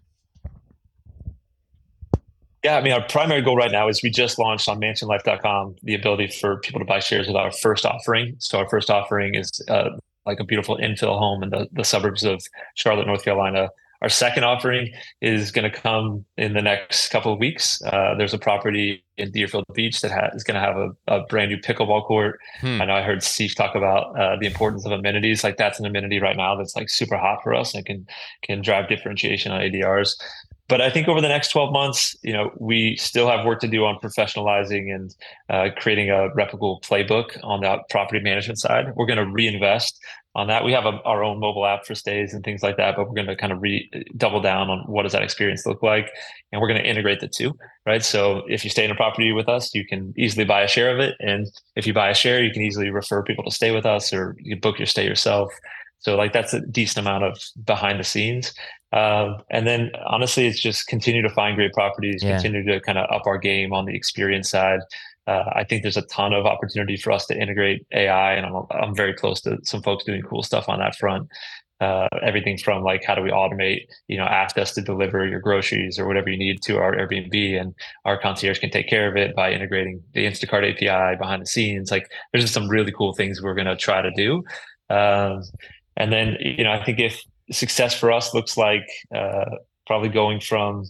yeah, 2.65 2.77
I 2.77 2.81
mean, 2.81 2.93
our 2.93 3.07
primary 3.07 3.43
goal 3.43 3.55
right 3.55 3.71
now 3.71 3.87
is 3.87 4.01
we 4.01 4.09
just 4.09 4.39
launched 4.39 4.67
on 4.67 4.81
mansionlife.com 4.81 5.75
the 5.83 5.93
ability 5.93 6.29
for 6.29 6.57
people 6.61 6.79
to 6.79 6.85
buy 6.85 6.97
shares 6.97 7.27
with 7.27 7.35
our 7.35 7.51
first 7.51 7.85
offering. 7.85 8.35
So 8.39 8.57
our 8.57 8.67
first 8.67 8.89
offering 8.89 9.35
is 9.35 9.61
uh, 9.69 9.89
like 10.25 10.39
a 10.39 10.43
beautiful 10.43 10.75
infill 10.77 11.19
home 11.19 11.43
in 11.43 11.51
the, 11.51 11.67
the 11.73 11.83
suburbs 11.83 12.23
of 12.23 12.41
Charlotte, 12.73 13.05
North 13.05 13.23
Carolina. 13.23 13.69
Our 14.01 14.09
second 14.09 14.45
offering 14.45 14.91
is 15.21 15.51
going 15.51 15.71
to 15.71 15.79
come 15.79 16.25
in 16.37 16.53
the 16.53 16.61
next 16.63 17.09
couple 17.09 17.31
of 17.31 17.37
weeks. 17.37 17.79
Uh, 17.83 18.15
there's 18.17 18.33
a 18.33 18.39
property 18.39 19.03
in 19.17 19.31
Deerfield 19.31 19.65
Beach 19.75 20.01
that 20.01 20.09
ha- 20.09 20.31
is 20.33 20.43
going 20.43 20.55
to 20.55 20.59
have 20.59 20.75
a, 20.75 20.89
a, 21.07 21.25
brand 21.27 21.51
new 21.51 21.57
pickleball 21.57 22.05
court. 22.05 22.39
Hmm. 22.61 22.81
I 22.81 22.85
know 22.85 22.95
I 22.95 23.03
heard 23.03 23.21
Steve 23.21 23.53
talk 23.53 23.75
about 23.75 24.19
uh, 24.19 24.37
the 24.39 24.47
importance 24.47 24.87
of 24.87 24.91
amenities. 24.91 25.43
Like 25.43 25.57
that's 25.57 25.79
an 25.79 25.85
amenity 25.85 26.19
right 26.19 26.35
now 26.35 26.55
that's 26.55 26.75
like 26.75 26.89
super 26.89 27.15
hot 27.15 27.43
for 27.43 27.53
us 27.53 27.75
and 27.75 27.85
can 27.85 28.07
can 28.41 28.61
drive 28.61 28.89
differentiation 28.89 29.51
on 29.51 29.61
ADRs 29.61 30.15
but 30.67 30.81
I 30.81 30.89
think 30.89 31.07
over 31.07 31.21
the 31.21 31.27
next 31.27 31.49
12 31.49 31.71
months, 31.71 32.15
you 32.23 32.33
know, 32.33 32.51
we 32.57 32.95
still 32.95 33.27
have 33.27 33.45
work 33.45 33.59
to 33.59 33.67
do 33.67 33.85
on 33.85 33.99
professionalizing 33.99 34.93
and 34.93 35.15
uh, 35.49 35.69
creating 35.77 36.09
a 36.09 36.29
replicable 36.35 36.81
playbook 36.83 37.37
on 37.43 37.61
the 37.61 37.77
property 37.89 38.19
management 38.19 38.59
side. 38.59 38.95
We're 38.95 39.05
going 39.05 39.19
to 39.19 39.31
reinvest 39.31 39.99
on 40.33 40.47
that. 40.47 40.65
We 40.65 40.73
have 40.73 40.85
a, 40.85 41.01
our 41.03 41.23
own 41.23 41.39
mobile 41.39 41.65
app 41.65 41.85
for 41.85 41.93
stays 41.93 42.33
and 42.33 42.43
things 42.43 42.63
like 42.63 42.77
that, 42.77 42.95
but 42.95 43.07
we're 43.07 43.15
going 43.15 43.27
to 43.27 43.35
kind 43.35 43.53
of 43.53 43.61
re 43.61 43.89
double 44.17 44.41
down 44.41 44.69
on 44.69 44.79
what 44.87 45.03
does 45.03 45.11
that 45.13 45.21
experience 45.21 45.65
look 45.67 45.83
like, 45.83 46.09
and 46.51 46.61
we're 46.61 46.67
going 46.67 46.81
to 46.81 46.87
integrate 46.87 47.19
the 47.21 47.27
two, 47.27 47.53
right? 47.85 48.03
So 48.03 48.43
if 48.49 48.63
you 48.63 48.69
stay 48.69 48.85
in 48.85 48.91
a 48.91 48.95
property 48.95 49.31
with 49.31 49.47
us, 49.47 49.73
you 49.73 49.85
can 49.85 50.13
easily 50.17 50.45
buy 50.45 50.61
a 50.61 50.67
share 50.67 50.91
of 50.91 50.99
it, 50.99 51.15
and 51.19 51.47
if 51.75 51.85
you 51.87 51.93
buy 51.93 52.09
a 52.09 52.15
share, 52.15 52.43
you 52.43 52.51
can 52.51 52.63
easily 52.63 52.89
refer 52.89 53.23
people 53.23 53.43
to 53.45 53.51
stay 53.51 53.71
with 53.71 53.85
us, 53.85 54.11
or 54.11 54.35
you 54.39 54.55
book 54.55 54.77
your 54.79 54.87
stay 54.87 55.05
yourself. 55.05 55.53
So 55.99 56.15
like 56.15 56.33
that's 56.33 56.53
a 56.53 56.61
decent 56.61 57.07
amount 57.07 57.23
of 57.23 57.41
behind 57.63 57.99
the 57.99 58.03
scenes. 58.03 58.53
Um, 58.95 59.43
and 59.49 59.67
then 59.67 59.91
honestly, 60.07 60.47
it's 60.47 60.59
just 60.59 60.87
continue 60.87 61.21
to 61.21 61.29
find 61.29 61.57
great 61.57 61.73
properties, 61.73 62.23
yeah. 62.23 62.39
continue 62.39 62.63
to 62.63 62.79
kind 62.79 62.97
of 62.97 63.13
up 63.13 63.27
our 63.27 63.37
game 63.37 63.73
on 63.73 63.85
the 63.85 63.93
experience 63.93 64.49
side. 64.49 64.79
Uh, 65.27 65.43
I 65.53 65.65
think 65.65 65.81
there's 65.81 65.97
a 65.97 66.03
ton 66.03 66.33
of 66.33 66.45
opportunity 66.45 66.95
for 66.95 67.11
us 67.11 67.25
to 67.27 67.37
integrate 67.37 67.85
AI, 67.91 68.33
and 68.33 68.45
I'm, 68.45 68.63
I'm 68.71 68.95
very 68.95 69.13
close 69.13 69.41
to 69.41 69.57
some 69.63 69.81
folks 69.81 70.05
doing 70.05 70.21
cool 70.21 70.43
stuff 70.43 70.69
on 70.69 70.79
that 70.79 70.95
front. 70.95 71.27
Uh, 71.81 72.07
everything 72.21 72.57
from 72.57 72.83
like 72.83 73.03
how 73.03 73.15
do 73.15 73.21
we 73.21 73.31
automate, 73.31 73.81
you 74.07 74.17
know, 74.17 74.23
ask 74.23 74.57
us 74.57 74.71
to 74.71 74.81
deliver 74.81 75.27
your 75.27 75.41
groceries 75.41 75.99
or 75.99 76.07
whatever 76.07 76.29
you 76.29 76.37
need 76.37 76.61
to 76.61 76.77
our 76.77 76.95
Airbnb, 76.95 77.59
and 77.59 77.75
our 78.05 78.17
concierge 78.17 78.59
can 78.59 78.69
take 78.69 78.87
care 78.87 79.09
of 79.09 79.17
it 79.17 79.35
by 79.35 79.51
integrating 79.51 80.01
the 80.13 80.25
Instacart 80.25 80.71
API 80.71 81.17
behind 81.17 81.41
the 81.41 81.47
scenes. 81.47 81.91
Like, 81.91 82.09
there's 82.31 82.45
just 82.45 82.53
some 82.53 82.69
really 82.69 82.93
cool 82.93 83.13
things 83.13 83.41
we're 83.41 83.55
going 83.55 83.67
to 83.67 83.75
try 83.75 84.01
to 84.01 84.11
do. 84.11 84.41
Um, 84.89 85.43
and 85.97 86.13
then, 86.13 86.37
you 86.39 86.63
know, 86.63 86.71
I 86.71 86.81
think 86.85 86.99
if 86.99 87.21
success 87.51 87.93
for 87.97 88.11
us 88.11 88.33
looks 88.33 88.57
like 88.57 88.87
uh, 89.13 89.45
probably 89.87 90.09
going 90.09 90.39
from 90.39 90.85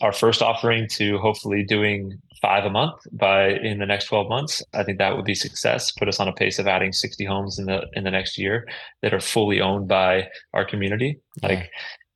our 0.00 0.12
first 0.12 0.42
offering 0.42 0.88
to 0.88 1.18
hopefully 1.18 1.64
doing 1.64 2.20
five 2.42 2.64
a 2.64 2.70
month 2.70 2.94
by 3.12 3.50
in 3.50 3.78
the 3.78 3.86
next 3.86 4.06
12 4.06 4.28
months. 4.28 4.62
I 4.74 4.82
think 4.82 4.98
that 4.98 5.16
would 5.16 5.24
be 5.24 5.34
success 5.34 5.90
put 5.92 6.08
us 6.08 6.20
on 6.20 6.28
a 6.28 6.32
pace 6.32 6.58
of 6.58 6.66
adding 6.66 6.92
60 6.92 7.24
homes 7.24 7.58
in 7.58 7.66
the 7.66 7.86
in 7.94 8.04
the 8.04 8.10
next 8.10 8.36
year 8.36 8.68
that 9.02 9.14
are 9.14 9.20
fully 9.20 9.60
owned 9.60 9.88
by 9.88 10.28
our 10.52 10.64
community. 10.64 11.18
Yeah. 11.42 11.48
like 11.48 11.70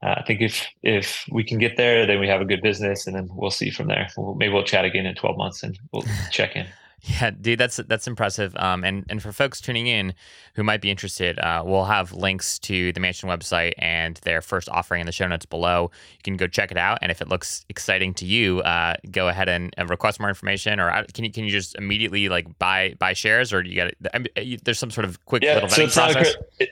uh, 0.05 0.15
i 0.19 0.23
think 0.23 0.41
if 0.41 0.65
if 0.83 1.25
we 1.33 1.43
can 1.43 1.59
get 1.59 1.77
there 1.77 2.07
then 2.07 2.21
we 2.21 2.29
have 2.29 2.41
a 2.41 2.45
good 2.45 2.63
business 2.63 3.07
and 3.07 3.17
then 3.17 3.29
we'll 3.33 3.51
see 3.51 3.71
from 3.71 3.89
there. 3.89 4.09
We'll, 4.17 4.35
maybe 4.35 4.53
we'll 4.53 4.65
chat 4.65 4.85
again 4.85 5.07
in 5.07 5.15
12 5.15 5.37
months 5.37 5.63
and 5.63 5.79
we'll 5.93 6.05
check 6.31 6.57
in 6.57 6.67
yeah, 7.03 7.31
dude, 7.31 7.61
that's 7.61 7.77
that's 7.77 8.09
impressive. 8.09 8.57
Um, 8.57 8.83
and 8.83 9.05
and 9.09 9.23
for 9.23 9.31
folks 9.31 9.61
tuning 9.61 9.87
in 9.87 10.15
who 10.55 10.65
might 10.65 10.81
be 10.81 10.91
interested, 10.91 11.39
uh, 11.39 11.63
we'll 11.65 11.85
have 11.85 12.13
links 12.13 12.59
to 12.61 12.93
the 12.93 12.99
mansion 12.99 13.29
website 13.29 13.75
and 13.79 14.17
their 14.25 14.43
first 14.43 14.69
offering 14.69 15.01
in 15.01 15.07
the 15.07 15.13
show 15.13 15.27
notes 15.29 15.47
below. 15.47 15.91
You 15.93 16.23
can 16.25 16.37
go 16.37 16.49
check 16.49 16.73
it 16.73 16.77
out, 16.77 16.99
and 17.01 17.13
if 17.13 17.23
it 17.23 17.29
looks 17.29 17.65
exciting 17.69 18.15
to 18.15 18.27
you, 18.27 18.61
uh, 18.61 18.95
go 19.11 19.29
ahead 19.29 19.49
and, 19.49 19.73
request 19.89 20.19
more 20.19 20.29
information. 20.29 20.81
Or 20.81 20.91
uh, 20.91 21.05
can 21.15 21.25
you 21.25 21.31
can 21.31 21.45
you 21.45 21.51
just 21.51 21.77
immediately 21.77 22.29
like 22.29 22.59
buy 22.59 22.95
buy 22.99 23.13
shares, 23.13 23.53
or 23.53 23.63
you 23.63 23.77
got 23.77 23.89
it? 23.89 23.97
I 24.13 24.19
mean, 24.19 24.59
there's 24.65 24.79
some 24.79 24.91
sort 24.91 25.05
of 25.05 25.25
quick 25.25 25.45
yeah, 25.45 25.55
little 25.55 25.69
vetting 25.69 25.91
so 25.91 26.13
process. 26.13 26.35
It, 26.59 26.71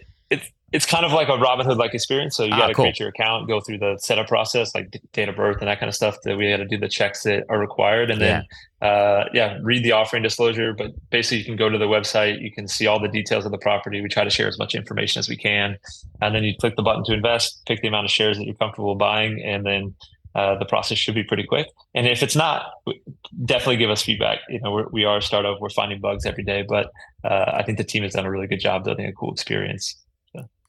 it's 0.72 0.84
kind 0.84 1.04
of 1.04 1.12
like 1.12 1.28
a 1.28 1.32
Robinhood 1.32 1.76
like 1.76 1.94
experience. 1.94 2.36
So 2.36 2.42
you 2.44 2.50
got 2.50 2.56
to 2.56 2.62
ah, 2.64 2.66
cool. 2.74 2.84
create 2.84 2.98
your 2.98 3.10
account, 3.10 3.46
go 3.46 3.60
through 3.60 3.78
the 3.78 3.96
setup 4.00 4.26
process, 4.26 4.74
like 4.74 5.00
date 5.12 5.28
of 5.28 5.36
birth 5.36 5.58
and 5.60 5.68
that 5.68 5.78
kind 5.78 5.88
of 5.88 5.94
stuff. 5.94 6.16
That 6.24 6.36
we 6.36 6.50
got 6.50 6.56
to 6.56 6.66
do 6.66 6.76
the 6.76 6.88
checks 6.88 7.22
that 7.22 7.44
are 7.48 7.58
required, 7.58 8.10
and 8.10 8.20
then 8.20 8.42
yeah. 8.42 8.86
Uh, 8.86 9.24
yeah, 9.32 9.58
read 9.62 9.82
the 9.84 9.92
offering 9.92 10.22
disclosure. 10.22 10.74
But 10.74 10.90
basically, 11.10 11.38
you 11.38 11.44
can 11.44 11.56
go 11.56 11.68
to 11.68 11.78
the 11.78 11.86
website, 11.86 12.42
you 12.42 12.52
can 12.52 12.66
see 12.68 12.86
all 12.86 13.00
the 13.00 13.08
details 13.08 13.46
of 13.46 13.52
the 13.52 13.58
property. 13.58 14.00
We 14.00 14.08
try 14.08 14.24
to 14.24 14.30
share 14.30 14.48
as 14.48 14.58
much 14.58 14.74
information 14.74 15.20
as 15.20 15.28
we 15.28 15.36
can, 15.36 15.78
and 16.20 16.34
then 16.34 16.42
you 16.42 16.54
click 16.58 16.74
the 16.76 16.82
button 16.82 17.04
to 17.04 17.12
invest, 17.12 17.62
pick 17.66 17.80
the 17.80 17.88
amount 17.88 18.06
of 18.06 18.10
shares 18.10 18.36
that 18.36 18.44
you're 18.44 18.54
comfortable 18.54 18.96
buying, 18.96 19.40
and 19.42 19.64
then 19.64 19.94
uh, 20.34 20.58
the 20.58 20.66
process 20.66 20.98
should 20.98 21.14
be 21.14 21.24
pretty 21.24 21.44
quick. 21.44 21.68
And 21.94 22.06
if 22.06 22.22
it's 22.22 22.36
not, 22.36 22.72
definitely 23.46 23.78
give 23.78 23.88
us 23.88 24.02
feedback. 24.02 24.40
You 24.50 24.60
know, 24.60 24.70
we're, 24.70 24.88
we 24.90 25.04
are 25.04 25.18
a 25.18 25.22
startup. 25.22 25.60
We're 25.60 25.70
finding 25.70 25.98
bugs 25.98 26.26
every 26.26 26.44
day, 26.44 26.62
but 26.68 26.90
uh, 27.24 27.52
I 27.54 27.62
think 27.62 27.78
the 27.78 27.84
team 27.84 28.02
has 28.02 28.12
done 28.12 28.26
a 28.26 28.30
really 28.30 28.46
good 28.46 28.60
job 28.60 28.84
building 28.84 29.06
a 29.06 29.12
cool 29.12 29.32
experience. 29.32 29.96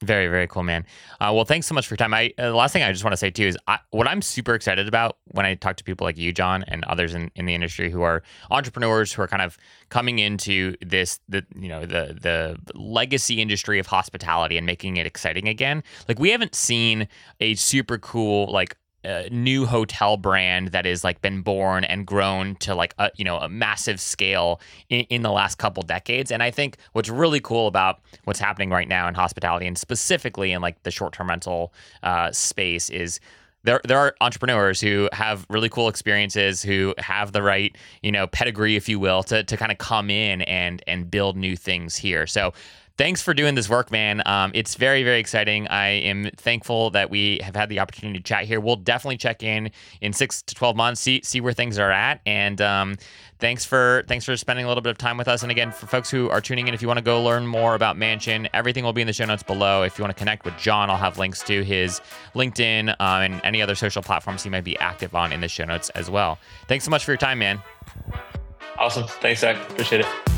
Very, 0.02 0.28
very 0.28 0.46
cool, 0.46 0.62
man. 0.62 0.86
Uh, 1.20 1.32
well, 1.34 1.44
thanks 1.44 1.66
so 1.66 1.74
much 1.74 1.86
for 1.88 1.94
your 1.94 1.96
time. 1.96 2.14
I 2.14 2.32
uh, 2.38 2.50
the 2.50 2.54
last 2.54 2.72
thing 2.72 2.84
I 2.84 2.92
just 2.92 3.02
want 3.02 3.12
to 3.12 3.16
say 3.16 3.30
too 3.30 3.46
is 3.46 3.58
I, 3.66 3.78
what 3.90 4.06
I'm 4.06 4.22
super 4.22 4.54
excited 4.54 4.86
about 4.86 5.18
when 5.32 5.44
I 5.44 5.54
talk 5.54 5.76
to 5.76 5.84
people 5.84 6.04
like 6.04 6.16
you, 6.16 6.32
John, 6.32 6.64
and 6.68 6.84
others 6.84 7.14
in, 7.14 7.32
in 7.34 7.46
the 7.46 7.54
industry 7.54 7.90
who 7.90 8.02
are 8.02 8.22
entrepreneurs 8.50 9.12
who 9.12 9.22
are 9.22 9.28
kind 9.28 9.42
of 9.42 9.58
coming 9.88 10.20
into 10.20 10.76
this 10.80 11.18
the 11.28 11.44
you 11.56 11.68
know 11.68 11.80
the 11.80 12.16
the 12.20 12.58
legacy 12.74 13.40
industry 13.42 13.80
of 13.80 13.86
hospitality 13.86 14.56
and 14.56 14.66
making 14.66 14.98
it 14.98 15.06
exciting 15.06 15.48
again. 15.48 15.82
Like 16.06 16.20
we 16.20 16.30
haven't 16.30 16.54
seen 16.54 17.08
a 17.40 17.54
super 17.56 17.98
cool 17.98 18.52
like 18.52 18.76
new 19.30 19.66
hotel 19.66 20.16
brand 20.16 20.68
that 20.68 20.84
has 20.84 21.04
like 21.04 21.20
been 21.20 21.42
born 21.42 21.84
and 21.84 22.06
grown 22.06 22.56
to 22.56 22.74
like 22.74 22.94
a 22.98 23.10
you 23.16 23.24
know 23.24 23.38
a 23.38 23.48
massive 23.48 24.00
scale 24.00 24.60
in, 24.88 25.00
in, 25.10 25.22
the 25.22 25.30
last 25.30 25.56
couple 25.58 25.82
decades. 25.82 26.30
And 26.30 26.42
i 26.42 26.50
think 26.50 26.76
what's 26.92 27.08
really 27.08 27.40
cool 27.40 27.66
about 27.66 28.00
what's 28.24 28.40
happening 28.40 28.70
right 28.70 28.88
now 28.88 29.08
in 29.08 29.14
hospitality 29.14 29.66
and 29.66 29.78
specifically 29.78 30.52
in 30.52 30.62
like 30.62 30.82
the 30.82 30.90
short-term 30.90 31.28
rental 31.28 31.72
uh, 32.02 32.32
space 32.32 32.90
is 32.90 33.20
there 33.64 33.80
there 33.84 33.98
are 33.98 34.14
entrepreneurs 34.20 34.80
who 34.80 35.08
have 35.12 35.44
really 35.50 35.68
cool 35.68 35.88
experiences 35.88 36.62
who 36.62 36.94
have 36.98 37.32
the 37.32 37.42
right 37.42 37.76
you 38.02 38.12
know 38.12 38.26
pedigree 38.26 38.76
if 38.76 38.88
you 38.88 38.98
will 38.98 39.22
to 39.24 39.42
to 39.44 39.56
kind 39.56 39.72
of 39.72 39.78
come 39.78 40.10
in 40.10 40.42
and 40.42 40.82
and 40.86 41.10
build 41.10 41.36
new 41.36 41.56
things 41.56 41.96
here. 41.96 42.26
So 42.26 42.52
thanks 42.98 43.22
for 43.22 43.32
doing 43.32 43.54
this 43.54 43.68
work, 43.70 43.90
man. 43.90 44.22
Um, 44.26 44.50
it's 44.54 44.74
very, 44.74 45.04
very 45.04 45.20
exciting. 45.20 45.68
I 45.68 45.86
am 45.86 46.30
thankful 46.36 46.90
that 46.90 47.08
we 47.08 47.40
have 47.42 47.54
had 47.54 47.68
the 47.68 47.78
opportunity 47.78 48.18
to 48.18 48.22
chat 48.22 48.44
here. 48.44 48.60
We'll 48.60 48.76
definitely 48.76 49.16
check 49.16 49.42
in 49.42 49.70
in 50.00 50.12
six 50.12 50.42
to 50.42 50.54
twelve 50.54 50.76
months, 50.76 51.00
see 51.00 51.22
see 51.22 51.40
where 51.40 51.52
things 51.52 51.78
are 51.78 51.90
at, 51.90 52.20
and 52.26 52.60
um, 52.60 52.96
thanks 53.38 53.64
for 53.64 54.04
thanks 54.08 54.24
for 54.24 54.36
spending 54.36 54.64
a 54.64 54.68
little 54.68 54.82
bit 54.82 54.90
of 54.90 54.98
time 54.98 55.16
with 55.16 55.28
us. 55.28 55.42
And 55.42 55.50
again, 55.50 55.72
for 55.72 55.86
folks 55.86 56.10
who 56.10 56.28
are 56.28 56.40
tuning 56.40 56.68
in, 56.68 56.74
if 56.74 56.82
you 56.82 56.88
want 56.88 56.98
to 56.98 57.04
go 57.04 57.22
learn 57.22 57.46
more 57.46 57.74
about 57.74 57.96
Mansion, 57.96 58.48
everything 58.52 58.84
will 58.84 58.92
be 58.92 59.00
in 59.00 59.06
the 59.06 59.12
show 59.12 59.24
notes 59.24 59.42
below. 59.42 59.84
If 59.84 59.96
you 59.96 60.02
want 60.02 60.14
to 60.14 60.18
connect 60.18 60.44
with 60.44 60.58
John, 60.58 60.90
I'll 60.90 60.96
have 60.96 61.18
links 61.18 61.42
to 61.44 61.62
his 61.62 62.00
LinkedIn 62.34 62.90
um, 63.00 63.22
and 63.22 63.40
any 63.44 63.62
other 63.62 63.76
social 63.76 64.02
platforms 64.02 64.42
he 64.42 64.50
might 64.50 64.64
be 64.64 64.76
active 64.78 65.14
on 65.14 65.32
in 65.32 65.40
the 65.40 65.48
show 65.48 65.64
notes 65.64 65.88
as 65.90 66.10
well. 66.10 66.38
Thanks 66.66 66.84
so 66.84 66.90
much 66.90 67.04
for 67.04 67.12
your 67.12 67.18
time, 67.18 67.38
man. 67.38 67.62
Awesome. 68.76 69.06
Thanks, 69.06 69.40
Zach. 69.40 69.56
Appreciate 69.70 70.00
it. 70.00 70.37